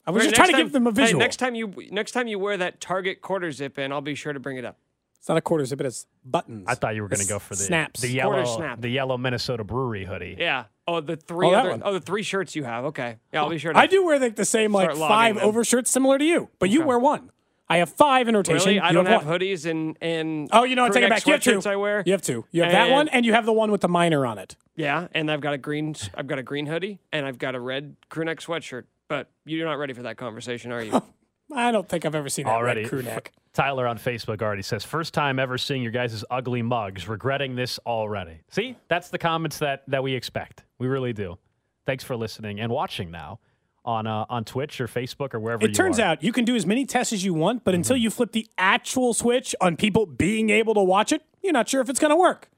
I 0.06 0.12
was 0.12 0.22
Right, 0.22 0.30
just 0.30 0.38
next 0.38 0.38
trying 0.38 0.48
to 0.48 0.52
time- 0.54 0.62
give 0.66 0.72
them 0.74 0.88
a 0.88 0.92
hey, 0.92 0.96
visual. 0.96 1.20
next 1.20 1.38
time 1.38 1.56
you 1.56 1.74
next 1.92 2.12
time 2.12 2.28
you 2.28 2.40
wear 2.40 2.58
that 2.58 2.80
Target 2.82 3.22
quarter 3.22 3.52
zip 3.52 3.78
in, 3.80 3.92
I'll 3.92 4.02
be 4.02 4.16
sure 4.16 4.34
to 4.34 4.40
bring 4.40 4.58
it 4.58 4.66
up. 4.66 4.78
It's 5.18 5.28
not 5.28 5.38
a 5.38 5.42
quarter 5.42 5.66
zip, 5.66 5.82
it's 5.82 6.06
buttons. 6.24 6.66
I 6.68 6.76
thought 6.76 6.96
you 6.96 7.02
were 7.02 7.08
going 7.10 7.18
to 7.18 7.24
It's 7.24 7.30
go 7.30 7.40
for 7.40 7.56
the 7.56 7.64
snaps. 7.64 8.00
the 8.02 8.08
Quarter 8.22 8.38
yellow, 8.44 8.58
snap. 8.58 8.80
the 8.80 8.88
yellow 8.90 9.18
Minnesota 9.18 9.64
Brewery 9.66 10.06
hoodie. 10.06 10.38
Yeah. 10.40 10.66
Oh, 10.88 11.02
the 11.02 11.18
three 11.18 11.48
Oh, 11.48 11.52
that 11.52 11.60
other 11.62 11.70
one. 11.72 11.82
oh 11.84 11.92
the 11.94 12.00
three 12.00 12.24
shirts 12.24 12.56
you 12.56 12.64
have. 12.64 12.86
Okay. 12.86 13.18
Yeah, 13.34 13.42
I'll 13.44 13.50
be 13.50 13.58
sure 13.58 13.74
to. 13.74 13.80
I 13.80 13.88
do 13.88 14.06
wear 14.06 14.20
like 14.20 14.36
the 14.38 14.46
same 14.46 14.72
like 14.72 14.86
Start 14.92 14.98
logging 14.98 15.16
five 15.16 15.36
them. 15.36 15.44
overshirts 15.46 15.92
similar 15.92 16.18
to 16.18 16.24
you, 16.24 16.50
but 16.60 16.70
you 16.70 16.84
wear 16.84 17.00
one. 17.00 17.32
I 17.70 17.78
have 17.78 17.90
five 17.90 18.28
in 18.28 18.36
rotation. 18.36 18.66
Really? 18.68 18.80
I 18.80 18.90
You 18.90 18.94
don't 18.94 19.06
have 19.08 19.26
one. 19.26 19.40
hoodies 19.40 19.70
and 19.70 19.98
and 20.02 20.50
Oh, 20.54 20.64
you 20.64 20.76
know 20.76 20.84
what? 20.84 20.92
crew 20.94 21.02
Take 21.02 21.08
it 21.08 21.10
neck 21.10 21.20
back. 21.20 21.28
You 21.28 21.34
have 21.34 21.64
two. 21.64 21.70
I 21.70 21.76
wear. 21.76 22.04
You 22.06 22.14
have 22.14 22.22
two. 22.22 22.46
You 22.52 22.64
have 22.64 22.72
that 22.72 22.90
one, 22.92 23.08
And- 23.08 23.16
and 23.16 23.26
you 23.26 23.34
have 23.34 23.46
the 23.46 23.54
one 23.54 23.72
with 23.72 23.82
the 23.82 23.88
miner 23.90 24.26
on 24.26 24.38
it. 24.38 24.56
Yeah, 24.76 25.08
and 25.14 25.30
I've 25.32 25.42
got 25.42 25.54
a 25.54 25.58
green 25.58 25.96
I've 26.16 26.28
got 26.28 26.40
a 26.40 26.44
green 26.44 26.66
hoodie 26.68 27.00
and 27.12 27.26
I've 27.26 27.38
got 27.38 27.56
a 27.56 27.60
red 27.60 27.96
crew 28.10 28.24
neck 28.26 28.40
sweatshirt. 28.40 28.84
But 29.10 29.30
you're 29.46 29.66
not 29.66 29.80
ready 29.80 29.94
for 29.94 30.04
that 30.04 30.18
conversation, 30.18 30.72
are 30.72 30.82
you? 30.84 31.02
I 31.56 31.72
don't 31.72 31.88
think 31.88 32.06
I've 32.06 32.14
ever 32.16 32.28
seen 32.30 32.46
that 32.46 32.52
Already, 32.52 32.82
red 32.82 32.90
crew 32.90 33.02
neck. 33.04 33.32
Tyler 33.54 33.88
on 33.88 33.98
Facebook 33.98 34.42
already 34.42 34.62
says, 34.62 34.84
first 34.84 35.14
time 35.14 35.40
ever 35.40 35.58
seeing 35.58 35.82
your 35.82 35.94
guys' 35.94 36.24
ugly 36.30 36.62
mugs. 36.62 37.08
Regretting 37.08 37.56
this 37.56 37.80
already. 37.86 38.42
See, 38.50 38.76
that's 38.90 39.10
the 39.10 39.18
comments 39.18 39.60
that 39.60 39.84
that 39.88 40.04
we 40.04 40.14
expect. 40.14 40.64
We 40.78 40.88
really 40.88 41.14
do. 41.14 41.38
Thanks 41.86 42.04
for 42.04 42.16
listening 42.18 42.60
and 42.60 42.72
watching 42.72 43.12
now 43.12 43.40
on 43.88 44.06
uh, 44.06 44.26
on 44.30 44.44
Twitch 44.44 44.80
or 44.80 44.88
Facebook 44.88 45.34
or 45.34 45.40
wherever. 45.40 45.66
It 45.66 45.74
turns 45.74 45.98
are. 46.00 46.04
out 46.04 46.24
you 46.24 46.32
can 46.32 46.46
do 46.46 46.56
as 46.56 46.66
many 46.68 46.86
tests 46.86 47.14
as 47.14 47.24
you 47.26 47.34
want, 47.34 47.64
but 47.64 47.72
Mm-hmm. 47.72 47.80
until 47.80 47.98
you 47.98 48.10
flip 48.12 48.34
the 48.34 48.48
actual 48.58 49.14
switch 49.16 49.56
on 49.62 49.78
people 49.78 50.06
being 50.06 50.50
able 50.52 50.74
to 50.76 50.84
watch 50.84 51.12
it, 51.12 51.24
you're 51.42 51.54
not 51.54 51.68
sure 51.70 51.82
if 51.82 51.90
it's 51.90 52.00
going 52.00 52.12
to 52.12 52.16
work. 52.18 52.50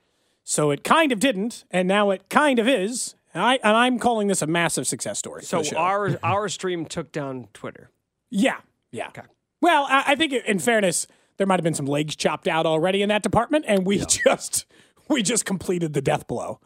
So 0.43 0.71
it 0.71 0.83
kind 0.83 1.11
of 1.11 1.19
didn't, 1.19 1.63
and 1.71 1.87
now 1.87 2.09
it 2.09 2.27
kind 2.29 2.57
of 2.59 2.67
is. 2.67 3.15
And, 3.33 3.43
I, 3.43 3.59
and 3.63 3.77
I'm 3.77 3.99
calling 3.99 4.27
this 4.27 4.41
a 4.41 4.47
massive 4.47 4.87
success 4.87 5.19
story. 5.19 5.43
so 5.43 5.63
our 5.77 6.17
our 6.23 6.49
stream 6.49 6.85
took 6.85 7.11
down 7.11 7.47
Twitter. 7.53 7.91
Yeah, 8.31 8.57
yeah. 8.91 9.09
Okay. 9.09 9.21
Well, 9.61 9.85
I, 9.87 10.03
I 10.07 10.15
think 10.15 10.33
in 10.33 10.57
fairness, 10.57 11.05
there 11.37 11.45
might 11.45 11.59
have 11.59 11.63
been 11.63 11.75
some 11.75 11.85
legs 11.85 12.15
chopped 12.15 12.47
out 12.47 12.65
already 12.65 13.01
in 13.03 13.09
that 13.09 13.21
department, 13.21 13.65
and 13.67 13.85
we 13.85 13.99
just 14.07 14.65
we 15.07 15.21
just 15.21 15.45
completed 15.45 15.93
the 15.93 16.01
death 16.01 16.25
blow 16.27 16.59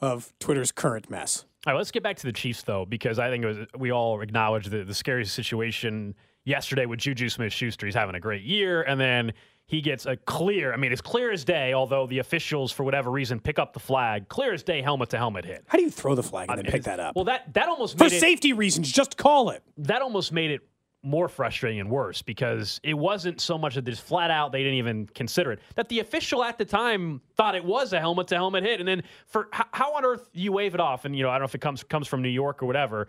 of 0.00 0.32
Twitter's 0.40 0.72
current 0.72 1.10
mess. 1.10 1.44
All 1.66 1.72
right, 1.74 1.78
let's 1.78 1.90
get 1.90 2.02
back 2.02 2.16
to 2.16 2.26
the 2.26 2.32
Chiefs 2.32 2.62
though, 2.62 2.86
because 2.86 3.18
I 3.18 3.28
think 3.28 3.44
it 3.44 3.46
was 3.46 3.58
we 3.78 3.90
all 3.92 4.20
acknowledge 4.22 4.66
the 4.66 4.82
the 4.84 4.94
scary 4.94 5.24
situation 5.26 6.14
yesterday 6.44 6.86
with 6.86 7.00
Juju 7.00 7.28
Smith-Schuster. 7.28 7.86
He's 7.86 7.94
having 7.94 8.14
a 8.14 8.20
great 8.20 8.42
year, 8.42 8.82
and 8.82 8.98
then 8.98 9.32
he 9.66 9.82
gets 9.82 10.06
a 10.06 10.16
clear. 10.16 10.72
I 10.72 10.76
mean, 10.78 10.90
it's 10.90 11.02
clear 11.02 11.30
as 11.30 11.44
day. 11.44 11.74
Although 11.74 12.06
the 12.06 12.18
officials, 12.18 12.72
for 12.72 12.82
whatever 12.82 13.10
reason, 13.10 13.38
pick 13.40 13.58
up 13.58 13.74
the 13.74 13.78
flag, 13.78 14.28
clear 14.28 14.54
as 14.54 14.62
day, 14.62 14.80
helmet 14.80 15.10
to 15.10 15.18
helmet 15.18 15.44
hit. 15.44 15.64
How 15.68 15.76
do 15.76 15.84
you 15.84 15.90
throw 15.90 16.14
the 16.14 16.22
flag 16.22 16.48
and 16.48 16.58
then 16.58 16.66
uh, 16.66 16.70
pick 16.70 16.84
that 16.84 16.98
up? 16.98 17.14
Well, 17.14 17.26
that 17.26 17.52
that 17.52 17.68
almost 17.68 17.98
For 17.98 18.04
made 18.04 18.14
it, 18.14 18.20
safety 18.20 18.54
reasons, 18.54 18.90
just 18.90 19.18
call 19.18 19.50
it. 19.50 19.62
that 19.76 20.00
almost 20.00 20.32
made 20.32 20.50
it 20.50 20.62
more 21.02 21.28
frustrating 21.28 21.80
and 21.80 21.88
worse 21.90 22.20
because 22.20 22.78
it 22.82 22.92
wasn't 22.94 23.40
so 23.40 23.56
much 23.56 23.74
that 23.74 23.84
just 23.86 24.02
flat 24.02 24.30
out 24.30 24.52
they 24.52 24.58
didn't 24.62 24.78
even 24.78 25.06
consider 25.14 25.52
it. 25.52 25.60
That 25.74 25.88
the 25.88 26.00
official 26.00 26.44
at 26.44 26.58
the 26.58 26.64
time 26.66 27.22
thought 27.36 27.54
it 27.54 27.64
was 27.64 27.92
a 27.94 28.00
helmet 28.00 28.26
to 28.28 28.34
helmet 28.36 28.64
hit, 28.64 28.80
and 28.80 28.88
then 28.88 29.02
for 29.26 29.48
how, 29.52 29.64
how 29.72 29.94
on 29.96 30.04
earth 30.04 30.28
you 30.34 30.52
wave 30.52 30.74
it 30.74 30.80
off? 30.80 31.06
And 31.06 31.16
you 31.16 31.22
know 31.22 31.30
I 31.30 31.34
don't 31.34 31.40
know 31.40 31.46
if 31.46 31.54
it 31.54 31.60
comes 31.62 31.82
comes 31.82 32.06
from 32.06 32.20
New 32.22 32.28
York 32.28 32.62
or 32.62 32.66
whatever. 32.66 33.08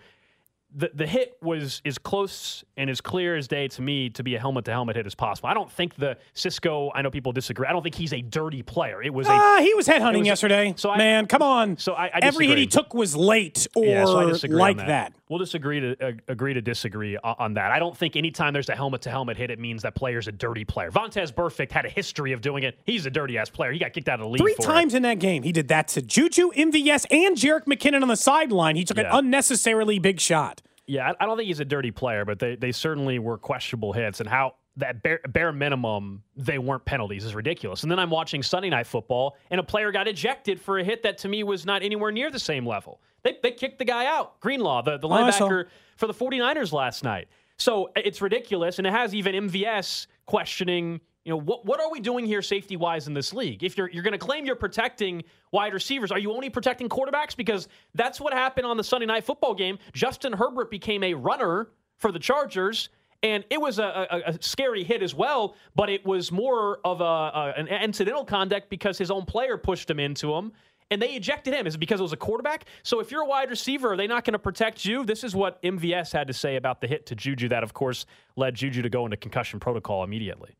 The, 0.74 0.90
the 0.94 1.06
hit 1.06 1.36
was 1.42 1.82
as 1.84 1.98
close 1.98 2.64
and 2.78 2.90
as 2.90 3.02
clear 3.02 3.36
as 3.36 3.50
day 3.50 3.68
to 3.68 3.82
me 3.82 4.10
to 4.12 4.24
be 4.24 4.36
a 4.36 4.40
helmet 4.40 4.64
to 4.66 4.72
helmet 4.72 4.96
hit 4.96 5.06
as 5.06 5.14
possible. 5.14 5.50
I 5.50 5.54
don't 5.54 5.70
think 5.70 5.96
the 5.96 6.16
Cisco. 6.34 6.90
I 6.96 7.02
know 7.02 7.12
people 7.12 7.34
disagree. 7.34 7.68
I 7.68 7.74
don't 7.74 7.84
think 7.84 7.96
he's 7.96 8.14
a 8.14 8.22
dirty 8.22 8.62
player. 8.64 9.04
It 9.04 9.14
was 9.14 9.28
a 9.28 9.32
Ah, 9.34 9.58
he 9.60 9.74
was 9.74 9.86
headhunting 9.86 10.20
was- 10.20 10.28
yesterday. 10.28 10.74
so 10.78 10.90
I- 10.92 10.98
man, 10.98 11.26
come 11.26 11.42
on. 11.42 11.76
so 11.76 11.92
I- 11.92 12.06
I 12.06 12.20
every 12.22 12.48
hit 12.48 12.58
he 12.58 12.68
took 12.68 12.94
was 12.94 13.18
late 13.18 13.68
or 13.76 13.84
Yeah, 13.84 14.06
so 14.06 14.48
like 14.48 14.80
on 14.80 14.88
that. 14.88 15.14
We'll 15.32 15.40
disagree 15.40 15.80
to 15.80 15.96
uh, 16.06 16.12
agree 16.28 16.54
to 16.54 16.62
disagree 16.62 17.18
on 17.24 17.54
that. 17.54 17.72
I 17.72 17.80
don't 17.80 17.96
think 17.96 18.18
anytime 18.18 18.52
there's 18.52 18.68
a 18.68 18.76
helmet 18.76 19.02
to 19.04 19.10
helmet 19.10 19.38
hit, 19.38 19.50
it 19.50 19.60
means 19.60 19.82
that 19.84 19.96
player's 19.96 20.28
a 20.28 20.32
dirty 20.34 20.66
player. 20.66 20.92
Vontaze 20.92 21.32
Burfict 21.32 21.72
had 21.72 21.86
a 21.86 21.90
history 21.90 22.34
of 22.34 22.42
doing 22.42 22.64
it. 22.64 22.78
He's 22.86 23.06
a 23.06 23.10
dirty 23.10 23.38
ass 23.38 23.50
player. 23.50 23.72
He 23.72 23.80
got 23.80 23.94
kicked 23.94 24.10
out 24.10 24.20
of 24.20 24.26
the 24.26 24.30
league 24.30 24.42
Three 24.42 24.56
times 24.56 24.94
in 24.94 25.04
that 25.04 25.20
game, 25.20 25.44
he 25.44 25.54
did 25.54 25.70
that 25.70 25.88
to 25.90 26.02
Juju, 26.02 26.52
MVS, 26.52 27.06
and 27.10 27.38
Jerick 27.38 27.64
McKinnon 27.64 28.02
on 28.02 28.10
the 28.10 28.18
sideline. 28.18 28.76
He 28.76 28.84
took 28.84 28.98
an 28.98 29.06
unnecessarily 29.10 30.00
big 30.00 30.20
shot. 30.20 30.62
Yeah, 30.86 31.12
I 31.12 31.24
I 31.24 31.26
don't 31.28 31.38
think 31.38 31.48
he's 31.48 31.62
a 31.62 31.66
dirty 31.66 31.92
player, 31.92 32.26
but 32.26 32.40
they 32.40 32.58
they 32.58 32.74
certainly 32.74 33.18
were 33.18 33.38
questionable 33.38 33.94
hits, 33.94 34.20
and 34.20 34.28
how 34.28 34.56
that 34.76 35.02
bare, 35.02 35.22
bare 35.30 35.54
minimum 35.54 36.24
they 36.36 36.58
weren't 36.58 36.84
penalties 36.84 37.24
is 37.24 37.36
ridiculous. 37.36 37.84
And 37.84 37.92
then 37.92 38.00
I'm 38.00 38.10
watching 38.10 38.44
Sunday 38.44 38.70
Night 38.70 38.88
Football, 38.88 39.38
and 39.50 39.62
a 39.62 39.64
player 39.64 39.94
got 39.94 40.10
ejected 40.10 40.60
for 40.60 40.80
a 40.80 40.84
hit 40.84 41.04
that 41.04 41.18
to 41.20 41.30
me 41.30 41.44
was 41.44 41.66
not 41.66 41.84
anywhere 41.84 42.12
near 42.12 42.32
the 42.32 42.40
same 42.40 42.66
level. 42.66 43.00
They 43.24 43.38
they 43.42 43.52
kicked 43.52 43.80
the 43.80 43.86
guy 43.86 44.06
out. 44.06 44.40
Greenlaw, 44.40 44.82
the 44.84 44.98
the 44.98 45.08
Oh, 45.08 45.12
linebacker 45.12 45.66
for 45.98 46.08
the 46.08 46.14
49ers 46.14 46.72
last 46.72 47.04
night. 47.04 47.28
So 47.58 47.92
it's 47.96 48.22
ridiculous, 48.22 48.80
and 48.80 48.88
it 48.88 48.92
has 48.92 49.14
even 49.14 49.36
MVS 49.50 50.08
questioning, 50.26 51.00
you 51.26 51.32
know, 51.32 51.38
what 51.38 51.66
what 51.66 51.80
are 51.80 51.92
we 51.92 52.00
doing 52.00 52.26
here 52.26 52.42
safety 52.42 52.76
wise 52.76 53.08
in 53.08 53.14
this 53.14 53.34
league? 53.34 53.64
If 53.64 53.78
you're 53.78 53.90
you're 53.92 54.04
going 54.04 54.14
to 54.14 54.18
claim 54.18 54.46
you're 54.46 54.56
protecting 54.56 55.24
wide 55.52 55.74
receivers, 55.74 56.12
are 56.12 56.18
you 56.18 56.32
only 56.34 56.50
protecting 56.50 56.90
quarterbacks? 56.90 57.36
Because 57.36 57.68
that's 57.94 58.20
what 58.20 58.34
happened 58.34 58.66
on 58.66 58.78
the 58.78 58.84
Sunday 58.84 59.06
night 59.06 59.24
football 59.24 59.54
game. 59.54 59.78
Justin 59.94 60.34
Herbert 60.34 60.72
became 60.72 61.04
a 61.04 61.14
runner 61.14 61.70
for 61.98 62.12
the 62.12 62.20
Chargers. 62.20 62.90
And 63.24 63.46
it 63.52 63.62
was 63.62 63.78
a, 63.78 64.08
a, 64.10 64.32
a 64.32 64.42
scary 64.42 64.84
hit 64.84 65.04
as 65.04 65.14
well, 65.14 65.56
but 65.76 65.92
it 65.92 66.04
was 66.04 66.32
more 66.32 66.80
of 66.84 67.02
a, 67.02 67.04
a 67.04 67.54
an 67.56 67.68
incidental 67.68 68.26
conduct 68.26 68.68
because 68.72 68.98
his 68.98 69.12
own 69.12 69.26
player 69.26 69.58
pushed 69.60 69.88
him 69.88 70.00
into 70.00 70.34
him 70.34 70.52
and 70.92 71.02
they 71.02 71.14
ejected 71.14 71.54
him. 71.54 71.66
Is 71.66 71.76
it 71.76 71.78
because 71.80 72.00
it 72.00 72.04
was 72.04 72.14
a 72.14 72.18
quarterback? 72.18 72.66
So 72.84 73.00
if 73.00 73.10
you're 73.10 73.22
a 73.22 73.26
wide 73.26 73.50
receiver, 73.50 73.94
are 73.94 73.98
they 73.98 74.08
not 74.08 74.26
going 74.26 74.34
to 74.34 74.40
protect 74.40 74.86
you? 74.86 75.06
This 75.06 75.24
is 75.24 75.34
what 75.34 75.62
MVS 75.64 76.12
had 76.12 76.28
to 76.28 76.34
say 76.34 76.58
about 76.58 76.82
the 76.82 76.88
hit 76.88 77.06
to 77.08 77.16
Juju. 77.16 77.48
That, 77.48 77.64
of 77.64 77.74
course, 77.74 78.06
led 78.36 78.56
Juju 78.56 78.82
to 78.82 78.90
go 78.90 79.06
into 79.06 79.18
concussion 79.18 79.60
protocol 79.60 80.04
immediately. 80.04 80.56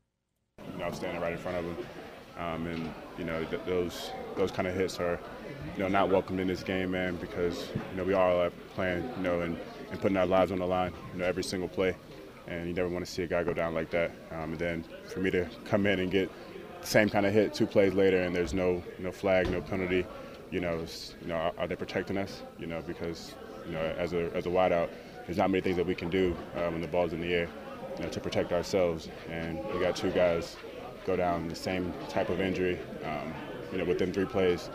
you 0.72 0.80
know, 0.80 0.86
I 0.86 0.90
was 0.90 0.98
standing 0.98 1.22
right 1.22 1.34
in 1.34 1.38
front 1.38 1.58
of 1.58 1.66
him. 1.66 1.78
Um, 2.40 2.66
and, 2.66 2.94
you 3.20 3.26
know, 3.26 3.44
th- 3.44 3.62
those 3.66 4.12
those 4.36 4.50
kind 4.50 4.68
of 4.68 4.74
hits 4.74 5.00
are, 5.00 5.20
you 5.76 5.84
know, 5.84 5.90
not 5.90 6.10
welcome 6.10 6.40
in 6.40 6.48
this 6.48 6.64
game, 6.64 6.92
man, 6.92 7.18
because, 7.18 7.68
you 7.92 7.98
know, 7.98 8.04
we 8.04 8.14
all 8.14 8.42
are 8.42 8.50
playing, 8.74 9.04
you 9.18 9.24
know, 9.24 9.42
and, 9.42 9.58
and 9.92 10.02
putting 10.02 10.18
our 10.18 10.26
lives 10.26 10.52
on 10.52 10.58
the 10.60 10.66
line, 10.66 10.94
you 11.14 11.20
know, 11.20 11.26
every 11.26 11.44
single 11.44 11.68
play. 11.68 11.96
And 12.48 12.68
you 12.68 12.74
never 12.74 12.90
want 12.90 13.06
to 13.06 13.12
see 13.12 13.22
a 13.24 13.28
guy 13.28 13.44
go 13.44 13.54
down 13.54 13.76
like 13.76 13.92
that. 13.92 14.12
Um, 14.32 14.52
and 14.52 14.60
then 14.60 14.86
for 15.14 15.20
me 15.20 15.30
to 15.32 15.46
come 15.66 15.86
in 15.86 16.00
and 16.00 16.10
get 16.10 16.32
same 16.84 17.10
kind 17.10 17.26
of 17.26 17.34
hit 17.34 17.54
two 17.54 17.66
plays 17.66 17.94
later 17.94 18.22
and 18.22 18.36
there's 18.36 18.54
no 18.54 18.84
no 19.00 19.12
flag, 19.12 19.50
no 19.50 19.62
penalty, 19.62 20.06
you 20.52 20.60
know, 20.60 20.86
you 21.22 21.28
know, 21.28 21.36
are, 21.36 21.54
are 21.58 21.68
they 21.68 21.76
protecting 21.76 22.18
us? 22.18 22.44
You 22.60 22.68
know, 22.68 22.82
because, 22.86 23.34
you 23.66 23.74
know, 23.74 23.80
as 23.80 24.14
a, 24.14 24.32
as 24.36 24.46
a 24.46 24.50
wideout, 24.50 24.90
there's 25.26 25.38
not 25.38 25.50
many 25.50 25.62
things 25.62 25.78
that 25.78 25.86
we 25.86 25.96
can 25.96 26.10
do 26.10 26.36
uh, 26.56 26.70
when 26.70 26.82
the 26.82 26.88
ball's 26.88 27.14
in 27.14 27.22
the 27.22 27.34
air 27.34 27.50
you 27.98 28.04
know, 28.04 28.10
to 28.10 28.20
protect 28.20 28.52
ourselves. 28.52 29.10
And 29.30 29.60
we 29.74 29.80
got 29.80 29.96
two 29.96 30.12
guys 30.12 30.58
go 31.06 31.16
down 31.16 31.48
the 31.48 31.56
same 31.56 31.94
type 32.10 32.30
of 32.30 32.40
injury, 32.40 32.80
um, 33.04 33.34
you 33.72 33.78
know, 33.78 33.86
within 33.86 34.14
three 34.14 34.26
plays. 34.26 34.70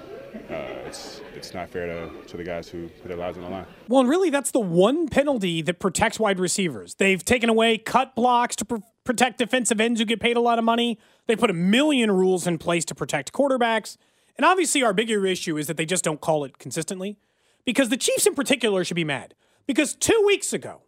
Uh, 0.51 0.85
it's 0.87 1.23
it's 1.35 1.55
not 1.55 1.69
fair 1.71 1.87
to, 1.87 2.11
to 2.27 2.37
the 2.37 2.45
guys 2.45 2.69
who 2.69 2.89
put 2.89 3.09
their 3.09 3.17
lives 3.17 3.39
on 3.39 3.45
the 3.45 3.51
line. 3.51 3.67
Well, 3.89 4.01
and 4.01 4.09
really, 4.09 4.29
that's 4.29 4.51
the 4.51 4.61
one 4.61 5.09
penalty 5.09 5.63
that 5.63 5.79
protects 5.79 6.21
wide 6.21 6.39
receivers. 6.39 6.95
They've 6.97 7.25
taken 7.25 7.49
away 7.49 7.79
cut 7.79 8.15
blocks 8.15 8.55
to 8.57 8.65
pr- 8.67 8.77
protect 9.07 9.39
defensive 9.39 9.81
ends 9.81 10.01
who 10.01 10.05
get 10.05 10.21
paid 10.21 10.37
a 10.37 10.41
lot 10.41 10.59
of 10.59 10.65
money. 10.65 10.99
They 11.27 11.37
put 11.37 11.51
a 11.51 11.55
million 11.55 12.11
rules 12.11 12.47
in 12.47 12.59
place 12.59 12.85
to 12.87 12.95
protect 12.95 13.33
quarterbacks. 13.33 13.97
And 14.37 14.45
obviously, 14.45 14.83
our 14.83 14.93
bigger 14.93 15.25
issue 15.27 15.57
is 15.57 15.67
that 15.69 15.79
they 15.79 15.87
just 15.87 16.05
don't 16.05 16.21
call 16.21 16.45
it 16.45 16.59
consistently. 16.59 17.17
Because 17.65 17.89
the 17.89 17.97
Chiefs 17.97 18.27
in 18.27 18.35
particular 18.35 18.85
should 18.85 18.95
be 18.95 19.05
mad. 19.05 19.35
Because 19.67 19.95
two 19.95 20.23
weeks 20.27 20.53
ago, 20.53 20.83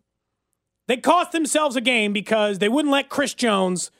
they 0.86 0.96
cost 0.96 1.32
themselves 1.32 1.76
a 1.76 1.80
game 1.80 2.12
because 2.12 2.58
they 2.58 2.68
wouldn't 2.68 2.92
let 2.92 3.08
Chris 3.08 3.34
Jones 3.34 3.90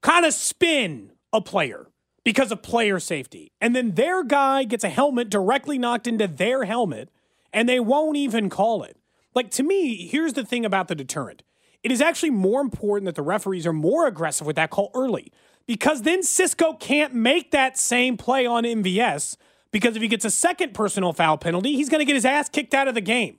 kind 0.00 0.24
of 0.24 0.34
spin 0.34 1.12
a 1.32 1.40
player 1.40 1.88
because 2.24 2.52
of 2.52 2.62
player 2.62 2.98
safety. 2.98 3.52
And 3.60 3.74
then 3.74 3.92
their 3.92 4.24
guy 4.24 4.64
gets 4.64 4.84
a 4.84 4.88
helmet 4.88 5.30
directly 5.30 5.78
knocked 5.78 6.06
into 6.06 6.26
their 6.26 6.64
helmet 6.64 7.10
and 7.52 7.68
they 7.68 7.80
won't 7.80 8.16
even 8.16 8.48
call 8.48 8.82
it. 8.82 8.96
Like 9.34 9.50
to 9.52 9.62
me, 9.62 10.06
here's 10.06 10.34
the 10.34 10.44
thing 10.44 10.64
about 10.64 10.88
the 10.88 10.94
deterrent. 10.94 11.42
It 11.82 11.90
is 11.90 12.00
actually 12.00 12.30
more 12.30 12.60
important 12.60 13.06
that 13.06 13.16
the 13.16 13.22
referees 13.22 13.66
are 13.66 13.72
more 13.72 14.06
aggressive 14.06 14.46
with 14.46 14.56
that 14.56 14.70
call 14.70 14.90
early 14.94 15.32
because 15.66 16.02
then 16.02 16.22
Cisco 16.22 16.74
can't 16.74 17.14
make 17.14 17.50
that 17.50 17.78
same 17.78 18.16
play 18.16 18.46
on 18.46 18.64
MVS 18.64 19.36
because 19.72 19.96
if 19.96 20.02
he 20.02 20.08
gets 20.08 20.24
a 20.24 20.30
second 20.30 20.74
personal 20.74 21.12
foul 21.12 21.38
penalty, 21.38 21.72
he's 21.72 21.88
going 21.88 22.00
to 22.00 22.04
get 22.04 22.14
his 22.14 22.24
ass 22.24 22.48
kicked 22.48 22.74
out 22.74 22.88
of 22.88 22.94
the 22.94 23.00
game. 23.00 23.38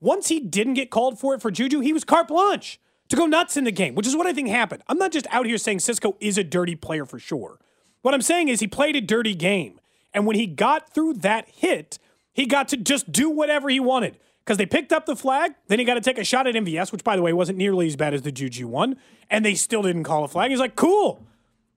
Once 0.00 0.28
he 0.28 0.40
didn't 0.40 0.74
get 0.74 0.90
called 0.90 1.18
for 1.18 1.34
it 1.34 1.42
for 1.42 1.50
Juju, 1.50 1.80
he 1.80 1.92
was 1.92 2.04
carte 2.04 2.28
blanche 2.28 2.80
to 3.08 3.16
go 3.16 3.26
nuts 3.26 3.56
in 3.56 3.64
the 3.64 3.70
game, 3.70 3.94
which 3.94 4.06
is 4.06 4.16
what 4.16 4.26
I 4.26 4.32
think 4.32 4.48
happened. 4.48 4.82
I'm 4.88 4.98
not 4.98 5.12
just 5.12 5.26
out 5.30 5.46
here 5.46 5.58
saying 5.58 5.80
Cisco 5.80 6.16
is 6.20 6.36
a 6.36 6.44
dirty 6.44 6.74
player 6.74 7.06
for 7.06 7.18
sure. 7.18 7.60
What 8.02 8.12
I'm 8.12 8.22
saying 8.22 8.48
is 8.48 8.60
he 8.60 8.66
played 8.66 8.96
a 8.96 9.00
dirty 9.00 9.34
game. 9.34 9.78
And 10.12 10.26
when 10.26 10.36
he 10.36 10.46
got 10.46 10.92
through 10.92 11.14
that 11.14 11.48
hit, 11.48 11.98
he 12.32 12.46
got 12.46 12.68
to 12.68 12.76
just 12.76 13.12
do 13.12 13.30
whatever 13.30 13.68
he 13.68 13.80
wanted 13.80 14.18
because 14.44 14.58
they 14.58 14.66
picked 14.66 14.92
up 14.92 15.06
the 15.06 15.16
flag. 15.16 15.54
Then 15.68 15.78
he 15.78 15.84
got 15.84 15.94
to 15.94 16.00
take 16.00 16.18
a 16.18 16.24
shot 16.24 16.46
at 16.46 16.54
MVS, 16.54 16.92
which, 16.92 17.02
by 17.02 17.16
the 17.16 17.22
way, 17.22 17.32
wasn't 17.32 17.58
nearly 17.58 17.86
as 17.86 17.96
bad 17.96 18.14
as 18.14 18.22
the 18.22 18.32
Juju 18.32 18.68
one. 18.68 18.96
And 19.30 19.44
they 19.44 19.54
still 19.54 19.82
didn't 19.82 20.04
call 20.04 20.24
a 20.24 20.28
flag. 20.28 20.50
He's 20.50 20.60
like, 20.60 20.76
cool. 20.76 21.24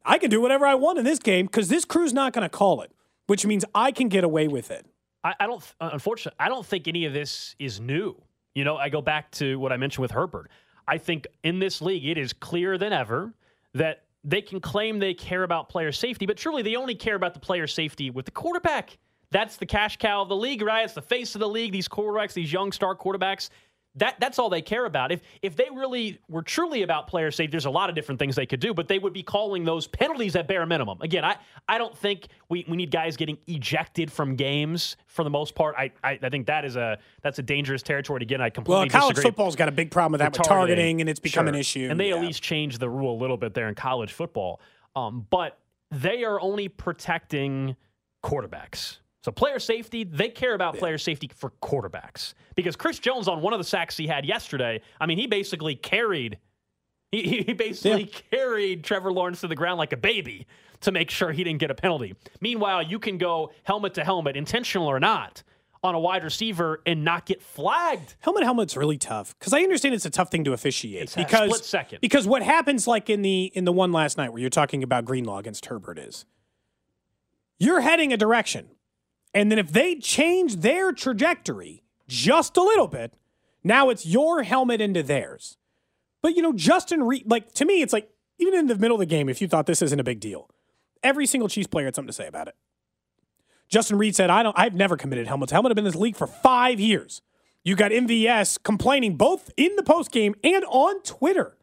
I 0.06 0.18
can 0.18 0.30
do 0.30 0.42
whatever 0.42 0.66
I 0.66 0.76
want 0.76 1.00
in 1.00 1.06
this 1.06 1.20
game 1.20 1.46
because 1.46 1.68
this 1.70 1.86
crew's 1.86 2.14
not 2.14 2.34
going 2.34 2.44
to 2.44 2.50
call 2.50 2.82
it, 2.82 2.92
which 3.28 3.46
means 3.46 3.66
I 3.76 3.92
can 3.92 4.10
get 4.10 4.24
away 4.24 4.48
with 4.48 4.72
it. 4.72 4.86
I, 5.24 5.34
I 5.40 5.48
don't, 5.48 5.62
uh, 5.82 5.90
unfortunately, 5.92 6.38
I 6.40 6.50
don't 6.50 6.66
think 6.66 6.88
any 6.88 7.06
of 7.06 7.14
this 7.14 7.56
is 7.60 7.80
new. 7.80 8.22
You 8.56 8.64
know, 8.64 8.78
I 8.78 8.90
go 8.90 9.02
back 9.02 9.32
to 9.32 9.60
what 9.60 9.72
I 9.72 9.78
mentioned 9.78 10.02
with 10.02 10.12
Herbert. 10.12 10.50
I 10.88 10.98
think 10.98 11.28
in 11.44 11.60
this 11.60 11.82
league, 11.82 12.06
it 12.06 12.18
is 12.18 12.32
clearer 12.34 12.78
than 12.78 12.94
ever 12.94 13.34
that 13.74 14.04
they 14.24 14.42
can 14.42 14.60
claim 14.60 15.00
they 15.00 15.14
care 15.14 15.44
about 15.44 15.70
player 15.70 15.92
safety, 15.92 16.26
but 16.26 16.38
truly 16.38 16.62
they 16.62 16.76
only 16.76 16.96
care 16.96 17.16
about 17.16 17.34
the 17.34 17.40
player 17.40 17.68
safety 17.68 18.10
with 18.10 18.26
the 18.26 18.32
quarterback. 18.32 18.98
That's 19.32 19.58
the 19.58 19.66
cash 19.66 19.98
cow 19.98 20.22
of 20.22 20.30
the 20.30 20.36
league, 20.36 20.62
right? 20.62 20.86
It's 20.86 20.94
the 20.94 21.02
face 21.02 21.36
of 21.36 21.40
the 21.40 21.50
league. 21.50 21.74
These 21.74 21.88
quarterbacks, 21.88 22.34
these 22.34 22.52
young 22.52 22.72
star 22.72 22.96
quarterbacks, 22.96 23.50
that 23.98 24.16
that's 24.20 24.38
all 24.38 24.50
they 24.50 24.62
care 24.62 24.86
about. 24.86 25.12
If 25.12 25.22
if 25.42 25.56
they 25.56 25.68
really 25.74 26.20
were 26.30 26.44
truly 26.44 26.84
about 26.84 27.08
player 27.08 27.32
safety, 27.32 27.52
there's 27.52 27.66
a 27.66 27.70
lot 27.70 27.90
of 27.90 27.96
different 27.96 28.20
things 28.20 28.36
they 28.36 28.46
could 28.46 28.60
do, 28.60 28.74
but 28.74 28.88
they 28.88 29.00
would 29.00 29.14
be 29.14 29.24
calling 29.24 29.66
those 29.66 29.88
penalties 29.88 30.36
at 30.36 30.48
bare 30.48 30.66
minimum. 30.66 31.02
Again, 31.02 31.26
I, 31.26 31.36
I 31.68 31.78
don't 31.78 31.98
think 31.98 32.28
we, 32.48 32.64
we 32.68 32.78
need 32.78 32.92
guys 32.92 33.18
getting 33.18 33.38
ejected 33.48 34.12
from 34.12 34.36
games 34.36 34.98
for 35.08 35.24
the 35.24 35.30
most 35.30 35.56
part. 35.56 35.76
I, 35.78 35.92
I, 36.04 36.20
I 36.22 36.30
think 36.30 36.46
that 36.46 36.64
is 36.64 36.76
a 36.76 37.00
that's 37.24 37.40
a 37.40 37.44
dangerous 37.44 37.82
territory. 37.82 38.22
Again, 38.22 38.40
I 38.40 38.50
completely 38.50 38.82
well, 38.82 38.90
college 38.90 39.16
disagree. 39.16 39.32
football's 39.32 39.56
got 39.56 39.68
a 39.68 39.72
big 39.74 39.90
problem 39.90 40.12
with 40.14 40.20
that 40.20 40.34
with 40.34 40.48
targeting, 40.48 40.76
targeting 40.76 41.02
and 41.02 41.10
it's 41.10 41.20
become 41.20 41.46
sure. 41.46 41.54
an 41.54 41.56
issue. 41.56 41.88
And 41.90 42.00
they 42.00 42.10
yeah. 42.10 42.16
at 42.16 42.22
least 42.22 42.44
changed 42.44 42.80
the 42.80 42.90
rule 42.90 43.18
a 43.18 43.20
little 43.20 43.38
bit 43.38 43.56
there 43.56 43.68
in 43.68 43.76
college 43.76 44.14
football. 44.14 44.62
Um, 44.96 45.26
but 45.30 45.58
they 45.90 46.24
are 46.24 46.40
only 46.40 46.68
protecting 46.68 47.76
quarterbacks. 48.24 48.98
So 49.28 49.32
player 49.34 49.60
safety, 49.60 50.06
they 50.06 50.30
care 50.30 50.54
about 50.54 50.76
yeah. 50.76 50.80
player 50.80 50.98
safety 50.98 51.30
for 51.36 51.52
quarterbacks. 51.62 52.34
Because 52.56 52.78
Chris 52.78 52.98
Jones 52.98 53.28
on 53.28 53.42
one 53.42 53.52
of 53.52 53.60
the 53.60 53.66
sacks 53.66 53.98
he 53.98 54.08
had 54.08 54.26
yesterday, 54.26 54.80
I 55.02 55.06
mean, 55.06 55.18
he 55.18 55.28
basically 55.28 55.76
carried 55.76 56.38
he, 57.12 57.44
he 57.46 57.52
basically 57.52 58.04
yeah. 58.04 58.20
carried 58.32 58.86
Trevor 58.86 59.12
Lawrence 59.12 59.42
to 59.42 59.50
the 59.50 59.56
ground 59.56 59.80
like 59.80 59.92
a 59.92 59.98
baby 59.98 60.48
to 60.80 60.94
make 60.94 61.10
sure 61.10 61.34
he 61.34 61.44
didn't 61.44 61.60
get 61.60 61.70
a 61.70 61.76
penalty. 61.76 62.16
Meanwhile, 62.40 62.84
you 62.84 63.00
can 63.00 63.18
go 63.18 63.52
helmet 63.64 63.96
to 63.96 64.06
helmet, 64.06 64.38
intentional 64.38 64.88
or 64.88 64.98
not, 64.98 65.44
on 65.84 65.94
a 65.94 66.00
wide 66.00 66.24
receiver 66.24 66.82
and 66.86 67.04
not 67.04 67.26
get 67.26 67.42
flagged. 67.42 68.16
Helmet 68.20 68.44
helmet's 68.44 68.78
really 68.78 68.98
tough 68.98 69.38
because 69.38 69.52
I 69.52 69.60
understand 69.60 69.94
it's 69.94 70.06
a 70.06 70.10
tough 70.10 70.32
thing 70.32 70.46
to 70.46 70.54
officiate 70.54 71.04
it's 71.04 71.16
because 71.16 71.50
split 71.50 71.66
second. 71.66 72.00
because 72.00 72.26
what 72.26 72.44
happens 72.44 72.88
like 72.88 73.10
in 73.10 73.24
the 73.24 73.52
in 73.54 73.66
the 73.66 73.74
one 73.74 73.92
last 73.92 74.18
night 74.18 74.32
where 74.32 74.40
you're 74.40 74.50
talking 74.50 74.84
about 74.84 75.04
Greenlaw 75.04 75.40
against 75.40 75.66
Herbert 75.66 76.00
is 76.00 76.24
you're 77.60 77.82
heading 77.82 78.14
a 78.14 78.18
direction 78.18 78.70
and 79.38 79.52
then 79.52 79.60
if 79.60 79.72
they 79.72 79.94
change 79.94 80.58
their 80.58 80.92
trajectory 80.92 81.84
just 82.08 82.58
a 82.58 82.64
little 82.64 82.88
bit, 82.88 83.14
now 83.64 83.90
it's 83.90 84.04
your 84.04 84.42
helmet 84.42 84.82
into 84.82 85.04
theirs. 85.04 85.58
But 86.24 86.36
you 86.36 86.42
know, 86.42 86.54
Justin 86.54 87.04
Reid, 87.04 87.30
like 87.30 87.54
to 87.54 87.66
me, 87.66 87.84
it's 87.84 87.94
like 87.94 88.10
even 88.40 88.56
in 88.56 88.66
the 88.66 88.76
middle 88.76 88.96
of 88.96 89.00
the 89.00 89.06
game, 89.06 89.30
if 89.30 89.40
you 89.40 89.48
thought 89.48 89.68
this 89.68 89.84
isn't 89.84 90.00
a 90.00 90.04
big 90.04 90.20
deal, 90.20 90.50
every 91.04 91.28
single 91.28 91.48
Chiefs 91.48 91.68
player 91.68 91.86
had 91.86 91.94
something 91.94 92.08
to 92.08 92.14
say 92.14 92.26
about 92.26 92.48
it. 92.48 92.56
Justin 93.70 94.00
Reid 94.00 94.16
said, 94.16 94.32
I 94.32 94.42
don't 94.42 94.58
I've 94.58 94.74
never 94.74 94.98
committed 94.98 95.28
helmet 95.28 95.50
to 95.50 95.56
helmet. 95.56 95.72
I've 95.72 95.76
been 95.76 95.86
in 95.86 95.92
this 95.92 96.02
league 96.02 96.16
for 96.16 96.26
five 96.26 96.80
years. 96.80 97.22
You 97.64 97.76
got 97.76 97.92
MVS 97.92 98.64
complaining 98.64 99.18
both 99.18 99.52
in 99.56 99.76
the 99.76 99.84
post 99.84 100.10
game 100.10 100.34
and 100.44 100.66
on 100.66 101.04
Twitter 101.04 101.58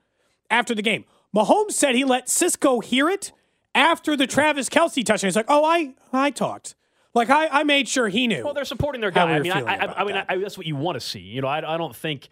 after 0.48 0.76
the 0.76 0.82
game. 0.82 1.06
Mahomes 1.34 1.72
said 1.72 1.96
he 1.96 2.04
let 2.04 2.28
Cisco 2.28 2.78
hear 2.78 3.08
it 3.08 3.32
after 3.74 4.16
the 4.16 4.28
Travis 4.28 4.68
Kelce 4.68 5.04
touchdown. 5.04 5.26
He's 5.26 5.34
like, 5.34 5.46
Oh, 5.48 5.64
I 5.64 5.94
I 6.12 6.30
talked. 6.30 6.76
Like 7.14 7.30
I, 7.30 7.46
I 7.46 7.62
made 7.62 7.88
sure 7.88 8.08
he 8.08 8.26
knew. 8.26 8.44
Well, 8.44 8.54
they're 8.54 8.64
supporting 8.64 9.00
their 9.00 9.12
guy. 9.12 9.26
we 9.26 9.32
I 9.32 9.40
mean, 9.40 9.52
I, 9.52 9.76
I, 9.76 10.00
I, 10.00 10.04
mean, 10.04 10.24
I, 10.28 10.36
that's 10.36 10.58
what 10.58 10.66
you 10.66 10.74
want 10.74 10.96
to 10.96 11.00
see. 11.00 11.20
You 11.20 11.42
know, 11.42 11.48
I, 11.48 11.74
I 11.74 11.78
don't 11.78 11.94
think 11.94 12.28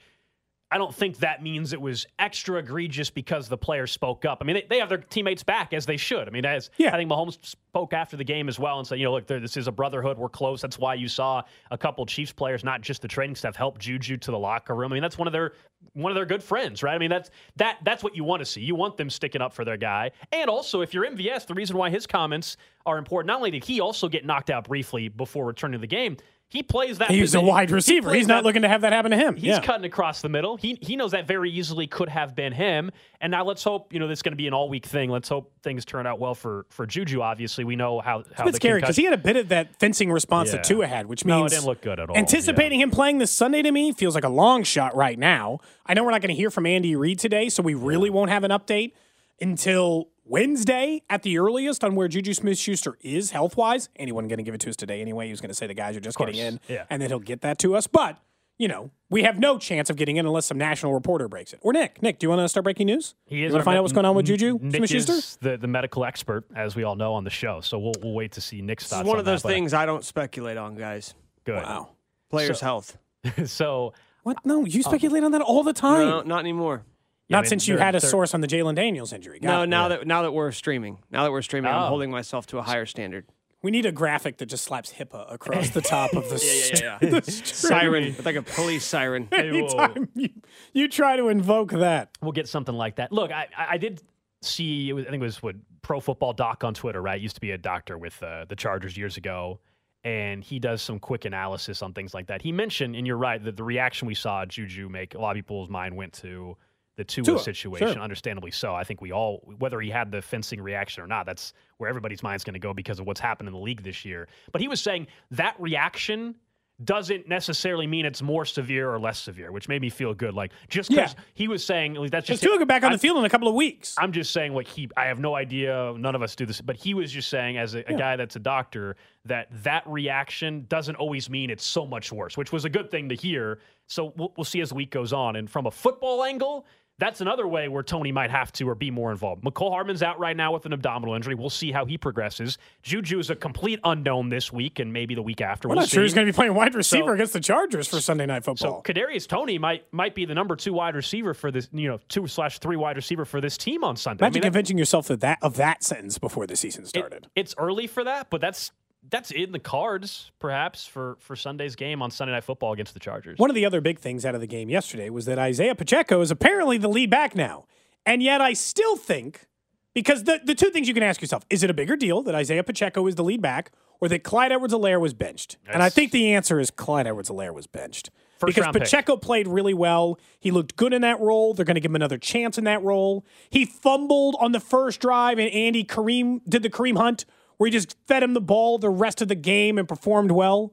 I 0.73 0.79
don't 0.79 0.95
think 0.95 1.19
that 1.19 1.43
means 1.43 1.75
it 1.75 1.81
was 1.81 2.07
extra 2.19 2.59
egregious 2.59 3.11
because 3.11 3.47
the 3.47 3.59
player 3.59 3.87
spoke 3.87 4.25
up. 4.25 4.39
I 4.41 4.45
mean, 4.45 4.55
they, 4.55 4.67
they 4.71 4.79
have 4.79 4.89
their 4.89 4.99
teammates 4.99 5.43
back 5.43 5.75
as 5.75 5.85
they 5.85 5.99
should. 5.99 6.27
I 6.27 6.31
mean, 6.31 6.47
as 6.47 6.71
yeah. 6.79 6.95
I 6.95 6.97
think 6.97 7.11
Mahomes 7.11 7.37
spoke 7.45 7.93
after 7.93 8.17
the 8.17 8.25
game 8.25 8.49
as 8.49 8.59
well 8.59 8.79
and 8.79 8.87
said, 8.89 8.99
you 8.99 9.05
know, 9.05 9.13
look, 9.13 9.27
this 9.27 9.59
is 9.59 9.69
a 9.69 9.73
brotherhood. 9.73 10.17
We're 10.17 10.31
close. 10.31 10.63
That's 10.63 10.79
why 10.79 10.95
you 10.95 11.09
saw 11.09 11.43
a 11.71 11.77
couple 11.77 12.07
Chiefs 12.07 12.33
players, 12.33 12.65
not 12.65 12.81
just 12.81 13.03
the 13.03 13.09
training 13.09 13.37
staff, 13.37 13.55
help 13.55 13.79
Juju 13.79 14.17
to 14.17 14.31
the 14.31 14.39
locker 14.39 14.75
room. 14.75 14.93
I 14.93 14.95
mean, 14.95 15.03
that's 15.03 15.19
one 15.19 15.29
of 15.29 15.33
their 15.33 15.53
one 15.93 16.11
of 16.11 16.17
their 16.17 16.25
good 16.25 16.43
friends, 16.43 16.83
right? 16.83 16.95
I 16.95 16.99
mean, 16.99 17.11
that's 17.11 17.31
that 17.57 17.77
that's 17.85 18.03
what 18.03 18.17
you 18.17 18.25
want 18.25 18.41
to 18.41 18.47
see. 18.47 18.63
You 18.63 18.75
want 18.75 18.97
them 18.97 19.11
sticking 19.11 19.43
up 19.43 19.53
for 19.53 19.67
their 19.67 19.77
guy. 19.77 20.13
And 20.33 20.49
also, 20.49 20.81
if 20.81 20.95
you're 20.95 21.05
MVS, 21.05 21.47
the 21.47 21.55
reason 21.55 21.77
why 21.77 21.91
his 21.91 22.07
comments 22.07 22.57
are 22.87 22.97
important. 22.97 23.27
Not 23.27 23.37
only 23.37 23.51
did 23.51 23.65
he 23.65 23.81
also 23.81 24.09
get 24.09 24.25
knocked 24.25 24.49
out 24.49 24.69
briefly 24.69 25.09
before 25.09 25.45
returning 25.45 25.79
to 25.79 25.81
the 25.81 25.87
game, 25.87 26.17
he 26.53 26.63
plays 26.63 26.99
that. 26.99 27.11
He's 27.11 27.31
position. 27.31 27.47
a 27.47 27.49
wide 27.49 27.71
receiver. 27.71 28.13
He 28.13 28.19
He's 28.19 28.27
not 28.29 28.43
that, 28.43 28.45
looking 28.47 28.61
to 28.63 28.69
have 28.69 28.83
that 28.83 28.93
happen 28.93 29.11
to 29.11 29.17
him. 29.17 29.37
He's 29.37 29.45
yeah. 29.45 29.61
cutting 29.61 29.87
across 29.87 30.21
the 30.21 30.29
middle. 30.29 30.59
He 30.59 30.77
he 30.83 30.97
knows 30.97 31.13
that 31.13 31.27
very 31.27 31.51
easily 31.51 31.87
could 31.87 32.11
have 32.11 32.35
been 32.35 32.53
him. 32.53 32.91
And 33.23 33.31
now 33.31 33.45
let's 33.45 33.65
hope 33.65 33.93
you 33.93 33.99
know 34.01 34.07
this 34.07 34.19
is 34.19 34.23
going 34.23 34.33
to 34.33 34.37
be 34.37 34.47
an 34.47 34.53
all 34.53 34.69
week 34.69 34.85
thing. 34.85 35.09
Let's 35.09 35.31
hope 35.31 35.51
things 35.63 35.87
turn 35.87 36.07
out 36.07 36.19
well 36.19 36.35
for 36.35 36.67
for 36.69 36.85
Juju. 36.87 37.23
Obviously, 37.23 37.65
we 37.65 37.75
know 37.75 38.01
how 38.01 38.23
how 38.35 38.47
it's 38.47 38.57
scary 38.57 38.81
because 38.81 38.97
he 38.97 39.05
had 39.05 39.15
a 39.15 39.19
bit 39.19 39.37
of 39.37 39.49
that 39.49 39.75
fencing 39.79 40.13
response 40.13 40.51
Yeah. 40.51 40.57
that 40.57 40.65
Tua 40.65 40.87
had, 40.87 41.07
which 41.07 41.25
No, 41.25 41.39
it 41.39 41.41
means 41.41 41.53
didn't 41.53 41.65
look 41.67 41.81
good 41.81 41.99
at 41.99 42.11
all, 42.11 42.17
Anticipating 42.17 42.81
him 42.81 42.91
playing 42.91 43.17
this 43.17 43.31
Sunday 43.31 43.63
to 43.63 43.73
me 43.73 43.93
feels 43.93 44.15
like 44.15 44.25
a 44.25 44.29
long 44.29 44.63
shot 44.63 44.95
right 44.95 45.19
now. 45.19 45.61
I 45.87 45.95
know 45.95 46.05
we're 46.05 46.11
not 46.11 46.21
going 46.21 46.35
to 46.35 46.41
hear 46.41 46.51
from 46.51 46.67
Andy 46.67 46.95
Reid 46.97 47.19
today, 47.19 47.49
so 47.49 47.63
we 47.63 47.73
really 47.75 48.11
won't 48.11 48.31
have 48.31 48.45
an 48.45 48.51
update 48.51 48.93
until 49.41 50.09
Wednesday 50.33 51.03
at 51.11 51.23
the 51.25 51.37
earliest 51.37 51.85
on 51.85 51.95
where 51.95 52.09
Juju 52.09 52.33
Smith 52.33 52.57
Schuster 52.57 52.97
is 53.03 53.33
health 53.33 53.55
wise. 53.55 53.91
Anyone 53.97 54.29
going 54.29 54.39
to 54.39 54.43
give 54.43 54.55
it 54.55 54.63
to 54.63 54.71
us 54.71 54.77
today 54.77 55.03
anyway? 55.03 55.27
He 55.27 55.31
was 55.31 55.43
going 55.43 55.51
to 55.51 55.55
say 55.55 55.67
the 55.67 55.75
guys 55.75 55.95
are 55.95 56.01
just 56.01 56.17
getting 56.17 56.37
in, 56.37 56.59
yeah. 56.69 56.85
and 56.89 57.03
then 57.03 57.11
he'll 57.11 57.19
get 57.19 57.43
that 57.43 57.59
to 57.59 57.77
us. 57.77 57.87
But, 57.87 58.17
you 58.57 58.67
know, 58.67 58.91
we 59.11 59.25
have 59.25 59.39
no 59.39 59.59
chance 59.59 59.91
of 59.91 59.97
getting 59.97 60.17
in 60.17 60.25
unless 60.25 60.47
some 60.47 60.57
national 60.57 60.95
reporter 60.95 61.29
breaks 61.29 61.53
it. 61.53 61.59
Or 61.61 61.75
Nick. 61.75 62.01
Nick, 62.01 62.19
do 62.19 62.25
you 62.25 62.31
want 62.31 62.41
to 62.41 62.49
start 62.49 62.65
breaking 62.65 62.87
news? 62.87 63.15
He 63.27 63.41
You 63.41 63.47
is 63.49 63.53
Want 63.53 63.61
to 63.61 63.65
find 63.67 63.77
out 63.77 63.83
what's 63.83 63.93
going 63.93 64.07
on 64.07 64.17
with 64.17 64.25
Juju 64.25 64.59
Nick 64.63 64.77
Smith 64.77 65.05
Schuster? 65.05 65.39
the, 65.43 65.59
the 65.59 65.67
medical 65.67 66.03
expert, 66.03 66.47
as 66.57 66.75
we 66.75 66.83
all 66.83 66.97
know 66.97 67.13
on 67.13 67.25
the 67.25 67.31
show. 67.31 67.61
So 67.61 67.79
we'll 67.79 67.93
we'll 68.03 68.15
wait 68.15 68.33
to 68.33 68.41
see 68.41 68.63
Nick's 68.63 68.85
This 68.85 68.91
thoughts. 68.93 69.03
is 69.03 69.09
one 69.09 69.17
on 69.17 69.21
of 69.21 69.27
those 69.27 69.43
that, 69.43 69.49
things 69.49 69.75
I 69.75 69.85
don't 69.85 70.03
speculate 70.03 70.57
on, 70.57 70.77
guys. 70.77 71.13
Good. 71.45 71.63
Wow. 71.63 71.91
Players' 72.31 72.61
health. 72.63 72.97
so 73.45 73.93
What? 74.23 74.39
No, 74.47 74.65
you 74.65 74.81
uh, 74.81 74.89
speculate 74.89 75.25
on 75.25 75.33
that 75.33 75.43
all 75.43 75.63
the 75.63 75.75
time. 75.75 76.09
No, 76.09 76.23
not 76.23 76.39
anymore. 76.39 76.85
Yeah, 77.33 77.37
I 77.37 77.41
Not 77.41 77.45
mean, 77.45 77.49
since 77.51 77.69
you 77.69 77.79
had 77.79 77.95
a 77.95 78.01
they're- 78.01 78.11
source 78.11 78.35
on 78.35 78.41
the 78.41 78.47
Jalen 78.47 78.75
Daniels 78.77 79.13
injury. 79.13 79.41
Got 79.41 79.49
No, 79.49 79.63
it. 79.63 79.67
now 79.69 79.89
that 79.89 80.07
now 80.07 80.23
that 80.23 80.33
we're 80.33 80.53
streaming, 80.53 80.99
now 81.11 81.25
that 81.25 81.33
we're 81.33 81.43
streaming, 81.43 81.71
Oh. 81.73 81.77
I'm 81.79 81.89
holding 81.89 82.11
myself 82.11 82.47
to 82.49 82.59
a 82.59 82.63
higher 82.63 82.87
standard. 82.87 83.27
We 83.63 83.71
need 83.71 83.87
a 83.87 83.93
graphic 83.93 84.39
that 84.39 84.47
just 84.47 84.65
slaps 84.65 84.93
HIPAA 84.93 85.33
across 85.33 85.71
the 85.71 85.81
top 85.83 86.15
of 86.15 86.29
the 86.29 86.37
Yeah, 86.83 86.99
yeah, 87.01 87.11
yeah. 87.13 87.21
siren, 87.23 88.05
with 88.17 88.27
like 88.27 88.35
a 88.35 88.43
police 88.43 88.85
siren. 88.85 89.29
Anytime 89.33 90.09
you, 90.15 90.31
you 90.73 90.89
try 90.89 91.17
to 91.17 91.29
invoke 91.29 91.71
that. 91.71 92.11
We'll 92.21 92.33
get 92.33 92.49
something 92.49 92.75
like 92.75 92.97
that. 92.97 93.13
Look, 93.13 93.31
I, 93.31 93.47
I 93.57 93.67
I 93.75 93.77
did 93.79 94.03
see. 94.41 94.89
It 94.91 94.95
was, 94.95 95.07
I 95.07 95.11
think 95.11 95.21
it 95.23 95.25
was 95.27 95.43
what 95.45 95.55
Pro 95.81 96.01
Football 96.01 96.33
Doc 96.33 96.65
on 96.65 96.75
Twitter. 96.75 97.01
Right, 97.01 97.21
used 97.21 97.37
to 97.37 97.41
be 97.41 97.53
a 97.53 97.59
doctor 97.59 97.97
with 97.97 98.21
uh, 98.23 98.47
the 98.49 98.57
Chargers 98.57 98.97
years 98.97 99.17
ago, 99.17 99.61
and 100.03 100.43
he 100.43 100.59
does 100.59 100.83
some 100.83 100.99
quick 100.99 101.25
analysis 101.25 101.83
on 101.83 101.93
things 101.93 102.15
like 102.15 102.27
that. 102.27 102.43
He 102.43 102.51
mentioned, 102.51 102.97
and 102.97 103.07
you're 103.07 103.17
right, 103.17 103.43
that 103.45 103.57
the 103.57 103.63
reaction 103.65 104.09
we 104.09 104.15
saw 104.17 104.45
Juju 104.45 104.89
make, 104.89 105.15
a 105.15 105.21
lot 105.21 105.31
of 105.31 105.37
people's 105.37 105.69
mind 105.71 105.97
went 105.97 106.13
to 106.15 106.57
the 107.03 107.13
Tua, 107.13 107.25
Tua, 107.25 107.39
situation. 107.41 107.95
sure. 107.95 108.03
Understandably 108.03 108.51
so. 108.51 108.75
I 108.75 108.85
think 108.85 109.01
we 109.01 109.13
all, 109.13 109.43
whether 109.59 109.81
he 109.81 109.91
had 109.91 110.11
the 110.13 110.23
fencing 110.23 110.61
reaction 110.61 111.03
or 111.03 111.07
not, 111.07 111.27
that's 111.27 111.53
where 111.79 111.89
everybody's 111.89 112.23
mind's 112.23 112.45
going 112.45 112.55
to 112.55 112.61
go 112.61 112.73
because 112.73 112.99
of 113.01 113.07
what's 113.07 113.21
happened 113.21 113.49
in 113.49 113.53
the 113.55 113.61
league 113.61 113.83
this 113.83 114.05
year. 114.05 114.29
But 114.53 114.61
he 114.61 114.69
was 114.69 114.81
saying 114.81 115.09
that 115.33 115.55
reaction 115.59 116.37
doesn't 116.85 117.29
necessarily 117.29 117.87
mean 117.87 118.05
it's 118.05 118.23
more 118.23 118.45
severe 118.45 118.91
or 118.93 118.99
less 118.99 119.21
severe, 119.21 119.53
which 119.53 119.69
made 119.69 119.81
me 119.81 119.89
feel 119.91 120.15
good. 120.15 120.35
Like 120.35 120.51
just 120.69 120.91
because 120.91 121.15
Yeah. 121.15 121.21
he 121.35 121.47
was 121.47 121.65
saying 121.65 121.95
like, 121.95 122.11
that's 122.11 122.27
Just 122.27 122.43
Tua 122.43 122.59
get 122.59 122.67
back 122.67 122.83
on 122.83 122.91
I- 122.91 122.97
the 122.97 122.99
field 122.99 123.19
in 123.19 123.25
a 123.25 123.29
couple 123.31 123.47
of 123.47 123.55
weeks. 123.55 123.95
I'm 123.99 124.11
just 124.11 124.33
saying, 124.33 124.53
what 124.53 124.67
he, 124.67 124.89
I 124.97 125.05
have 125.05 125.21
no 125.21 125.37
idea. 125.37 125.95
None 125.97 126.15
of 126.17 126.23
us 126.23 126.35
do 126.35 126.45
this, 126.45 126.61
but 126.61 126.75
he 126.77 126.95
was 126.95 127.13
just 127.13 127.29
saying, 127.29 127.57
as 127.57 127.75
a, 127.75 127.89
a 127.89 127.95
guy 127.97 128.17
that's 128.17 128.35
a 128.37 128.41
doctor, 128.41 128.97
that 129.27 129.47
that 129.63 129.85
reaction 129.87 130.65
doesn't 130.69 130.97
always 130.97 131.31
mean 131.31 131.51
it's 131.51 131.65
so 131.65 131.87
much 131.87 132.11
worse, 132.11 132.37
which 132.37 132.51
was 132.51 132.65
a 132.65 132.71
good 132.71 132.91
thing 132.91 133.09
to 133.11 133.15
hear. 133.15 133.61
So 133.87 134.13
we'll, 134.17 134.33
we'll 134.37 134.45
see 134.45 134.61
as 134.61 134.71
the 134.71 134.75
week 134.75 134.91
goes 134.91 135.13
on. 135.13 135.37
And 135.37 135.49
from 135.49 135.67
a 135.67 135.71
football 135.71 136.25
angle, 136.25 136.67
that's 136.99 137.21
another 137.21 137.49
way 137.49 137.69
where 137.69 137.83
Toney 137.83 138.13
might 138.13 138.31
have 138.31 138.53
to 138.53 138.69
or 138.69 138.75
be 138.75 138.91
more 138.91 139.11
involved. 139.11 139.43
Mecole 139.43 139.71
Hardman's 139.71 140.03
out 140.03 140.19
right 140.21 140.37
now 140.37 140.53
with 140.53 140.67
an 140.67 140.73
abdominal 140.73 141.15
injury. 141.15 141.35
We'll 141.35 141.51
see 141.51 141.73
how 141.73 141.85
he 141.85 141.99
progresses. 141.99 142.59
Juju 142.83 143.19
is 143.19 143.31
a 143.31 143.35
complete 143.35 143.81
unknown 143.83 144.29
this 144.29 144.53
week 144.53 144.79
and 144.79 144.93
maybe 144.93 145.15
the 145.15 145.23
week 145.23 145.41
after. 145.41 145.69
We're 145.69 145.75
we'll 145.75 145.83
not 145.83 145.89
sure 145.89 146.03
he's 146.03 146.15
going 146.15 146.27
to 146.27 146.33
be 146.33 146.37
playing 146.37 146.55
wide 146.55 146.75
receiver 146.75 147.09
So- 147.09 147.13
against 147.15 147.33
the 147.33 147.41
Chargers 147.41 147.89
for 147.89 148.01
Sunday 148.01 148.27
Night 148.27 148.45
Football. 148.45 148.83
So. 148.85 148.93
Kadarius 148.93 149.27
Toney 149.27 149.59
might 149.59 149.93
might 149.93 150.15
be 150.15 150.25
the 150.27 150.35
number 150.35 150.55
two 150.55 150.73
wide 150.75 150.95
receiver 150.95 151.35
for 151.35 151.51
this, 151.51 151.69
you 151.73 151.89
know, 151.89 151.99
two 152.09 152.27
slash 152.29 152.59
three 152.61 152.77
wide 152.77 152.97
receiver 152.97 153.25
for 153.25 153.41
this 153.41 153.57
team 153.57 153.83
on 153.85 153.97
Sunday. 153.97 154.25
I 154.25 154.29
Imagine 154.29 154.35
mean, 154.35 154.41
that- 154.43 154.47
convincing 154.49 154.79
yourself 154.79 155.11
of 155.11 155.21
that 155.21 155.39
of 155.43 155.57
that 155.57 155.83
sentence 155.83 156.19
before 156.19 156.47
the 156.47 156.57
season 156.57 156.85
it- 156.85 156.89
started. 156.89 157.29
it's 157.35 157.55
early 157.59 157.87
for 157.87 158.05
that, 158.05 158.31
but 158.31 158.41
that's 158.41 158.71
that's 159.11 159.31
in 159.31 159.53
the 159.53 159.59
cards, 159.59 160.31
perhaps 160.39 160.87
for 160.87 161.17
for 161.21 161.37
Sunday's 161.37 161.77
game 161.77 162.03
on 162.03 162.11
Sunday 162.11 162.33
Night 162.33 162.45
Football 162.45 162.73
against 162.73 162.95
the 162.95 163.01
Chargers. 163.01 163.39
One 163.39 163.51
of 163.51 163.55
the 163.55 163.67
other 163.67 163.81
big 163.81 163.99
things 163.99 164.25
out 164.25 164.35
of 164.35 164.41
the 164.41 164.47
game 164.47 164.69
yesterday 164.69 165.11
was 165.11 165.25
that 165.27 165.39
Isaiah 165.39 165.75
Pacheco 165.75 166.21
is 166.21 166.31
apparently 166.31 166.79
the 166.79 166.89
lead 166.89 167.11
back 167.11 167.35
now. 167.35 167.65
And 168.07 168.23
yet 168.23 168.41
I 168.41 168.53
still 168.53 168.97
think, 168.97 169.47
because 169.95 170.25
the, 170.25 170.41
the 170.45 170.55
two 170.55 170.71
things 170.71 170.89
you 170.89 170.95
can 170.95 171.03
ask 171.03 171.21
yourself 171.21 171.45
is 171.51 171.63
it 171.63 171.71
a 171.71 171.75
bigger 171.75 171.97
deal 171.97 172.23
that 172.23 172.35
Isaiah 172.35 172.65
Pacheco 172.65 173.07
is 173.07 173.15
the 173.15 173.25
lead 173.25 173.43
back 173.43 173.73
or 174.01 174.09
that 174.09 174.25
Clyde 174.25 174.51
Edwards 174.51 174.75
Helaire 174.75 175.01
was 175.01 175.15
benched? 175.15 175.59
and 175.69 175.83
I 175.83 175.89
think 175.89 176.11
the 176.11 176.35
answer 176.35 176.59
is 176.59 176.71
Clyde 176.71 177.07
Edwards 177.07 177.29
Helaire 177.31 177.55
was 177.55 177.67
benched. 177.67 178.11
First 178.39 178.57
because 178.57 178.63
round 178.65 178.75
pick. 178.75 178.83
Pacheco 178.83 179.17
played 179.17 179.47
really 179.47 179.75
well. 179.75 180.19
He 180.41 180.51
looked 180.51 180.75
good 180.75 180.93
in 180.93 181.03
that 181.03 181.21
role. 181.21 181.55
They're 181.55 181.65
going 181.65 181.77
to 181.77 181.81
give 181.81 181.93
him 181.93 181.97
another 181.97 182.19
chance 182.19 182.59
in 182.59 182.65
that 182.65 182.83
role. 182.83 183.25
He 183.51 183.65
fumbled 183.65 184.35
on 184.41 184.51
the 184.51 184.59
first 184.59 185.01
drive, 185.01 185.39
and 185.39 185.49
Andy 185.53 185.85
Kareem 185.85 186.41
did 186.49 186.65
the 186.65 186.71
Kareem 186.71 186.97
Hunt 186.97 187.25
where 187.63 187.69
he 187.69 187.71
just 187.71 187.97
fed 188.09 188.25
him 188.25 188.35
the 188.35 188.41
ball 188.41 188.77
the 188.77 188.91
rest 188.91 189.23
of 189.23 189.29
the 189.29 189.37
game 189.37 189.79
and 189.79 189.87
performed 189.87 190.33
well. 190.33 190.73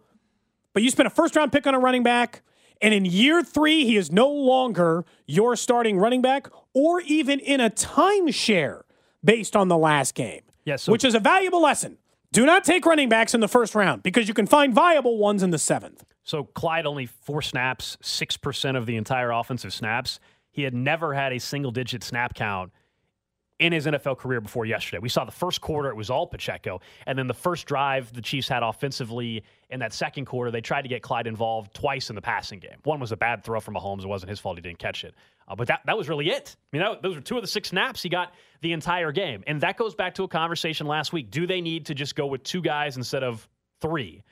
But 0.73 0.81
you 0.81 0.89
spent 0.89 1.05
a 1.05 1.11
first 1.11 1.35
round 1.35 1.51
pick 1.51 1.67
on 1.67 1.75
a 1.75 1.79
running 1.79 2.01
back, 2.01 2.41
and 2.81 2.95
in 2.95 3.05
year 3.05 3.43
three, 3.43 3.85
he 3.85 3.95
is 3.95 4.11
no 4.11 4.27
longer 4.27 5.05
your 5.27 5.55
starting 5.55 5.99
running 5.99 6.23
back 6.23 6.47
or 6.73 7.01
even 7.01 7.39
in 7.41 7.61
a 7.61 7.69
timeshare 7.69 8.81
based 9.23 9.55
on 9.55 9.67
the 9.67 9.77
last 9.77 10.15
game. 10.15 10.41
Yeah, 10.65 10.77
so- 10.77 10.91
which 10.91 11.03
is 11.03 11.13
a 11.13 11.19
valuable 11.19 11.61
lesson. 11.61 11.99
Do 12.31 12.43
not 12.43 12.63
take 12.63 12.87
running 12.87 13.07
backs 13.07 13.35
in 13.35 13.39
the 13.39 13.47
first 13.47 13.75
round 13.75 14.01
because 14.01 14.27
you 14.27 14.33
can 14.33 14.47
find 14.47 14.73
viable 14.73 15.19
ones 15.19 15.43
in 15.43 15.51
the 15.51 15.59
seventh. 15.59 16.03
So 16.23 16.45
Clyde 16.45 16.87
only 16.87 17.05
four 17.05 17.43
snaps, 17.43 17.97
six 18.01 18.35
percent 18.35 18.77
of 18.77 18.87
the 18.87 18.95
entire 18.95 19.29
offensive 19.29 19.73
snaps. 19.73 20.19
He 20.49 20.63
had 20.63 20.73
never 20.73 21.13
had 21.13 21.33
a 21.33 21.39
single 21.39 21.69
digit 21.69 22.03
snap 22.03 22.33
count 22.33 22.71
in 23.59 23.73
his 23.73 23.85
NFL 23.85 24.17
career 24.17 24.39
before 24.39 24.65
yesterday. 24.65 24.99
We 24.99 25.09
saw 25.09 25.25
the 25.25 25.31
first 25.31 25.59
quarter, 25.59 25.89
it 25.89 25.95
was 25.95 26.09
all 26.09 26.25
Pacheco. 26.25 26.79
And 27.05 27.19
then 27.19 27.27
the 27.27 27.33
first 27.33 27.65
drive 27.65 28.11
the 28.13 28.21
Chiefs 28.21 28.47
had 28.47 28.63
offensively 28.63 29.43
in 29.69 29.79
that 29.81 29.93
second 29.93 30.25
quarter, 30.25 30.49
they 30.49 30.61
tried 30.61 30.83
to 30.83 30.87
get 30.87 31.01
Clyde 31.01 31.27
involved 31.27 31.73
twice 31.73 32.09
in 32.09 32.15
the 32.15 32.21
passing 32.21 32.59
game. 32.59 32.77
One 32.83 32.99
was 32.99 33.11
a 33.11 33.17
bad 33.17 33.43
throw 33.43 33.59
from 33.59 33.75
Mahomes. 33.75 34.03
It 34.03 34.07
wasn't 34.07 34.29
his 34.29 34.39
fault 34.39 34.57
he 34.57 34.61
didn't 34.61 34.79
catch 34.79 35.03
it. 35.03 35.13
Uh, 35.47 35.55
but 35.55 35.67
that, 35.67 35.81
that 35.85 35.97
was 35.97 36.07
really 36.07 36.29
it. 36.29 36.55
You 36.71 36.79
know, 36.79 36.97
those 37.01 37.15
were 37.15 37.21
two 37.21 37.35
of 37.35 37.43
the 37.43 37.47
six 37.47 37.69
snaps 37.69 38.01
he 38.01 38.09
got 38.09 38.33
the 38.61 38.71
entire 38.71 39.11
game. 39.11 39.43
And 39.45 39.59
that 39.61 39.77
goes 39.77 39.93
back 39.93 40.15
to 40.15 40.23
a 40.23 40.27
conversation 40.27 40.87
last 40.87 41.11
week. 41.11 41.29
Do 41.29 41.45
they 41.45 41.59
need 41.59 41.85
to 41.87 41.93
just 41.93 42.15
go 42.15 42.27
with 42.27 42.43
two 42.43 42.61
guys 42.61 42.97
instead 42.97 43.23
of 43.23 43.47
three? 43.81 44.23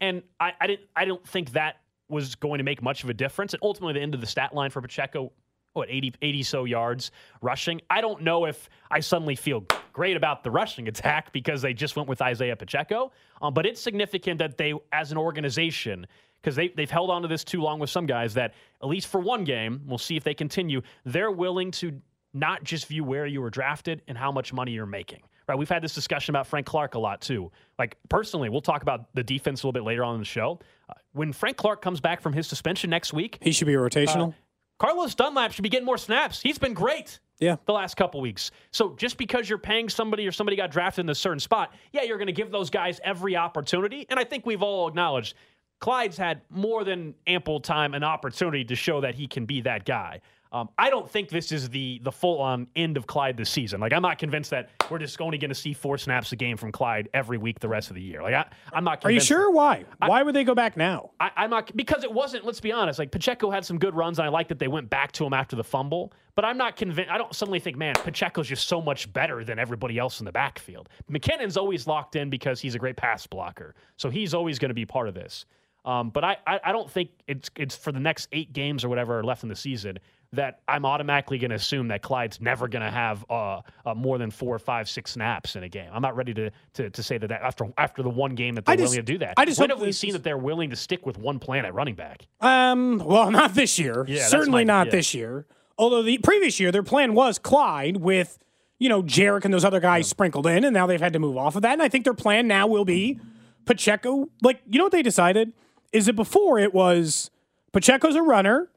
And 0.00 0.22
I, 0.38 0.52
I 0.60 0.66
didn't 0.66 0.88
I 0.94 1.04
don't 1.06 1.26
think 1.26 1.52
that 1.52 1.76
was 2.08 2.34
going 2.34 2.58
to 2.58 2.64
make 2.64 2.82
much 2.82 3.02
of 3.02 3.10
a 3.10 3.14
difference. 3.14 3.54
And 3.54 3.62
ultimately 3.62 3.94
the 3.94 4.00
end 4.00 4.14
of 4.14 4.20
the 4.20 4.26
stat 4.26 4.54
line 4.54 4.70
for 4.70 4.82
Pacheco, 4.82 5.32
what, 5.74 5.90
80, 5.90 6.14
80 6.22 6.42
so 6.42 6.64
yards 6.64 7.10
rushing. 7.42 7.80
I 7.90 8.00
don't 8.00 8.22
know 8.22 8.46
if 8.46 8.68
I 8.90 9.00
suddenly 9.00 9.34
feel 9.34 9.64
great 9.92 10.16
about 10.16 10.42
the 10.42 10.50
rushing 10.50 10.88
attack 10.88 11.32
because 11.32 11.60
they 11.60 11.74
just 11.74 11.96
went 11.96 12.08
with 12.08 12.22
Isaiah 12.22 12.56
Pacheco. 12.56 13.12
Um, 13.42 13.52
but 13.52 13.66
it's 13.66 13.80
significant 13.80 14.38
that 14.38 14.56
they, 14.56 14.72
as 14.92 15.12
an 15.12 15.18
organization, 15.18 16.06
because 16.40 16.56
they, 16.56 16.68
they've 16.68 16.90
held 16.90 17.10
on 17.10 17.22
to 17.22 17.28
this 17.28 17.44
too 17.44 17.60
long 17.60 17.78
with 17.78 17.90
some 17.90 18.06
guys 18.06 18.34
that, 18.34 18.54
at 18.82 18.88
least 18.88 19.08
for 19.08 19.20
one 19.20 19.44
game, 19.44 19.82
we'll 19.86 19.98
see 19.98 20.16
if 20.16 20.24
they 20.24 20.34
continue, 20.34 20.80
they're 21.04 21.30
willing 21.30 21.70
to 21.72 22.00
not 22.32 22.64
just 22.64 22.86
view 22.86 23.04
where 23.04 23.26
you 23.26 23.40
were 23.40 23.50
drafted 23.50 24.02
and 24.08 24.16
how 24.16 24.30
much 24.30 24.52
money 24.52 24.72
you're 24.72 24.86
making. 24.86 25.20
Right? 25.46 25.58
We've 25.58 25.68
had 25.68 25.82
this 25.82 25.94
discussion 25.94 26.32
about 26.32 26.46
Frank 26.46 26.66
Clark 26.66 26.94
a 26.94 26.98
lot 26.98 27.20
too. 27.20 27.52
Like 27.78 27.96
personally, 28.08 28.48
we'll 28.48 28.62
talk 28.62 28.82
about 28.82 29.14
the 29.14 29.22
defense 29.22 29.62
a 29.62 29.66
little 29.66 29.72
bit 29.72 29.84
later 29.84 30.02
on 30.02 30.14
in 30.14 30.20
the 30.20 30.26
show. 30.26 30.58
Uh, 30.88 30.94
when 31.12 31.32
Frank 31.32 31.56
Clark 31.56 31.82
comes 31.82 32.00
back 32.00 32.22
from 32.22 32.32
his 32.32 32.46
suspension 32.46 32.88
next 32.88 33.12
week, 33.12 33.38
He 33.42 33.52
should 33.52 33.66
be 33.66 33.74
rotational. 33.74 34.34
Carlos 34.78 35.14
Dunlap 35.14 35.52
should 35.52 35.62
be 35.62 35.68
getting 35.68 35.86
more 35.86 35.98
snaps. 35.98 36.40
He's 36.40 36.58
been 36.58 36.74
great 36.74 37.20
yeah. 37.38 37.56
the 37.66 37.72
last 37.72 37.96
couple 37.96 38.20
weeks. 38.20 38.50
So 38.70 38.94
just 38.96 39.16
because 39.16 39.48
you're 39.48 39.58
paying 39.58 39.88
somebody 39.88 40.26
or 40.26 40.32
somebody 40.32 40.56
got 40.56 40.70
drafted 40.70 41.04
in 41.04 41.10
a 41.10 41.14
certain 41.14 41.40
spot, 41.40 41.72
yeah, 41.92 42.02
you're 42.02 42.18
going 42.18 42.26
to 42.26 42.32
give 42.32 42.50
those 42.50 42.70
guys 42.70 43.00
every 43.04 43.36
opportunity. 43.36 44.06
And 44.08 44.18
I 44.18 44.24
think 44.24 44.46
we've 44.46 44.62
all 44.62 44.88
acknowledged 44.88 45.34
Clyde's 45.80 46.16
had 46.16 46.42
more 46.50 46.84
than 46.84 47.14
ample 47.26 47.60
time 47.60 47.94
and 47.94 48.04
opportunity 48.04 48.64
to 48.64 48.74
show 48.74 49.00
that 49.00 49.14
he 49.14 49.26
can 49.26 49.44
be 49.44 49.60
that 49.62 49.84
guy. 49.84 50.20
Um, 50.54 50.70
I 50.78 50.88
don't 50.88 51.10
think 51.10 51.30
this 51.30 51.50
is 51.50 51.68
the 51.68 52.00
the 52.04 52.12
full 52.12 52.40
on 52.40 52.68
end 52.76 52.96
of 52.96 53.08
Clyde 53.08 53.36
this 53.36 53.50
season. 53.50 53.80
Like 53.80 53.92
I'm 53.92 54.02
not 54.02 54.18
convinced 54.18 54.50
that 54.50 54.70
we're 54.88 55.00
just 55.00 55.20
only 55.20 55.36
going 55.36 55.48
to 55.48 55.54
see 55.54 55.74
four 55.74 55.98
snaps 55.98 56.30
a 56.30 56.36
game 56.36 56.56
from 56.56 56.70
Clyde 56.70 57.08
every 57.12 57.38
week 57.38 57.58
the 57.58 57.68
rest 57.68 57.90
of 57.90 57.96
the 57.96 58.02
year. 58.02 58.22
Like 58.22 58.34
I, 58.34 58.46
I'm 58.72 58.84
not. 58.84 59.04
Are 59.04 59.10
you 59.10 59.18
sure? 59.18 59.50
Why? 59.50 59.84
Why 59.98 60.22
would 60.22 60.32
they 60.32 60.44
go 60.44 60.54
back 60.54 60.76
now? 60.76 61.10
I, 61.18 61.32
I'm 61.36 61.50
not 61.50 61.76
because 61.76 62.04
it 62.04 62.12
wasn't. 62.12 62.44
Let's 62.44 62.60
be 62.60 62.70
honest. 62.70 63.00
Like 63.00 63.10
Pacheco 63.10 63.50
had 63.50 63.64
some 63.64 63.80
good 63.80 63.96
runs, 63.96 64.20
and 64.20 64.26
I 64.26 64.28
like 64.28 64.46
that 64.46 64.60
they 64.60 64.68
went 64.68 64.88
back 64.88 65.10
to 65.12 65.26
him 65.26 65.32
after 65.32 65.56
the 65.56 65.64
fumble. 65.64 66.12
But 66.36 66.44
I'm 66.44 66.56
not 66.56 66.76
convinced. 66.76 67.10
I 67.10 67.18
don't 67.18 67.34
suddenly 67.34 67.58
think, 67.58 67.76
man, 67.76 67.94
Pacheco's 67.94 68.46
just 68.46 68.68
so 68.68 68.80
much 68.80 69.12
better 69.12 69.42
than 69.42 69.58
everybody 69.58 69.98
else 69.98 70.20
in 70.20 70.24
the 70.24 70.32
backfield. 70.32 70.88
McKinnon's 71.10 71.56
always 71.56 71.88
locked 71.88 72.14
in 72.14 72.30
because 72.30 72.60
he's 72.60 72.76
a 72.76 72.78
great 72.78 72.96
pass 72.96 73.26
blocker, 73.26 73.74
so 73.96 74.08
he's 74.08 74.34
always 74.34 74.60
going 74.60 74.70
to 74.70 74.74
be 74.74 74.86
part 74.86 75.08
of 75.08 75.14
this. 75.14 75.46
Um, 75.84 76.10
but 76.10 76.24
I, 76.24 76.36
I, 76.46 76.60
I 76.64 76.72
don't 76.72 76.90
think 76.90 77.10
it's 77.26 77.50
it's 77.56 77.76
for 77.76 77.92
the 77.92 78.00
next 78.00 78.28
eight 78.32 78.52
games 78.52 78.84
or 78.84 78.88
whatever 78.88 79.22
left 79.22 79.42
in 79.42 79.48
the 79.48 79.56
season 79.56 79.98
that 80.36 80.60
I'm 80.68 80.84
automatically 80.84 81.38
going 81.38 81.50
to 81.50 81.56
assume 81.56 81.88
that 81.88 82.02
Clyde's 82.02 82.40
never 82.40 82.68
going 82.68 82.84
to 82.84 82.90
have 82.90 83.24
uh, 83.30 83.60
uh, 83.86 83.94
more 83.94 84.18
than 84.18 84.30
four, 84.30 84.58
five, 84.58 84.88
six 84.88 85.12
snaps 85.12 85.56
in 85.56 85.62
a 85.62 85.68
game. 85.68 85.88
I'm 85.92 86.02
not 86.02 86.16
ready 86.16 86.34
to 86.34 86.50
to, 86.74 86.90
to 86.90 87.02
say 87.02 87.18
that, 87.18 87.28
that 87.28 87.42
after 87.42 87.66
after 87.78 88.02
the 88.02 88.10
one 88.10 88.34
game 88.34 88.54
that 88.56 88.64
they're 88.64 88.76
just- 88.76 88.90
willing 88.92 89.04
to 89.06 89.12
do 89.12 89.18
that. 89.18 89.34
I 89.36 89.44
just 89.44 89.58
when 89.60 89.70
have 89.70 89.80
we 89.80 89.92
seen 89.92 90.08
is- 90.08 90.14
that 90.14 90.22
they're 90.24 90.38
willing 90.38 90.70
to 90.70 90.76
stick 90.76 91.04
with 91.06 91.18
one 91.18 91.38
plan 91.38 91.64
at 91.64 91.74
running 91.74 91.94
back? 91.94 92.26
Um, 92.40 92.98
well, 92.98 93.30
not 93.32 93.54
this 93.54 93.78
year. 93.78 94.04
Yeah, 94.08 94.26
Certainly 94.26 94.64
my- 94.64 94.72
not 94.78 94.86
yeah. 94.86 94.92
this 94.92 95.14
year. 95.14 95.46
Although 95.78 96.02
the 96.02 96.18
previous 96.18 96.60
year, 96.60 96.70
their 96.70 96.84
plan 96.84 97.14
was 97.14 97.38
Clyde 97.38 97.96
with, 97.96 98.38
you 98.78 98.88
know, 98.88 99.02
Jerick 99.02 99.44
and 99.44 99.52
those 99.52 99.64
other 99.64 99.80
guys 99.80 100.08
sprinkled 100.08 100.46
in, 100.46 100.64
and 100.64 100.72
now 100.72 100.86
they've 100.86 101.00
had 101.00 101.12
to 101.14 101.18
move 101.18 101.36
off 101.36 101.56
of 101.56 101.62
that. 101.62 101.72
And 101.72 101.82
I 101.82 101.88
think 101.88 102.04
their 102.04 102.14
plan 102.14 102.46
now 102.46 102.66
will 102.68 102.84
be 102.84 103.18
Pacheco. 103.64 104.28
Like, 104.40 104.60
you 104.70 104.78
know 104.78 104.84
what 104.84 104.92
they 104.92 105.02
decided? 105.02 105.52
Is 105.92 106.06
that 106.06 106.12
before 106.14 106.60
it 106.60 106.72
was 106.72 107.30
Pacheco's 107.72 108.14
a 108.14 108.22
runner, 108.22 108.68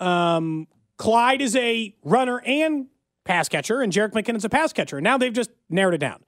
um, 0.00 0.66
Clyde 1.02 1.42
is 1.42 1.56
a 1.56 1.96
runner 2.04 2.40
and 2.46 2.86
pass 3.24 3.48
catcher, 3.48 3.82
and 3.82 3.92
Jerick 3.92 4.12
McKinnon's 4.12 4.44
a 4.44 4.48
pass 4.48 4.72
catcher. 4.72 4.98
And 4.98 5.04
now 5.04 5.18
they've 5.18 5.32
just 5.32 5.50
narrowed 5.68 5.94
it 5.94 5.98
down. 5.98 6.22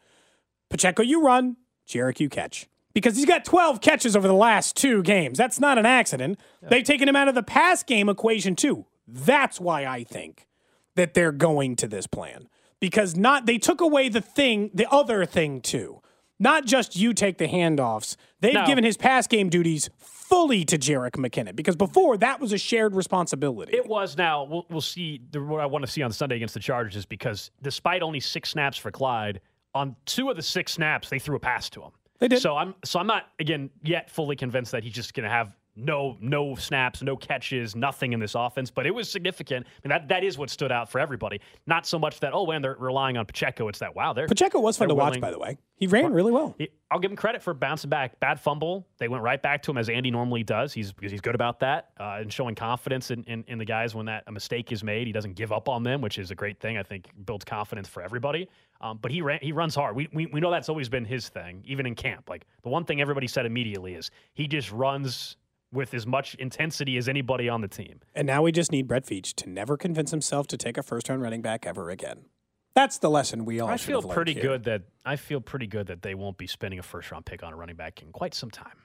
Pacheco, 0.69 1.01
you 1.01 1.23
run. 1.23 1.57
Jerick, 1.87 2.19
you 2.19 2.29
catch. 2.29 2.67
Because 2.93 3.15
he's 3.15 3.25
got 3.25 3.45
12 3.45 3.81
catches 3.81 4.17
over 4.17 4.27
the 4.27 4.35
last 4.35 4.77
two 4.77 5.05
games. 5.05 5.39
That's 5.39 5.61
not 5.61 5.79
an 5.79 5.87
accident. 5.87 6.41
They've 6.61 6.83
taken 6.83 7.09
him 7.09 7.15
out 7.15 7.29
of 7.29 7.37
the 7.37 7.43
pass 7.45 7.85
game 7.85 8.09
equation, 8.09 8.57
too. 8.57 8.87
That's 9.07 9.61
why 9.61 9.87
I 9.87 10.03
think 10.03 10.49
that 10.97 11.15
they're 11.15 11.31
going 11.31 11.77
to 11.77 11.87
this 11.87 12.09
plan. 12.09 12.49
Because 12.81 13.17
not 13.17 13.47
they 13.47 13.59
took 13.59 13.81
away 13.81 14.09
the 14.09 14.21
thing, 14.21 14.73
the 14.75 14.91
other 14.91 15.25
thing, 15.25 15.61
too. 15.61 16.03
Not 16.39 16.67
just 16.67 16.97
you 16.97 17.15
take 17.15 17.39
the 17.39 17.47
handoffs. 17.47 18.17
They've 18.41 18.55
No. 18.55 18.67
given 18.67 18.85
his 18.85 18.97
pass 18.97 19.27
game 19.27 19.49
duties 19.49 19.89
fully 19.99 20.65
to 20.65 20.77
Jerick 20.79 21.13
McKinnon. 21.13 21.55
Because 21.55 21.77
before, 21.77 22.17
that 22.19 22.41
was 22.41 22.53
a 22.53 22.59
shared 22.59 22.95
responsibility. 22.95 23.73
It 23.77 23.87
was 23.87 24.17
now. 24.17 24.45
We'll, 24.45 24.67
we'll 24.69 24.81
see. 24.81 25.21
The, 25.31 25.41
what 25.43 25.61
I 25.61 25.67
want 25.67 25.85
to 25.85 25.91
see 25.91 26.03
on 26.03 26.11
Sunday 26.13 26.37
against 26.37 26.55
the 26.55 26.61
Chargers 26.61 26.97
is 26.97 27.07
because 27.07 27.51
despite 27.63 28.03
only 28.03 28.21
six 28.21 28.51
snaps 28.51 28.77
for 28.77 28.91
Clyde, 28.91 29.41
on 29.75 29.95
two 30.07 30.31
of 30.31 30.37
the 30.37 30.43
six 30.43 30.73
snaps 30.73 31.09
they 31.09 31.19
threw 31.19 31.37
a 31.37 31.41
pass 31.41 31.69
to 31.71 31.83
him. 31.83 31.91
They 32.21 32.29
did. 32.29 32.41
So 32.41 32.57
I'm 32.57 32.75
so 32.85 32.99
I'm 33.01 33.07
not 33.07 33.27
again 33.39 33.71
yet 33.83 34.11
fully 34.11 34.37
convinced 34.37 34.73
that 34.73 34.83
he's 34.85 34.93
just 34.93 35.15
going 35.15 35.25
to 35.25 35.31
have 35.31 35.57
no 35.77 36.17
no 36.21 36.55
snaps, 36.55 37.03
no 37.03 37.17
catches, 37.17 37.75
nothing 37.75 38.13
in 38.13 38.21
this 38.21 38.35
offense. 38.35 38.71
But 38.71 38.87
it 38.87 38.95
was 38.95 39.11
significant. 39.11 39.67
I 39.67 39.89
mean 39.89 39.91
that 39.91 40.09
that 40.09 40.25
is 40.25 40.39
what 40.39 40.51
stood 40.51 40.73
out 40.73 40.91
for 40.91 40.99
everybody. 40.99 41.41
Not 41.67 41.87
so 41.87 41.99
much 41.99 42.21
that 42.21 42.33
oh 42.33 42.47
man 42.47 42.63
they're 42.63 42.77
relying 42.79 43.17
on 43.17 43.27
Pacheco. 43.27 43.69
It's 43.69 43.79
that 43.81 43.95
wow 43.95 44.13
they're 44.13 44.27
Pacheco 44.29 44.61
was 44.61 44.77
fun 44.77 44.89
to 44.89 44.95
watch, 44.95 45.21
by 45.21 45.31
the 45.31 45.39
way. 45.39 45.59
He 45.77 45.87
ran 45.89 46.13
really 46.13 46.33
well. 46.33 46.55
he- 46.59 46.71
I'll 46.91 47.01
give 47.01 47.11
him 47.11 47.17
credit 47.17 47.43
for 47.43 47.53
bouncing 47.55 47.91
back. 47.91 48.21
Bad 48.21 48.39
fumble. 48.39 48.87
They 48.99 49.09
went 49.09 49.25
right 49.25 49.43
back 49.43 49.63
to 49.65 49.73
him 49.73 49.79
as 49.79 49.89
Andy 49.89 50.13
normally 50.13 50.45
does. 50.45 50.73
He's 50.73 50.93
because 50.93 51.11
he's 51.11 51.21
good 51.21 51.35
about 51.35 51.59
that 51.61 51.89
uh, 51.99 52.19
and 52.21 52.33
showing 52.33 52.55
confidence 52.55 53.11
in, 53.11 53.25
in, 53.25 53.43
in 53.49 53.59
the 53.59 53.65
guys 53.65 53.97
when 53.97 54.07
that 54.07 54.23
a 54.29 54.33
mistake 54.33 54.71
is 54.71 54.85
made. 54.85 55.09
He 55.09 55.13
doesn't 55.13 55.35
give 55.35 55.51
up 55.51 55.69
on 55.69 55.83
them, 55.83 56.01
which 56.01 56.19
is 56.19 56.31
a 56.31 56.37
great 56.37 56.61
thing. 56.61 56.79
I 56.79 56.85
think 56.85 57.09
builds 57.27 57.45
confidence 57.45 57.89
for 57.89 58.01
everybody. 58.01 58.49
Um, 58.81 59.01
but 59.03 59.11
he 59.11 59.23
ran, 59.23 59.41
he 59.43 59.51
runs 59.51 59.75
hard. 59.75 59.97
We, 59.97 60.09
we 60.13 60.27
we 60.27 60.39
know 60.39 60.53
that's 60.53 60.69
always 60.69 60.89
been 60.89 61.05
his 61.05 61.29
thing, 61.29 61.65
even 61.67 61.85
in 61.85 61.97
camp. 61.97 62.29
Like 62.29 62.47
the 62.63 62.69
one 62.69 62.85
thing 62.85 63.01
everybody 63.01 63.27
said 63.27 63.45
immediately 63.45 63.95
is 63.95 64.13
he 64.35 64.47
just 64.47 64.71
runs 64.71 65.37
with 65.75 65.93
as 65.95 66.07
much 66.07 66.35
intensity 66.37 66.97
as 66.97 67.09
anybody 67.09 67.49
on 67.49 67.61
the 67.61 67.69
team. 67.69 68.01
And 68.15 68.27
now 68.27 68.43
we 68.43 68.53
just 68.53 68.73
need 68.73 68.87
Brett 68.89 69.05
Veach 69.05 69.35
to 69.35 69.51
never 69.51 69.77
convince 69.77 70.11
himself 70.11 70.47
to 70.49 70.57
take 70.57 70.79
a 70.79 70.83
first 70.83 71.09
round 71.09 71.23
running 71.23 71.43
back 71.43 71.67
ever 71.67 71.91
again. 71.91 72.27
That's 72.75 72.99
the 72.99 73.11
lesson 73.11 73.45
we 73.45 73.61
all 73.61 73.69
I 73.69 73.77
feel 73.77 74.03
have 74.03 74.11
pretty 74.11 74.35
good 74.35 74.65
that 74.65 74.83
I 75.05 75.17
feel 75.17 75.41
pretty 75.41 75.67
good 75.67 75.87
that 75.89 76.03
they 76.03 76.15
won't 76.15 76.39
be 76.39 76.47
spending 76.47 76.79
a 76.79 76.83
first 76.83 77.11
round 77.11 77.25
pick 77.25 77.43
on 77.43 77.53
a 77.53 77.57
running 77.57 77.77
back 77.77 78.03
in 78.03 78.11
quite 78.11 78.35
some 78.35 78.51
time. 78.51 78.79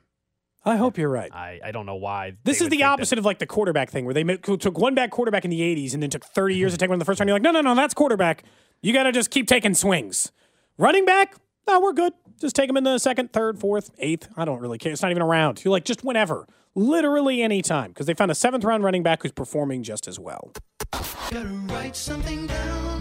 I 0.65 0.75
hope 0.75 0.97
you're 0.97 1.09
right. 1.09 1.33
I, 1.33 1.59
I 1.63 1.71
don't 1.71 1.85
know 1.85 1.95
why. 1.95 2.33
This 2.43 2.57
is 2.57 2.65
the 2.65 2.69
think 2.71 2.81
that- 2.81 2.89
opposite 2.89 3.17
of 3.17 3.25
like 3.25 3.39
the 3.39 3.47
quarterback 3.47 3.89
thing 3.89 4.05
where 4.05 4.13
they 4.13 4.23
took 4.23 4.77
one 4.77 4.93
back 4.93 5.09
quarterback 5.09 5.45
in 5.45 5.51
the 5.51 5.61
80s 5.61 5.93
and 5.93 6.03
then 6.03 6.09
took 6.09 6.25
30 6.25 6.55
years 6.55 6.73
to 6.73 6.77
take 6.77 6.89
one 6.89 6.95
in 6.95 6.99
the 6.99 7.05
first 7.05 7.19
round. 7.19 7.29
You're 7.29 7.35
like, 7.35 7.43
no, 7.43 7.51
no, 7.51 7.61
no, 7.61 7.75
that's 7.75 7.93
quarterback. 7.93 8.43
You 8.81 8.93
got 8.93 9.03
to 9.03 9.11
just 9.11 9.31
keep 9.31 9.47
taking 9.47 9.73
swings. 9.73 10.31
Running 10.77 11.05
back, 11.05 11.35
no, 11.67 11.79
we're 11.79 11.93
good. 11.93 12.13
Just 12.39 12.55
take 12.55 12.69
him 12.69 12.77
in 12.77 12.83
the 12.83 12.97
second, 12.99 13.31
third, 13.33 13.59
fourth, 13.59 13.91
eighth. 13.99 14.27
I 14.35 14.45
don't 14.45 14.59
really 14.59 14.77
care. 14.77 14.91
It's 14.91 15.01
not 15.01 15.11
even 15.11 15.23
around. 15.23 15.63
You're 15.63 15.71
like, 15.71 15.85
just 15.85 16.03
whenever. 16.03 16.45
Literally 16.83 17.41
any 17.41 17.61
time 17.61 17.89
because 17.91 18.05
they 18.05 18.13
found 18.13 18.31
a 18.31 18.35
seventh 18.35 18.63
round 18.63 18.85
running 18.85 19.03
back 19.03 19.21
who's 19.23 19.33
performing 19.33 19.83
just 19.83 20.07
as 20.07 20.17
well. 20.17 20.53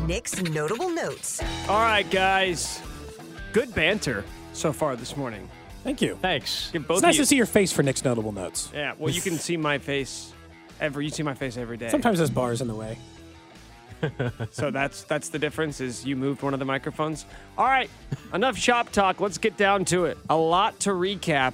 Nick's 0.04 0.42
notable 0.42 0.90
notes. 0.90 1.40
All 1.68 1.78
right, 1.80 2.08
guys. 2.10 2.80
Good 3.52 3.72
banter 3.76 4.24
so 4.52 4.72
far 4.72 4.96
this 4.96 5.16
morning. 5.16 5.48
Thank 5.84 6.02
you. 6.02 6.18
Thanks. 6.20 6.70
Give 6.72 6.88
both 6.88 6.96
It's 6.96 7.02
nice 7.04 7.14
you- 7.18 7.22
to 7.22 7.26
see 7.26 7.36
your 7.36 7.46
face 7.46 7.70
for 7.70 7.84
Nick's 7.84 8.04
notable 8.04 8.32
notes. 8.32 8.68
Yeah, 8.74 8.94
well, 8.98 9.12
you 9.14 9.20
can 9.20 9.34
see 9.38 9.56
my 9.56 9.78
face 9.78 10.32
every. 10.80 11.04
You 11.04 11.12
see 11.12 11.22
my 11.22 11.34
face 11.34 11.56
every 11.56 11.76
day. 11.76 11.88
Sometimes 11.88 12.18
there's 12.18 12.30
bars 12.30 12.60
in 12.60 12.66
the 12.66 12.74
way. 12.74 12.98
So 14.50 14.70
that's 14.72 15.02
that's 15.04 15.28
the 15.28 15.38
difference. 15.38 15.80
Is 15.80 16.04
you 16.04 16.16
moved 16.16 16.42
one 16.42 16.52
of 16.52 16.58
the 16.58 16.64
microphones. 16.66 17.26
All 17.56 17.66
right, 17.66 17.90
enough 18.34 18.56
shop 18.56 18.90
talk. 18.90 19.20
Let's 19.20 19.38
get 19.38 19.56
down 19.56 19.84
to 19.86 20.06
it. 20.06 20.18
A 20.30 20.36
lot 20.36 20.80
to 20.80 20.90
recap 20.90 21.52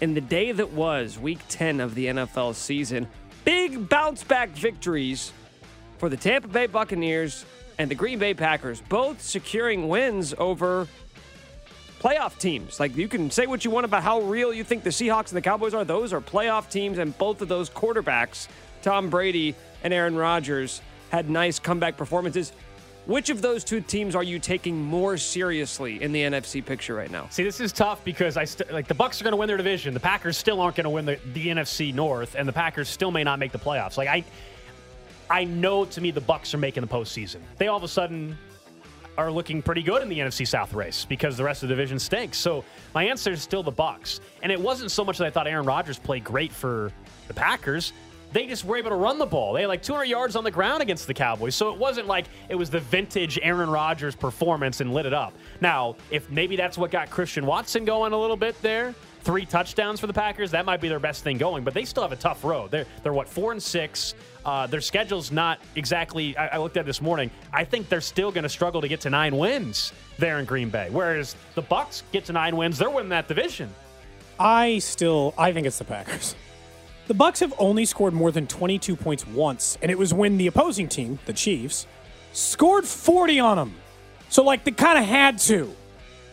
in 0.00 0.14
the 0.14 0.20
day 0.20 0.52
that 0.52 0.72
was 0.72 1.18
Week 1.18 1.38
10 1.48 1.80
of 1.80 1.94
the 1.94 2.06
NFL 2.06 2.54
season. 2.54 3.08
Big 3.44 3.88
bounce 3.88 4.22
back 4.24 4.50
victories 4.50 5.32
for 5.98 6.08
the 6.08 6.16
Tampa 6.16 6.48
Bay 6.48 6.66
Buccaneers 6.66 7.44
and 7.78 7.90
the 7.90 7.94
Green 7.94 8.18
Bay 8.18 8.34
Packers, 8.34 8.80
both 8.88 9.20
securing 9.22 9.88
wins 9.88 10.34
over 10.38 10.86
playoff 12.00 12.38
teams. 12.38 12.78
Like 12.78 12.96
you 12.96 13.08
can 13.08 13.30
say 13.30 13.46
what 13.46 13.64
you 13.64 13.70
want 13.70 13.84
about 13.84 14.02
how 14.02 14.20
real 14.20 14.52
you 14.52 14.64
think 14.64 14.82
the 14.82 14.90
Seahawks 14.90 15.28
and 15.28 15.36
the 15.36 15.42
Cowboys 15.42 15.74
are. 15.74 15.84
Those 15.84 16.12
are 16.12 16.20
playoff 16.20 16.70
teams, 16.70 16.98
and 16.98 17.16
both 17.18 17.42
of 17.42 17.48
those 17.48 17.70
quarterbacks, 17.70 18.48
Tom 18.82 19.10
Brady 19.10 19.54
and 19.82 19.92
Aaron 19.92 20.16
Rodgers, 20.16 20.80
had 21.10 21.30
nice 21.30 21.58
comeback 21.58 21.96
performances. 21.96 22.52
Which 23.08 23.30
of 23.30 23.40
those 23.40 23.64
two 23.64 23.80
teams 23.80 24.14
are 24.14 24.22
you 24.22 24.38
taking 24.38 24.82
more 24.82 25.16
seriously 25.16 26.02
in 26.02 26.12
the 26.12 26.24
NFC 26.24 26.62
picture 26.62 26.94
right 26.94 27.10
now? 27.10 27.26
See, 27.30 27.42
this 27.42 27.58
is 27.58 27.72
tough 27.72 28.04
because 28.04 28.36
I 28.36 28.44
st- 28.44 28.70
like 28.70 28.86
the 28.86 28.92
Bucks 28.92 29.18
are 29.18 29.24
going 29.24 29.32
to 29.32 29.38
win 29.38 29.46
their 29.46 29.56
division. 29.56 29.94
The 29.94 30.00
Packers 30.00 30.36
still 30.36 30.60
aren't 30.60 30.76
going 30.76 30.84
to 30.84 30.90
win 30.90 31.06
the, 31.06 31.18
the 31.32 31.46
NFC 31.46 31.94
North, 31.94 32.34
and 32.34 32.46
the 32.46 32.52
Packers 32.52 32.86
still 32.86 33.10
may 33.10 33.24
not 33.24 33.38
make 33.38 33.50
the 33.50 33.58
playoffs. 33.58 33.96
Like 33.96 34.08
I, 34.08 34.24
I 35.30 35.44
know 35.44 35.86
to 35.86 36.00
me 36.02 36.10
the 36.10 36.20
Bucks 36.20 36.52
are 36.52 36.58
making 36.58 36.82
the 36.82 36.86
postseason. 36.86 37.38
They 37.56 37.68
all 37.68 37.78
of 37.78 37.82
a 37.82 37.88
sudden 37.88 38.36
are 39.16 39.30
looking 39.30 39.62
pretty 39.62 39.82
good 39.82 40.02
in 40.02 40.10
the 40.10 40.18
NFC 40.18 40.46
South 40.46 40.74
race 40.74 41.06
because 41.06 41.38
the 41.38 41.44
rest 41.44 41.62
of 41.62 41.70
the 41.70 41.74
division 41.74 41.98
stinks. 41.98 42.36
So 42.36 42.62
my 42.94 43.04
answer 43.04 43.32
is 43.32 43.40
still 43.40 43.62
the 43.62 43.70
Bucks. 43.70 44.20
And 44.42 44.52
it 44.52 44.60
wasn't 44.60 44.90
so 44.90 45.02
much 45.02 45.16
that 45.16 45.26
I 45.26 45.30
thought 45.30 45.46
Aaron 45.46 45.64
Rodgers 45.64 45.98
played 45.98 46.24
great 46.24 46.52
for 46.52 46.92
the 47.26 47.32
Packers. 47.32 47.94
They 48.32 48.46
just 48.46 48.64
were 48.64 48.76
able 48.76 48.90
to 48.90 48.96
run 48.96 49.18
the 49.18 49.26
ball. 49.26 49.54
They 49.54 49.62
had 49.62 49.68
like 49.68 49.82
200 49.82 50.04
yards 50.04 50.36
on 50.36 50.44
the 50.44 50.50
ground 50.50 50.82
against 50.82 51.06
the 51.06 51.14
Cowboys. 51.14 51.54
So 51.54 51.72
it 51.72 51.78
wasn't 51.78 52.06
like 52.06 52.26
it 52.48 52.54
was 52.54 52.68
the 52.68 52.80
vintage 52.80 53.38
Aaron 53.42 53.70
Rodgers 53.70 54.14
performance 54.14 54.80
and 54.80 54.92
lit 54.92 55.06
it 55.06 55.14
up. 55.14 55.32
Now, 55.60 55.96
if 56.10 56.30
maybe 56.30 56.54
that's 56.56 56.76
what 56.76 56.90
got 56.90 57.08
Christian 57.10 57.46
Watson 57.46 57.84
going 57.84 58.12
a 58.12 58.18
little 58.18 58.36
bit 58.36 58.60
there, 58.60 58.94
three 59.22 59.46
touchdowns 59.46 59.98
for 59.98 60.06
the 60.06 60.12
Packers, 60.12 60.50
that 60.50 60.66
might 60.66 60.80
be 60.80 60.88
their 60.88 60.98
best 60.98 61.24
thing 61.24 61.38
going. 61.38 61.64
But 61.64 61.72
they 61.72 61.84
still 61.84 62.02
have 62.02 62.12
a 62.12 62.16
tough 62.16 62.44
road. 62.44 62.70
They're 62.70 62.86
they're 63.02 63.14
what 63.14 63.28
four 63.28 63.52
and 63.52 63.62
six. 63.62 64.14
Uh, 64.44 64.66
their 64.66 64.80
schedule's 64.80 65.32
not 65.32 65.58
exactly. 65.74 66.36
I, 66.36 66.48
I 66.48 66.58
looked 66.58 66.76
at 66.76 66.86
this 66.86 67.00
morning. 67.00 67.30
I 67.52 67.64
think 67.64 67.88
they're 67.88 68.00
still 68.00 68.30
going 68.30 68.44
to 68.44 68.48
struggle 68.48 68.80
to 68.82 68.88
get 68.88 69.00
to 69.02 69.10
nine 69.10 69.36
wins 69.36 69.92
there 70.18 70.38
in 70.38 70.44
Green 70.44 70.68
Bay. 70.68 70.88
Whereas 70.90 71.34
the 71.54 71.62
Bucks 71.62 72.02
get 72.12 72.26
to 72.26 72.32
nine 72.32 72.56
wins, 72.56 72.78
they're 72.78 72.90
winning 72.90 73.10
that 73.10 73.26
division. 73.26 73.74
I 74.38 74.78
still 74.78 75.34
I 75.38 75.52
think 75.52 75.66
it's 75.66 75.78
the 75.78 75.84
Packers. 75.84 76.34
The 77.08 77.14
Bucks 77.14 77.40
have 77.40 77.54
only 77.58 77.86
scored 77.86 78.12
more 78.12 78.30
than 78.30 78.46
22 78.46 78.94
points 78.94 79.26
once, 79.26 79.78
and 79.80 79.90
it 79.90 79.96
was 79.96 80.12
when 80.12 80.36
the 80.36 80.46
opposing 80.46 80.88
team, 80.88 81.18
the 81.24 81.32
Chiefs, 81.32 81.86
scored 82.34 82.84
40 82.84 83.40
on 83.40 83.56
them. 83.56 83.74
So 84.28 84.44
like 84.44 84.64
they 84.64 84.72
kind 84.72 84.98
of 84.98 85.06
had 85.06 85.38
to. 85.38 85.74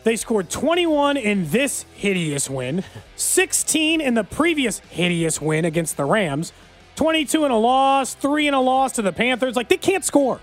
They 0.04 0.18
scored 0.18 0.50
21 0.50 1.16
in 1.16 1.50
this 1.50 1.86
hideous 1.94 2.50
win, 2.50 2.84
16 3.16 4.02
in 4.02 4.16
the 4.16 4.26
previous 4.26 4.80
hideous 4.80 5.40
win 5.40 5.64
against 5.64 5.96
the 5.96 6.04
Rams, 6.04 6.52
22 6.98 7.46
in 7.46 7.52
a 7.52 7.58
loss, 7.58 8.14
3 8.14 8.50
in 8.50 8.54
a 8.54 8.60
loss 8.60 8.92
to 8.94 9.02
the 9.02 9.14
Panthers. 9.14 9.56
Like 9.56 9.70
they 9.70 9.78
can't 9.78 10.04
score. 10.04 10.42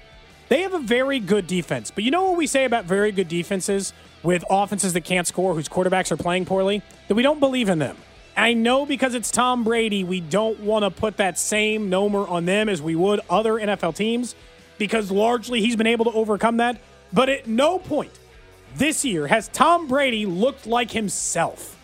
They 0.49 0.63
have 0.63 0.73
a 0.73 0.79
very 0.79 1.21
good 1.21 1.47
defense. 1.47 1.91
But 1.91 2.05
you 2.05 2.11
know 2.11 2.31
what 2.31 2.39
we 2.39 2.47
say 2.47 2.65
about 2.65 2.87
very 2.87 3.13
good 3.13 3.29
defenses 3.29 3.93
with 4.23 4.45
offenses 4.49 4.95
that 4.95 5.03
can't 5.03 5.27
score, 5.27 5.53
whose 5.53 5.69
quarterbacks 5.69 6.11
are 6.11 6.17
playing 6.17 6.47
poorly? 6.47 6.81
That 7.09 7.17
we 7.17 7.23
don't 7.23 7.39
believe 7.39 7.69
in 7.69 7.79
them. 7.79 7.99
I 8.37 8.55
know 8.55 8.87
because 8.87 9.15
it's 9.15 9.31
Tom 9.31 9.65
Brady, 9.65 10.05
we 10.05 10.21
don't 10.21 10.61
want 10.61 10.85
to 10.85 10.91
put 10.91 11.19
that 11.19 11.39
same 11.39 11.91
nomer 11.91 12.29
on 12.29 12.45
them 12.45 12.69
as 12.69 12.81
we 12.81 12.95
would 12.95 13.21
other 13.29 13.55
NFL 13.55 13.95
teams 13.95 14.35
because 14.79 15.11
largely 15.11 15.61
he's 15.61 15.77
been 15.77 15.87
able 15.87 16.07
to 16.07 16.13
overcome 16.13 16.59
that. 16.59 16.79
But 17.13 17.29
at 17.29 17.47
no 17.47 17.79
point 17.79 18.13
this 18.77 19.05
year 19.05 19.27
has 19.27 19.49
Tom 19.49 19.87
Brady 19.87 20.27
looked 20.27 20.67
like 20.67 20.91
himself. 20.91 21.79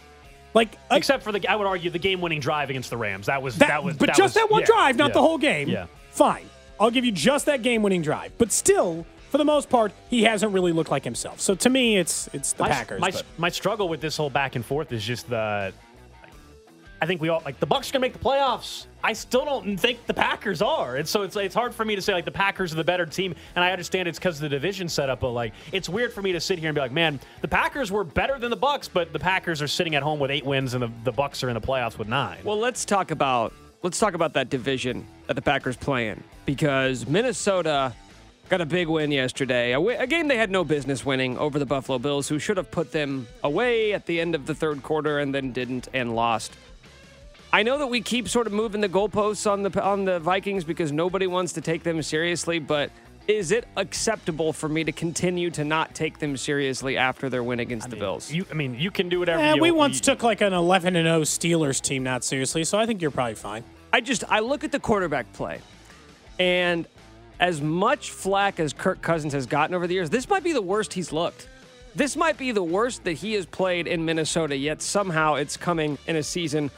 Like, 0.55 0.77
Except 0.91 1.23
for 1.23 1.31
the, 1.31 1.47
I 1.47 1.57
would 1.57 1.67
argue, 1.67 1.91
the 1.91 1.99
game-winning 1.99 2.41
drive 2.41 2.71
against 2.71 2.91
the 2.91 2.97
Rams. 2.97 3.27
That 3.27 3.43
was 3.43 3.57
that, 3.59 3.69
that, 3.69 3.85
was, 3.85 3.97
but 3.97 4.07
that 4.07 4.17
just 4.17 4.35
was- 4.35 4.43
that 4.43 4.51
one 4.51 4.61
yeah, 4.63 4.67
drive, 4.67 4.97
not 4.97 5.09
yeah, 5.09 5.15
the 5.15 5.21
whole 5.21 5.39
game. 5.39 5.69
Yeah. 5.69 5.87
Fine. 6.11 6.47
I'll 6.81 6.91
give 6.91 7.05
you 7.05 7.13
just 7.13 7.47
that 7.47 7.63
game-winning 7.63 8.03
drive. 8.03 8.33
But 8.39 8.51
still, 8.51 9.05
for 9.31 9.39
the 9.39 9.45
most 9.45 9.69
part, 9.69 9.93
he 10.09 10.23
hasn't 10.25 10.53
really 10.53 10.73
looked 10.73 10.91
like 10.91 11.05
himself. 11.05 11.41
So 11.41 11.55
to 11.57 11.69
me, 11.69 11.99
it's 11.99 12.29
it's 12.33 12.53
the 12.55 12.65
my, 12.65 12.69
Packers. 12.71 13.01
My, 13.01 13.13
my 13.37 13.49
struggle 13.51 13.89
with 13.89 14.01
this 14.01 14.17
whole 14.17 14.31
back 14.31 14.57
and 14.57 14.65
forth 14.65 14.93
is 14.93 15.05
just 15.05 15.29
the. 15.29 15.73
I 17.01 17.07
think 17.07 17.21
we 17.21 17.29
all 17.29 17.43
like 17.45 17.61
the 17.61 17.67
Bucks 17.67 17.91
are 17.91 17.93
gonna 17.93 18.01
make 18.01 18.13
the 18.13 18.19
playoffs. 18.19 18.87
I 19.03 19.13
still 19.13 19.45
don't 19.45 19.77
think 19.77 20.07
the 20.07 20.15
Packers 20.15 20.61
are, 20.61 20.97
and 20.97 21.07
so 21.07 21.23
it's 21.23 21.37
it's 21.37 21.55
hard 21.55 21.75
for 21.75 21.85
me 21.85 21.95
to 21.95 22.03
say 22.03 22.13
like 22.13 22.25
the 22.25 22.31
Packers 22.31 22.73
are 22.73 22.77
the 22.77 22.85
better 22.85 23.07
team. 23.07 23.35
And 23.55 23.65
I 23.65 23.71
understand 23.71 24.09
it's 24.09 24.19
because 24.19 24.37
of 24.37 24.43
the 24.43 24.49
division 24.49 24.89
setup, 24.89 25.21
but 25.21 25.31
like 25.31 25.53
it's 25.73 25.89
weird 25.89 26.13
for 26.13 26.23
me 26.23 26.33
to 26.33 26.41
sit 26.41 26.59
here 26.59 26.69
and 26.69 26.75
be 26.75 26.81
like, 26.81 26.93
man, 26.93 27.21
the 27.41 27.49
Packers 27.49 27.93
were 27.93 28.05
better 28.05 28.39
than 28.39 28.51
the 28.51 28.57
Bucks, 28.57 28.89
but 28.89 29.13
the 29.13 29.19
Packers 29.19 29.63
are 29.63 29.69
sitting 29.69 29.95
at 29.95 30.03
home 30.03 30.19
with 30.19 30.31
eight 30.31 30.45
wins, 30.45 30.75
and 30.75 30.83
the, 30.83 30.91
the 31.05 31.13
Bucks 31.13 31.45
are 31.45 31.49
in 31.49 31.55
the 31.55 31.61
playoffs 31.61 31.99
with 31.99 32.09
nine. 32.09 32.39
Well, 32.43 32.59
let's 32.59 32.85
talk 32.85 33.11
about 33.11 33.53
let's 33.83 33.99
talk 33.99 34.15
about 34.15 34.33
that 34.35 34.51
division 34.51 35.07
that 35.29 35.35
the 35.35 35.43
Packers 35.43 35.77
play 35.77 36.09
in 36.09 36.23
because 36.47 37.07
Minnesota 37.07 37.95
got 38.49 38.61
a 38.61 38.67
big 38.67 38.89
win 38.89 39.13
yesterday. 39.13 39.73
A, 39.73 39.81
a 39.81 40.07
game 40.07 40.29
they 40.29 40.37
had 40.37 40.51
no 40.51 40.65
business 40.65 41.05
winning 41.05 41.37
over 41.39 41.59
the 41.59 41.67
Buffalo 41.67 41.99
Bills, 41.99 42.29
who 42.29 42.39
should 42.39 42.57
have 42.57 42.71
put 42.71 42.93
them 42.93 43.29
away 43.45 43.93
at 43.93 44.07
the 44.07 44.21
end 44.21 44.35
of 44.35 44.47
the 44.47 44.55
third 44.55 44.83
quarter 44.83 45.19
and 45.19 45.35
then 45.35 45.53
didn't 45.53 45.89
and 45.93 46.15
lost. 46.17 46.57
I 47.53 47.63
know 47.63 47.79
that 47.79 47.87
we 47.87 48.03
keep 48.03 48.29
sort 48.29 48.47
of 48.47 48.53
moving 48.53 48.81
the 48.81 48.89
goalposts 48.89 49.51
on 49.51 49.63
the 49.63 49.83
on 49.83 50.05
the 50.05 50.21
Vikings 50.21 50.65
because 50.65 50.93
nobody 50.93 51.27
wants 51.27 51.55
to 51.55 51.61
take 51.61 51.83
them 51.83 52.03
seriously, 52.03 52.59
but 52.59 52.91
is 53.27 53.53
it 53.53 53.67
acceptable 53.77 54.53
for 54.53 54.69
me 54.69 54.85
to 54.85 54.93
continue 54.93 55.51
to 55.51 55.65
not 55.65 55.95
take 55.95 56.19
them 56.19 56.37
seriously 56.37 56.97
after 56.97 57.29
their 57.29 57.43
win 57.43 57.61
against 57.61 57.89
the 57.91 57.97
Bills? 57.97 58.31
you, 58.31 58.45
I 58.51 58.55
mean, 58.55 58.75
you 58.75 58.91
can 58.91 59.09
do 59.09 59.19
whatever. 59.19 59.55
You, 59.55 59.63
we 59.63 59.71
once 59.71 59.97
you- 59.97 60.03
took 60.03 60.23
like 60.23 60.41
an 60.41 60.53
11 60.53 60.95
and 60.97 61.07
0 61.07 61.23
Steelers 61.23 61.81
team 61.81 62.03
not 62.03 62.23
seriously, 62.23 62.65
so 62.65 62.79
I 62.79 62.85
think 62.85 63.01
you're 63.01 63.11
probably 63.11 63.35
fine. 63.35 63.65
I 63.93 64.03
just 64.03 64.25
I 64.29 64.41
look 64.41 64.63
at 64.63 64.73
the 64.73 64.81
quarterback 64.81 65.33
play, 65.33 65.61
and 66.39 66.87
as 67.41 67.63
much 67.63 68.11
flack 68.11 68.61
as 68.61 68.75
Kirk 68.75 69.01
Cousins 69.01 69.33
has 69.33 69.47
gotten 69.47 69.75
over 69.75 69.87
the 69.87 69.95
years, 69.95 70.11
this 70.11 70.29
might 70.29 70.43
be 70.45 70.53
the 70.53 70.61
worst 70.63 70.93
he's 70.93 71.13
looked. 71.13 71.49
This 71.95 72.15
might 72.15 72.37
be 72.37 72.53
the 72.53 72.63
worst 72.63 73.05
that 73.05 73.15
he 73.15 73.33
has 73.33 73.47
played 73.47 73.87
in 73.87 74.05
Minnesota. 74.05 74.55
Yet 74.55 74.83
somehow 74.83 75.37
it's 75.37 75.57
coming 75.57 75.97
in 76.07 76.17
a 76.17 76.23
season 76.23 76.71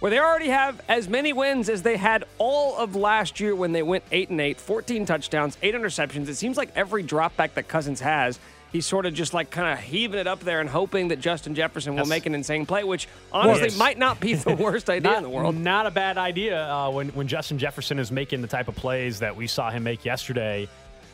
where 0.00 0.10
they 0.10 0.18
already 0.18 0.48
have 0.48 0.80
as 0.88 1.08
many 1.08 1.32
wins 1.32 1.68
as 1.68 1.82
they 1.82 1.96
had 1.96 2.24
all 2.38 2.76
of 2.76 2.94
last 2.94 3.40
year 3.40 3.54
when 3.54 3.72
they 3.72 3.82
went 3.82 4.04
eight 4.12 4.30
and 4.30 4.40
eight, 4.40 4.60
14 4.60 5.06
touchdowns, 5.06 5.58
eight 5.62 5.74
interceptions. 5.74 6.28
It 6.28 6.36
seems 6.36 6.56
like 6.56 6.70
every 6.76 7.02
drop 7.02 7.36
back 7.36 7.54
that 7.54 7.68
Cousins 7.68 8.00
has. 8.00 8.38
He's 8.70 8.84
sort 8.84 9.06
of 9.06 9.14
just 9.14 9.32
like 9.32 9.50
kind 9.50 9.72
of 9.72 9.82
heaving 9.82 10.20
it 10.20 10.26
up 10.26 10.40
there 10.40 10.60
and 10.60 10.68
hoping 10.68 11.08
that 11.08 11.20
Justin 11.20 11.54
Jefferson 11.54 11.92
will 11.94 12.04
That's- 12.04 12.10
make 12.10 12.26
an 12.26 12.34
insane 12.34 12.66
play, 12.66 12.84
which 12.84 13.08
honestly 13.32 13.68
Yes. 13.68 13.78
might 13.78 13.96
not 13.98 14.20
be 14.20 14.34
the 14.34 14.54
worst 14.60 14.90
idea 14.90 15.10
not, 15.10 15.16
in 15.16 15.22
the 15.22 15.30
world. 15.30 15.56
Not 15.56 15.86
a 15.86 15.90
bad 15.90 16.18
idea 16.18 16.70
uh, 16.70 16.90
when 16.90 17.08
when 17.08 17.28
Justin 17.28 17.58
Jefferson 17.58 17.98
is 17.98 18.12
making 18.12 18.42
the 18.42 18.46
type 18.48 18.68
of 18.68 18.76
plays 18.76 19.20
that 19.20 19.34
we 19.36 19.46
saw 19.46 19.70
him 19.70 19.84
make 19.84 20.04
yesterday 20.04 20.68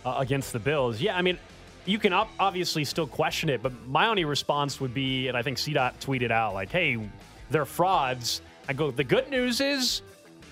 uh, 0.04 0.16
against 0.18 0.52
the 0.52 0.58
Bills. 0.58 1.00
Yeah, 1.00 1.16
I 1.16 1.22
mean, 1.22 1.38
you 1.86 1.98
can 2.00 2.12
op- 2.12 2.28
obviously 2.40 2.84
still 2.84 3.06
question 3.06 3.48
it, 3.48 3.62
but 3.62 3.72
my 3.86 4.08
only 4.08 4.24
response 4.24 4.80
would 4.80 4.92
be, 4.92 5.28
and 5.28 5.36
I 5.36 5.42
think 5.42 5.58
CDOT 5.58 6.00
tweeted 6.00 6.32
out 6.32 6.54
like, 6.54 6.70
"Hey, 6.70 6.98
they're 7.50 7.64
frauds." 7.64 8.40
I 8.68 8.72
go, 8.72 8.90
the 8.90 9.04
good 9.04 9.28
news 9.30 9.60
is. 9.60 10.02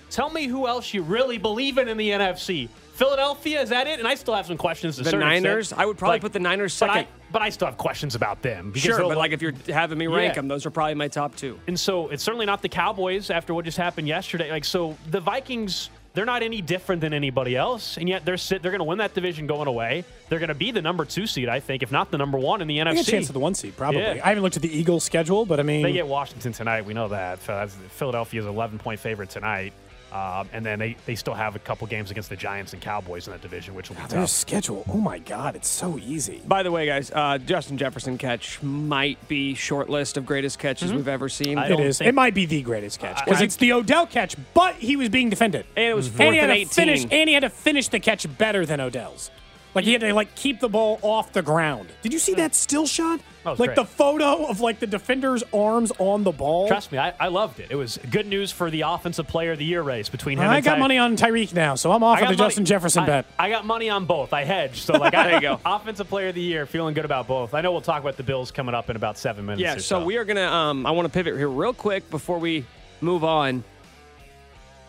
Tell 0.09 0.29
me 0.29 0.45
who 0.45 0.67
else 0.67 0.93
you 0.93 1.01
really 1.01 1.39
believe 1.39 1.79
in 1.79 1.87
in 1.87 1.97
the 1.97 2.11
NFC. 2.11 2.69
Philadelphia 2.93 3.59
is 3.63 3.69
that 3.69 3.87
it? 3.87 3.97
And 3.97 4.07
I 4.07 4.13
still 4.13 4.35
have 4.35 4.45
some 4.45 4.57
questions. 4.57 4.97
To 4.97 5.03
The 5.03 5.13
Niners? 5.13 5.67
extent. 5.71 5.81
I 5.81 5.87
would 5.87 5.97
probably 5.97 6.15
Like, 6.15 6.21
put 6.21 6.33
the 6.33 6.39
Niners 6.39 6.79
but 6.79 6.91
I, 6.91 6.93
second. 6.99 7.13
but 7.31 7.41
I 7.41 7.49
still 7.49 7.65
have 7.65 7.77
questions 7.77 8.13
about 8.13 8.43
them. 8.43 8.71
Sure, 8.75 8.99
but 8.99 9.17
like 9.17 9.31
if 9.31 9.41
you're 9.41 9.55
having 9.69 9.97
me 9.97 10.05
rank 10.05 10.29
Yeah. 10.31 10.41
them, 10.41 10.47
those 10.47 10.67
are 10.67 10.69
probably 10.69 10.93
my 10.93 11.07
top 11.07 11.35
two. 11.35 11.59
And 11.65 11.79
so 11.79 12.09
it's 12.09 12.21
certainly 12.21 12.45
not 12.45 12.61
the 12.61 12.69
Cowboys 12.69 13.31
after 13.31 13.55
what 13.55 13.65
just 13.65 13.77
happened 13.79 14.07
yesterday. 14.07 14.51
Like 14.51 14.65
so, 14.65 14.95
the 15.09 15.19
Vikings. 15.19 15.89
They're 16.13 16.25
not 16.25 16.43
any 16.43 16.61
different 16.61 17.01
than 17.01 17.11
anybody 17.11 17.55
else, 17.55 17.97
and 17.97 18.07
yet 18.07 18.23
they're 18.23 18.37
sit, 18.37 18.61
they're 18.61 18.71
going 18.71 18.79
to 18.79 18.85
win 18.85 18.99
that 18.99 19.15
division 19.15 19.47
going 19.47 19.67
away. 19.67 20.05
They're 20.29 20.37
going 20.37 20.49
to 20.49 20.53
be 20.55 20.69
the 20.69 20.81
number 20.81 21.05
two 21.05 21.25
seed, 21.25 21.49
I 21.49 21.59
think, 21.59 21.81
if 21.81 21.91
not 21.91 22.11
the 22.11 22.19
number 22.19 22.37
one 22.37 22.61
in 22.61 22.67
the 22.67 22.77
NFC. 22.77 22.99
a 23.01 23.03
chance 23.03 23.29
of 23.29 23.33
the 23.33 23.39
one 23.39 23.55
seed, 23.55 23.75
probably. 23.75 24.01
Yeah. 24.01 24.21
I 24.23 24.29
haven't 24.29 24.43
looked 24.43 24.55
at 24.55 24.61
the 24.61 24.75
Eagles' 24.75 25.03
schedule, 25.03 25.45
but 25.45 25.59
I 25.59 25.63
mean, 25.63 25.81
They 25.81 25.91
get 25.91 26.05
Washington 26.05 26.53
tonight. 26.53 26.85
We 26.85 26.93
know 26.93 27.07
that. 27.07 27.41
So 27.41 27.55
that's, 27.55 27.73
Philadelphia's 27.73 28.45
11 28.45 28.77
point 28.77 28.99
favorite 28.99 29.31
tonight. 29.31 29.73
Um, 30.13 30.47
and 30.53 30.63
then 30.63 30.77
they, 30.77 30.95
they 31.07 31.15
still 31.15 31.33
have 31.33 31.55
a 31.55 31.59
couple 31.59 31.87
games 31.87 32.11
against 32.11 32.29
the 32.29 32.35
Giants 32.35 32.73
and 32.73 32.81
Cowboys 32.81 33.25
in 33.27 33.33
that 33.33 33.41
division, 33.41 33.73
which 33.73 33.89
will 33.89 33.95
be 33.95 34.03
their 34.03 34.19
tough. 34.21 34.29
schedule. 34.29 34.85
Oh 34.87 34.97
my 34.97 35.17
God, 35.17 35.55
it's 35.55 35.67
so 35.67 35.97
easy. 35.97 36.39
By 36.45 36.61
the 36.61 36.71
way, 36.71 36.85
guys, 36.85 37.11
uh, 37.11 37.39
Justin 37.39 37.77
Jefferson 37.79 38.19
catch 38.19 38.61
might 38.61 39.27
be 39.27 39.55
short 39.55 39.89
list 39.89 40.15
of 40.17 40.25
greatest 40.25 40.59
catches 40.59 40.93
we've 40.93 41.07
ever 41.07 41.29
seen. 41.29 41.57
I 41.57 41.67
It 41.69 41.95
think- 41.95 42.09
It 42.09 42.13
might 42.13 42.35
be 42.35 42.45
the 42.45 42.61
greatest 42.61 42.99
catch 42.99 43.25
because 43.25 43.41
I- 43.41 43.45
it's 43.45 43.55
the 43.55 43.73
Odell 43.73 44.05
catch, 44.05 44.35
but 44.53 44.75
he 44.75 44.95
was 44.95 45.09
being 45.09 45.29
defended, 45.31 45.65
and 45.75 45.85
it 45.85 45.95
was 45.95 46.07
and 46.07 46.15
fourth 46.15 46.31
he 46.33 46.37
had 46.37 46.49
and 46.51 46.57
to 46.57 46.61
18. 46.61 46.67
finish, 46.69 47.05
and 47.11 47.27
he 47.27 47.33
had 47.33 47.41
to 47.41 47.49
finish 47.49 47.87
the 47.87 47.99
catch 47.99 48.27
better 48.37 48.65
than 48.67 48.79
Odell's. 48.79 49.31
Like 49.73 49.85
he 49.85 49.93
had 49.93 50.01
to 50.01 50.13
like 50.13 50.35
keep 50.35 50.59
the 50.59 50.69
ball 50.69 50.99
off 51.01 51.33
the 51.33 51.41
ground. 51.41 51.89
Did 52.03 52.13
you 52.13 52.19
see 52.19 52.35
that 52.35 52.53
still 52.53 52.85
shot? 52.85 53.19
That 53.43 53.51
was 53.51 53.59
like 53.59 53.69
great. 53.69 53.75
the 53.75 53.85
photo 53.85 54.45
of 54.45 54.61
like 54.61 54.79
the 54.79 54.87
defender's 54.87 55.43
arms 55.53 55.91
on 55.99 56.23
the 56.23 56.31
ball. 56.31 56.67
Trust 56.69 56.91
me, 56.93 56.97
I, 56.97 57.13
I 57.19 57.27
loved 57.27 57.59
it. 57.59 57.67
It 57.71 57.75
was 57.75 57.99
good 58.09 58.25
news 58.25 58.51
for 58.51 58.71
the 58.71 58.81
Offensive 58.81 59.27
Player 59.27 59.51
of 59.51 59.57
the 59.57 59.65
Year 59.65 59.81
race 59.81 60.07
between 60.07 60.37
him 60.37 60.45
and 60.45 60.51
I 60.53 60.61
got 60.61 60.75
Ty- 60.75 60.79
money 60.79 60.97
on 60.97 61.17
Tyreek 61.17 61.53
now, 61.53 61.75
so 61.75 61.91
I'm 61.91 62.03
off 62.03 62.19
I 62.19 62.21
on 62.21 62.31
the 62.31 62.37
money- 62.37 62.47
Justin 62.49 62.65
Jefferson 62.65 63.03
I, 63.03 63.05
bet. 63.05 63.25
I 63.37 63.49
got 63.49 63.65
money 63.65 63.89
on 63.89 64.05
both. 64.05 64.31
I 64.31 64.45
hedged. 64.45 64.85
So 64.85 64.93
like 64.93 65.13
I, 65.13 65.23
There 65.25 65.35
you 65.35 65.41
go. 65.41 65.59
Offensive 65.65 66.07
Player 66.07 66.29
of 66.29 66.35
the 66.35 66.41
Year, 66.41 66.65
feeling 66.65 66.93
good 66.93 67.05
about 67.05 67.27
both. 67.27 67.53
I 67.53 67.59
know 67.61 67.73
we'll 67.73 67.81
talk 67.81 68.01
about 68.01 68.15
the 68.15 68.23
Bills 68.23 68.49
coming 68.51 68.73
up 68.73 68.89
in 68.89 68.95
about 68.95 69.17
seven 69.17 69.45
minutes. 69.45 69.61
Yeah, 69.61 69.75
or 69.75 69.79
so 69.79 70.05
we 70.05 70.17
are 70.17 70.23
gonna. 70.25 70.45
Um, 70.45 70.85
I 70.85 70.91
want 70.91 71.05
to 71.07 71.13
pivot 71.13 71.35
here 71.37 71.49
real 71.49 71.73
quick 71.73 72.09
before 72.09 72.39
we 72.39 72.65
move 73.01 73.23
on. 73.23 73.63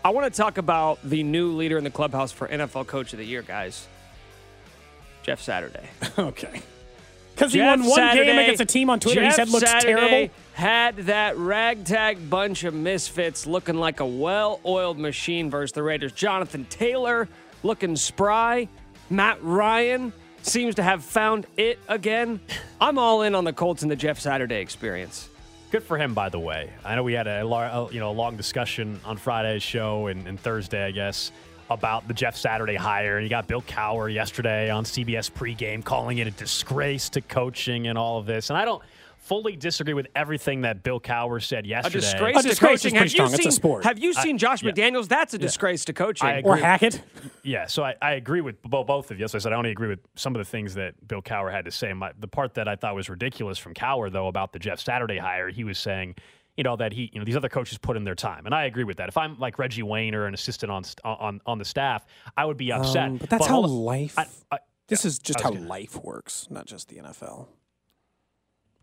I 0.04 0.10
want 0.10 0.32
to 0.32 0.36
talk 0.36 0.58
about 0.58 1.00
the 1.02 1.22
new 1.22 1.52
leader 1.52 1.78
in 1.78 1.82
the 1.82 1.90
clubhouse 1.90 2.30
for 2.30 2.46
NFL 2.46 2.86
Coach 2.86 3.14
of 3.14 3.18
the 3.18 3.24
Year, 3.24 3.42
guys. 3.42 3.88
Jeff 5.22 5.40
Saturday. 5.40 5.88
okay. 6.18 6.60
Because 7.34 7.52
he 7.52 7.60
won 7.60 7.84
one 7.84 8.14
game 8.14 8.38
against 8.38 8.60
a 8.60 8.66
team 8.66 8.90
on 8.90 9.00
Twitter 9.00 9.24
he 9.24 9.30
said 9.32 9.48
looks 9.48 9.68
Saturday 9.68 9.94
terrible. 9.94 10.34
Had 10.52 10.96
that 10.98 11.36
ragtag 11.36 12.30
bunch 12.30 12.64
of 12.64 12.74
misfits 12.74 13.46
looking 13.46 13.74
like 13.74 14.00
a 14.00 14.06
well-oiled 14.06 14.98
machine 14.98 15.50
versus 15.50 15.72
the 15.72 15.82
Raiders. 15.82 16.12
Jonathan 16.12 16.64
Taylor 16.70 17.28
looking 17.64 17.96
spry. 17.96 18.68
Matt 19.10 19.38
Ryan 19.42 20.12
seems 20.42 20.76
to 20.76 20.82
have 20.82 21.02
found 21.02 21.46
it 21.56 21.78
again. 21.88 22.40
I'm 22.80 22.98
all 22.98 23.22
in 23.22 23.34
on 23.34 23.44
the 23.44 23.52
Colts 23.52 23.82
and 23.82 23.90
the 23.90 23.96
Jeff 23.96 24.20
Saturday 24.20 24.60
experience. 24.60 25.28
Good 25.70 25.82
for 25.82 25.98
him, 25.98 26.14
by 26.14 26.28
the 26.28 26.38
way. 26.38 26.70
I 26.84 26.94
know 26.94 27.02
we 27.02 27.14
had 27.14 27.26
a, 27.26 27.40
a 27.40 27.48
uh, 27.48 27.88
you 27.90 27.98
know 27.98 28.10
a 28.10 28.12
long 28.12 28.36
discussion 28.36 29.00
on 29.04 29.16
Friday's 29.16 29.62
show 29.62 30.06
and, 30.06 30.26
and 30.28 30.38
Thursday, 30.38 30.84
I 30.84 30.92
guess, 30.92 31.32
about 31.70 32.06
the 32.08 32.14
Jeff 32.14 32.36
Saturday 32.36 32.74
hire. 32.74 33.20
You 33.20 33.28
got 33.28 33.46
Bill 33.46 33.62
Cowher 33.62 34.12
yesterday 34.12 34.70
on 34.70 34.84
CBS 34.84 35.30
pregame 35.30 35.84
calling 35.84 36.18
it 36.18 36.26
a 36.26 36.30
disgrace 36.30 37.08
to 37.10 37.20
coaching 37.20 37.86
and 37.86 37.98
all 37.98 38.18
of 38.18 38.26
this. 38.26 38.50
And 38.50 38.56
I 38.56 38.64
don't 38.64 38.82
fully 39.24 39.56
disagree 39.56 39.94
with 39.94 40.06
everything 40.14 40.60
that 40.60 40.82
Bill 40.82 41.00
Cowher 41.00 41.42
said 41.42 41.64
A 41.64 41.68
yesterday. 41.68 42.00
disgrace 42.00 42.36
A 42.36 42.48
disgrace 42.48 42.84
is 42.84 42.92
coaching. 42.92 42.94
Have 42.94 43.04
you 43.04 43.08
strong. 43.08 43.28
It's 43.28 43.38
a 43.38 43.42
seen? 43.42 43.52
sport. 43.52 43.84
Have 43.84 43.98
you 43.98 44.12
seen 44.12 44.36
Josh 44.36 44.62
yeah. 44.62 44.70
McDaniels? 44.70 45.08
That's 45.08 45.32
a 45.32 45.38
disgrace 45.38 45.86
to 45.86 45.92
coaching. 45.94 46.44
Or 46.44 46.56
Hackett. 46.56 47.02
Yeah, 47.42 47.66
so 47.66 47.82
I, 47.82 47.94
I 48.02 48.12
agree 48.12 48.42
with 48.42 48.60
both 48.62 49.10
of 49.10 49.18
you. 49.18 49.26
So 49.28 49.38
I 49.38 49.40
said 49.40 49.52
I 49.52 49.56
only 49.56 49.70
agree 49.70 49.88
with 49.88 50.00
some 50.14 50.34
of 50.34 50.38
the 50.38 50.44
things 50.44 50.74
that 50.74 50.94
Bill 51.08 51.22
Cowher 51.22 51.50
had 51.50 51.64
to 51.64 51.70
say. 51.70 51.92
My, 51.94 52.12
the 52.18 52.28
part 52.28 52.54
that 52.54 52.68
I 52.68 52.76
thought 52.76 52.94
was 52.94 53.08
ridiculous 53.08 53.58
from 53.58 53.72
Cowher, 53.74 54.12
though, 54.12 54.28
about 54.28 54.52
the 54.52 54.58
Jeff 54.58 54.80
Saturday 54.80 55.18
hire, 55.18 55.48
he 55.48 55.64
was 55.64 55.78
saying, 55.78 56.16
you 56.56 56.64
know, 56.64 56.76
that 56.76 56.92
he, 56.92 57.10
you 57.12 57.18
know, 57.18 57.24
these 57.24 57.36
other 57.36 57.48
coaches 57.48 57.78
put 57.78 57.96
in 57.96 58.04
their 58.04 58.14
time, 58.14 58.46
and 58.46 58.54
I 58.54 58.64
agree 58.64 58.84
with 58.84 58.98
that. 58.98 59.08
If 59.08 59.16
I'm 59.16 59.38
like 59.38 59.58
Reggie 59.58 59.82
Wayne 59.82 60.14
or 60.14 60.26
an 60.26 60.34
assistant 60.34 60.70
on 60.70 60.84
on 61.04 61.40
on 61.46 61.58
the 61.58 61.64
staff, 61.64 62.04
I 62.36 62.44
would 62.44 62.56
be 62.56 62.70
upset. 62.72 63.08
Um, 63.08 63.16
but 63.16 63.30
that's 63.30 63.46
how 63.46 63.62
hold 63.62 63.70
life. 63.70 64.18
I- 64.18 64.26
I- 64.52 64.58
this 64.88 65.04
is 65.04 65.18
just 65.18 65.40
how 65.40 65.50
gonna- 65.50 65.66
life 65.66 65.96
works, 66.02 66.46
not 66.50 66.66
just 66.66 66.88
the 66.88 66.96
NFL. 66.96 67.48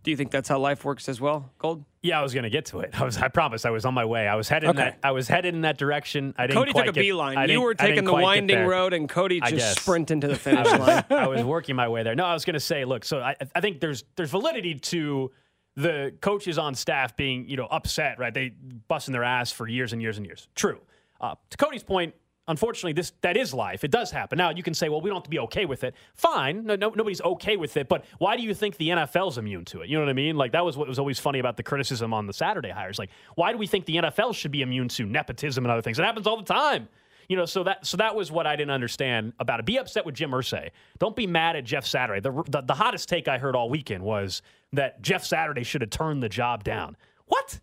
Do 0.04 0.10
you 0.10 0.18
think 0.18 0.32
that's 0.32 0.50
how 0.50 0.58
life 0.58 0.84
works 0.84 1.08
as 1.08 1.22
well, 1.22 1.52
Gold? 1.60 1.86
Yeah, 2.02 2.20
I 2.20 2.24
was 2.24 2.34
going 2.34 2.42
to 2.46 2.50
get 2.50 2.66
to 2.68 2.80
it. 2.80 3.00
I 3.00 3.04
was. 3.06 3.18
I 3.20 3.28
promise. 3.28 3.66
I 3.66 3.70
was 3.70 3.86
on 3.86 3.94
my 3.94 4.04
way. 4.04 4.28
I 4.28 4.34
was 4.34 4.50
headed. 4.50 4.72
In 4.72 4.76
Okay. 4.76 4.90
that, 4.90 5.00
I 5.04 5.12
was 5.12 5.28
headed 5.28 5.54
in 5.54 5.62
that 5.62 5.78
direction. 5.78 6.34
I 6.40 6.48
didn't. 6.48 6.58
Cody 6.58 6.72
quite 6.72 6.86
took 6.86 6.94
a 6.94 6.94
get- 6.96 7.02
beeline. 7.02 7.38
I 7.38 7.44
You 7.44 7.48
didn't- 7.50 7.62
were 7.62 7.76
taking 7.76 8.06
the 8.06 8.14
winding 8.14 8.66
road, 8.66 8.94
and 8.94 9.08
Cody 9.08 9.40
just 9.42 9.54
guess. 9.56 9.80
sprinting 9.80 10.22
to 10.22 10.28
the 10.28 10.36
finish 10.40 10.66
I 10.68 10.78
line. 10.78 11.04
I 11.12 11.28
was 11.28 11.44
working 11.44 11.76
my 11.76 11.88
way 11.88 12.02
there. 12.02 12.16
No, 12.16 12.26
I 12.26 12.34
was 12.34 12.46
going 12.46 12.56
to 12.56 12.60
say, 12.60 12.84
look, 12.84 13.06
so 13.06 13.20
I, 13.20 13.36
I 13.56 13.62
think 13.62 13.80
there's 13.80 14.04
there's 14.16 14.32
validity 14.32 14.74
to 14.74 15.32
the 15.76 16.14
coaches 16.22 16.58
on 16.58 16.76
staff 16.76 17.16
being 17.16 17.48
you 17.48 17.58
know 17.58 17.68
upset, 17.70 18.20
right? 18.20 18.34
They 18.34 18.54
busting 18.88 19.14
their 19.14 19.24
ass 19.24 19.52
for 19.52 19.68
years 19.68 19.94
and 19.94 20.02
years 20.02 20.18
and 20.18 20.26
years. 20.26 20.48
True. 20.56 20.80
Uh, 21.20 21.36
to 21.52 21.58
Cody's 21.58 21.84
point, 21.84 22.16
unfortunately, 22.48 22.94
this 22.94 23.14
that 23.22 23.38
is 23.38 23.54
life. 23.54 23.84
It 23.84 23.92
does 23.92 24.12
happen. 24.12 24.38
Now 24.38 24.50
you 24.50 24.64
can 24.64 24.74
say, 24.74 24.90
well, 24.90 25.02
we 25.02 25.10
don't 25.10 25.18
have 25.18 25.24
to 25.24 25.30
be 25.30 25.40
okay 25.40 25.66
with 25.66 25.84
it. 25.84 25.96
Fine, 26.14 26.66
no, 26.66 26.76
no, 26.76 26.90
nobody's 26.90 27.22
okay 27.22 27.58
with 27.58 27.78
it. 27.78 27.88
But 27.88 28.06
why 28.18 28.36
do 28.36 28.44
you 28.44 28.54
think 28.54 28.78
the 28.78 28.90
NFL's 28.90 29.38
immune 29.38 29.66
to 29.66 29.82
it? 29.82 29.90
You 29.90 29.98
know 29.98 30.04
what 30.04 30.10
I 30.10 30.14
mean? 30.14 30.36
Like 30.36 30.52
that 30.52 30.66
was 30.66 30.78
what 30.78 30.88
was 30.88 31.00
always 31.00 31.20
funny 31.20 31.40
about 31.40 31.58
the 31.58 31.64
criticism 31.64 32.14
on 32.14 32.28
the 32.28 32.34
Saturday 32.34 32.70
hires. 32.70 33.00
Like, 33.00 33.10
why 33.36 33.52
do 33.52 33.58
we 33.58 33.68
think 33.68 33.86
the 33.86 33.98
NFL 33.98 34.36
should 34.36 34.52
be 34.52 34.62
immune 34.62 34.90
to 34.90 35.06
nepotism 35.06 35.64
and 35.64 35.72
other 35.72 35.82
things? 35.82 36.00
It 36.00 36.04
happens 36.04 36.28
all 36.28 36.38
the 36.38 36.44
time. 36.44 36.88
You 37.32 37.38
know, 37.38 37.46
so 37.46 37.64
that 37.64 37.86
so 37.86 37.96
that 37.96 38.14
was 38.14 38.30
what 38.30 38.46
I 38.46 38.58
didn't 38.58 38.72
understand 38.72 39.32
about 39.40 39.62
it. 39.62 39.66
Be 39.66 39.78
upset 39.80 40.06
with 40.06 40.16
Jim 40.16 40.32
Irsay. 40.32 40.72
Don't 41.00 41.16
be 41.16 41.28
mad 41.28 41.56
at 41.56 41.64
Jeff 41.64 41.86
Saturday. 41.86 42.20
The, 42.20 42.44
the 42.50 42.60
the 42.60 42.74
hottest 42.74 43.08
take 43.08 43.30
I 43.30 43.38
heard 43.38 43.56
all 43.56 43.70
weekend 43.70 44.04
was 44.04 44.42
that 44.74 45.02
Jeff 45.02 45.24
Saturday 45.24 45.64
should 45.64 45.80
have 45.80 45.92
turned 45.92 46.22
the 46.22 46.28
job 46.28 46.66
down. 46.66 46.98
What? 47.28 47.62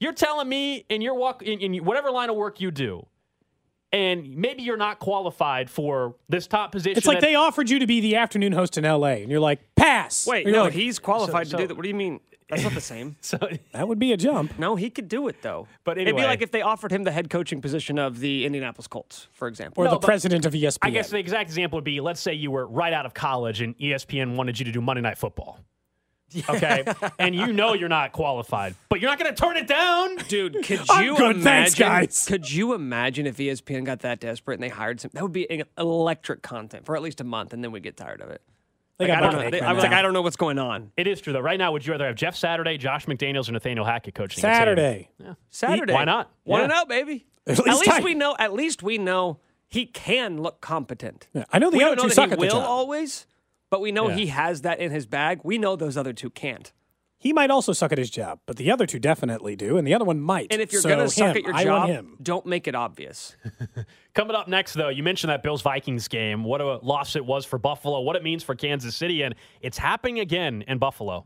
You're 0.00 0.14
telling 0.14 0.48
me 0.48 0.84
in 0.88 1.00
your 1.00 1.14
walk 1.14 1.42
in, 1.44 1.60
in 1.60 1.84
whatever 1.84 2.10
line 2.10 2.28
of 2.28 2.34
work 2.34 2.60
you 2.60 2.72
do, 2.72 3.06
and 3.92 4.34
maybe 4.36 4.64
you're 4.64 4.76
not 4.76 4.98
qualified 4.98 5.70
for 5.70 6.16
this 6.28 6.48
top 6.48 6.72
position. 6.72 6.98
It's 6.98 7.06
like 7.06 7.20
that- 7.20 7.26
they 7.28 7.36
offered 7.36 7.70
you 7.70 7.78
to 7.78 7.86
be 7.86 8.00
the 8.00 8.16
afternoon 8.16 8.50
host 8.50 8.76
in 8.76 8.82
LA, 8.84 9.18
and 9.22 9.30
you're 9.30 9.38
like, 9.38 9.60
pass. 9.76 10.26
Wait, 10.26 10.44
no, 10.48 10.64
like, 10.64 10.72
he's 10.72 10.98
qualified 10.98 11.46
so- 11.46 11.56
to 11.56 11.62
do 11.62 11.68
that. 11.68 11.76
What 11.76 11.84
do 11.84 11.88
you 11.88 11.94
mean? 11.94 12.18
That's 12.48 12.62
not 12.62 12.74
the 12.74 12.80
same. 12.80 13.16
So 13.22 13.38
that 13.72 13.88
would 13.88 13.98
be 13.98 14.12
a 14.12 14.16
jump. 14.16 14.58
No, 14.58 14.76
he 14.76 14.90
could 14.90 15.08
do 15.08 15.28
it 15.28 15.40
though. 15.42 15.66
But 15.84 15.96
anyway. 15.98 16.10
it'd 16.10 16.16
be 16.16 16.24
like 16.24 16.42
if 16.42 16.50
they 16.50 16.62
offered 16.62 16.92
him 16.92 17.04
the 17.04 17.10
head 17.12 17.30
coaching 17.30 17.60
position 17.60 17.98
of 17.98 18.20
the 18.20 18.44
Indianapolis 18.44 18.86
Colts, 18.86 19.28
for 19.32 19.48
example. 19.48 19.82
Or 19.82 19.86
No, 19.86 19.92
the 19.92 19.98
president 19.98 20.44
of 20.44 20.52
ESPN. 20.52 20.78
I 20.82 20.90
guess 20.90 21.10
the 21.10 21.18
exact 21.18 21.48
example 21.48 21.78
would 21.78 21.84
be 21.84 22.00
let's 22.00 22.20
say 22.20 22.34
you 22.34 22.50
were 22.50 22.66
right 22.66 22.92
out 22.92 23.06
of 23.06 23.14
college 23.14 23.60
and 23.62 23.76
ESPN 23.78 24.36
wanted 24.36 24.58
you 24.58 24.66
to 24.66 24.72
do 24.72 24.80
Monday 24.80 25.00
Night 25.02 25.18
Football. 25.18 25.58
Okay. 26.48 26.84
and 27.18 27.32
you 27.34 27.52
know 27.52 27.74
you're 27.74 27.88
not 27.88 28.10
qualified, 28.10 28.74
but 28.88 29.00
you're 29.00 29.10
not 29.10 29.20
going 29.20 29.32
to 29.32 29.40
turn 29.40 29.56
it 29.56 29.68
down. 29.68 30.16
Dude, 30.28 30.64
could 30.64 30.80
I'm 30.90 31.04
you 31.04 31.16
good, 31.16 31.36
imagine? 31.36 31.42
thanks, 31.42 31.74
guys. 31.76 32.26
Could 32.26 32.50
you 32.50 32.74
imagine 32.74 33.26
if 33.28 33.36
ESPN 33.36 33.84
got 33.84 34.00
that 34.00 34.18
desperate 34.18 34.54
and 34.54 34.62
they 34.62 34.68
hired 34.68 35.00
some? 35.00 35.12
That 35.14 35.22
would 35.22 35.32
be 35.32 35.46
electric 35.78 36.42
content 36.42 36.86
for 36.86 36.96
at 36.96 37.02
least 37.02 37.20
a 37.20 37.24
month, 37.24 37.52
and 37.52 37.62
then 37.62 37.70
we 37.70 37.78
get 37.78 37.96
tired 37.96 38.20
of 38.20 38.30
it. 38.30 38.42
They 38.98 39.06
Like, 39.08 39.18
got 39.18 39.22
I 39.24 39.30
don't 39.32 39.40
know. 39.44 39.50
They- 39.50 39.60
Aikman 39.60 39.62
I 39.66 39.72
was 39.72 39.82
like. 39.82 39.92
I 39.92 40.02
don't 40.02 40.12
know 40.12 40.22
what's 40.22 40.36
going 40.36 40.58
on. 40.58 40.92
It 40.96 41.06
is 41.08 41.20
true, 41.20 41.32
though. 41.32 41.40
Right 41.40 41.58
now, 41.58 41.72
would 41.72 41.84
you 41.84 41.92
rather 41.92 42.06
have 42.06 42.14
Jeff 42.14 42.36
Saturday, 42.36 42.78
Josh 42.78 43.06
McDaniels, 43.06 43.48
or 43.48 43.52
Nathaniel 43.52 43.84
Hackett 43.84 44.14
coaching? 44.14 44.40
the 44.40 44.46
team? 44.48 44.54
Saturday. 44.54 45.10
Saturday, 45.50 45.92
Why 45.92 46.04
not? 46.04 46.30
Want 46.44 46.62
Yeah. 46.62 46.66
to 46.68 46.74
know, 46.74 46.84
baby? 46.86 47.26
At 47.46 47.58
At 47.58 47.64
least 47.66 47.86
least, 47.88 48.02
we 48.04 48.14
know. 48.14 48.36
At 48.38 48.52
least 48.52 48.82
we 48.82 48.98
know 48.98 49.40
he 49.66 49.84
can 49.86 50.40
look 50.40 50.60
competent. 50.60 51.26
Yeah, 51.32 51.44
I 51.52 51.58
know 51.58 51.70
the 51.70 51.76
we 51.78 51.82
other 51.84 51.96
don't 51.96 51.96
know 51.96 52.02
two 52.04 52.08
that 52.10 52.14
suck 52.14 52.26
he 52.28 52.32
at 52.34 52.38
the 52.38 52.46
will 52.46 52.52
job. 52.52 52.64
always, 52.64 53.26
but 53.68 53.80
we 53.80 53.90
know 53.92 54.08
Yeah. 54.10 54.14
he 54.14 54.26
has 54.28 54.62
that 54.62 54.78
in 54.78 54.92
his 54.92 55.06
bag. 55.06 55.40
We 55.42 55.58
know 55.58 55.74
those 55.76 55.96
other 55.96 56.12
two 56.12 56.30
can't. 56.30 56.72
He 57.24 57.32
might 57.32 57.50
also 57.50 57.72
suck 57.72 57.90
at 57.90 57.96
his 57.96 58.10
job, 58.10 58.38
but 58.44 58.56
the 58.58 58.70
other 58.70 58.84
two 58.86 58.98
definitely 58.98 59.56
do, 59.56 59.78
and 59.78 59.86
the 59.86 59.94
other 59.94 60.04
one 60.04 60.20
might. 60.20 60.48
And 60.52 60.60
if 60.60 60.72
you're 60.72 60.82
So 60.82 60.90
gonna 60.90 61.08
suck 61.08 61.34
him, 61.34 61.38
at 61.38 61.42
your 61.44 61.54
I 61.54 61.64
job, 61.64 61.88
him. 61.88 62.16
don't 62.22 62.44
make 62.44 62.68
it 62.68 62.74
obvious. 62.74 63.34
Coming 64.14 64.36
up 64.36 64.46
next, 64.46 64.74
though, 64.74 64.90
you 64.90 65.02
mentioned 65.02 65.30
that 65.30 65.42
Bills 65.42 65.62
Vikings 65.62 66.06
game, 66.06 66.44
what 66.44 66.60
a 66.60 66.76
loss 66.76 67.16
it 67.16 67.24
was 67.24 67.46
for 67.46 67.58
Buffalo, 67.58 68.02
what 68.02 68.14
it 68.14 68.22
means 68.22 68.42
for 68.44 68.54
Kansas 68.54 68.94
City, 68.94 69.22
and 69.22 69.34
it's 69.62 69.78
happening 69.78 70.20
again 70.20 70.64
in 70.68 70.76
Buffalo. 70.76 71.24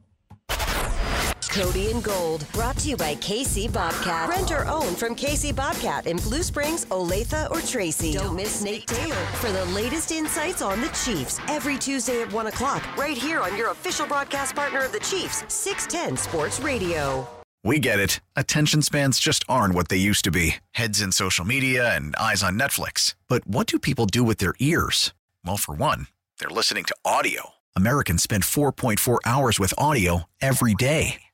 Cody 1.48 1.90
and 1.90 2.02
Gold, 2.02 2.46
brought 2.52 2.76
to 2.78 2.88
you 2.88 2.96
by 2.96 3.14
KC 3.16 3.72
Bobcat. 3.72 4.28
Rent 4.28 4.50
or 4.50 4.66
own 4.66 4.94
from 4.94 5.14
KC 5.14 5.54
Bobcat 5.54 6.06
in 6.06 6.16
Blue 6.18 6.42
Springs, 6.42 6.84
Olathe, 6.86 7.50
or 7.50 7.60
Tracy. 7.60 8.12
Don't 8.12 8.36
miss 8.36 8.62
Nate 8.62 8.86
Taylor 8.86 9.26
for 9.40 9.50
the 9.50 9.64
latest 9.66 10.12
insights 10.12 10.62
on 10.62 10.80
the 10.80 10.88
Chiefs 10.88 11.40
every 11.48 11.76
Tuesday 11.76 12.22
at 12.22 12.32
1 12.32 12.46
o'clock, 12.46 12.84
right 12.96 13.16
here 13.16 13.40
on 13.40 13.56
your 13.56 13.70
official 13.70 14.06
broadcast 14.06 14.54
partner 14.54 14.84
of 14.84 14.92
the 14.92 15.00
Chiefs, 15.00 15.44
610 15.48 16.16
Sports 16.16 16.60
Radio. 16.60 17.28
We 17.64 17.80
get 17.80 17.98
it. 17.98 18.20
Attention 18.36 18.82
spans 18.82 19.18
just 19.18 19.44
aren't 19.48 19.74
what 19.74 19.88
they 19.88 19.96
used 19.96 20.24
to 20.24 20.30
be 20.30 20.56
heads 20.72 21.00
in 21.00 21.12
social 21.12 21.44
media 21.44 21.94
and 21.94 22.14
eyes 22.16 22.42
on 22.42 22.58
Netflix. 22.58 23.14
But 23.28 23.46
what 23.46 23.66
do 23.66 23.78
people 23.78 24.06
do 24.06 24.22
with 24.22 24.38
their 24.38 24.54
ears? 24.60 25.12
Well, 25.44 25.56
for 25.56 25.74
one, 25.74 26.06
they're 26.38 26.48
listening 26.48 26.84
to 26.84 26.96
audio. 27.04 27.50
Americans 27.76 28.22
spend 28.22 28.44
4.4 28.44 29.18
hours 29.24 29.58
with 29.58 29.74
audio 29.76 30.24
every 30.40 30.74
day. 30.74 31.20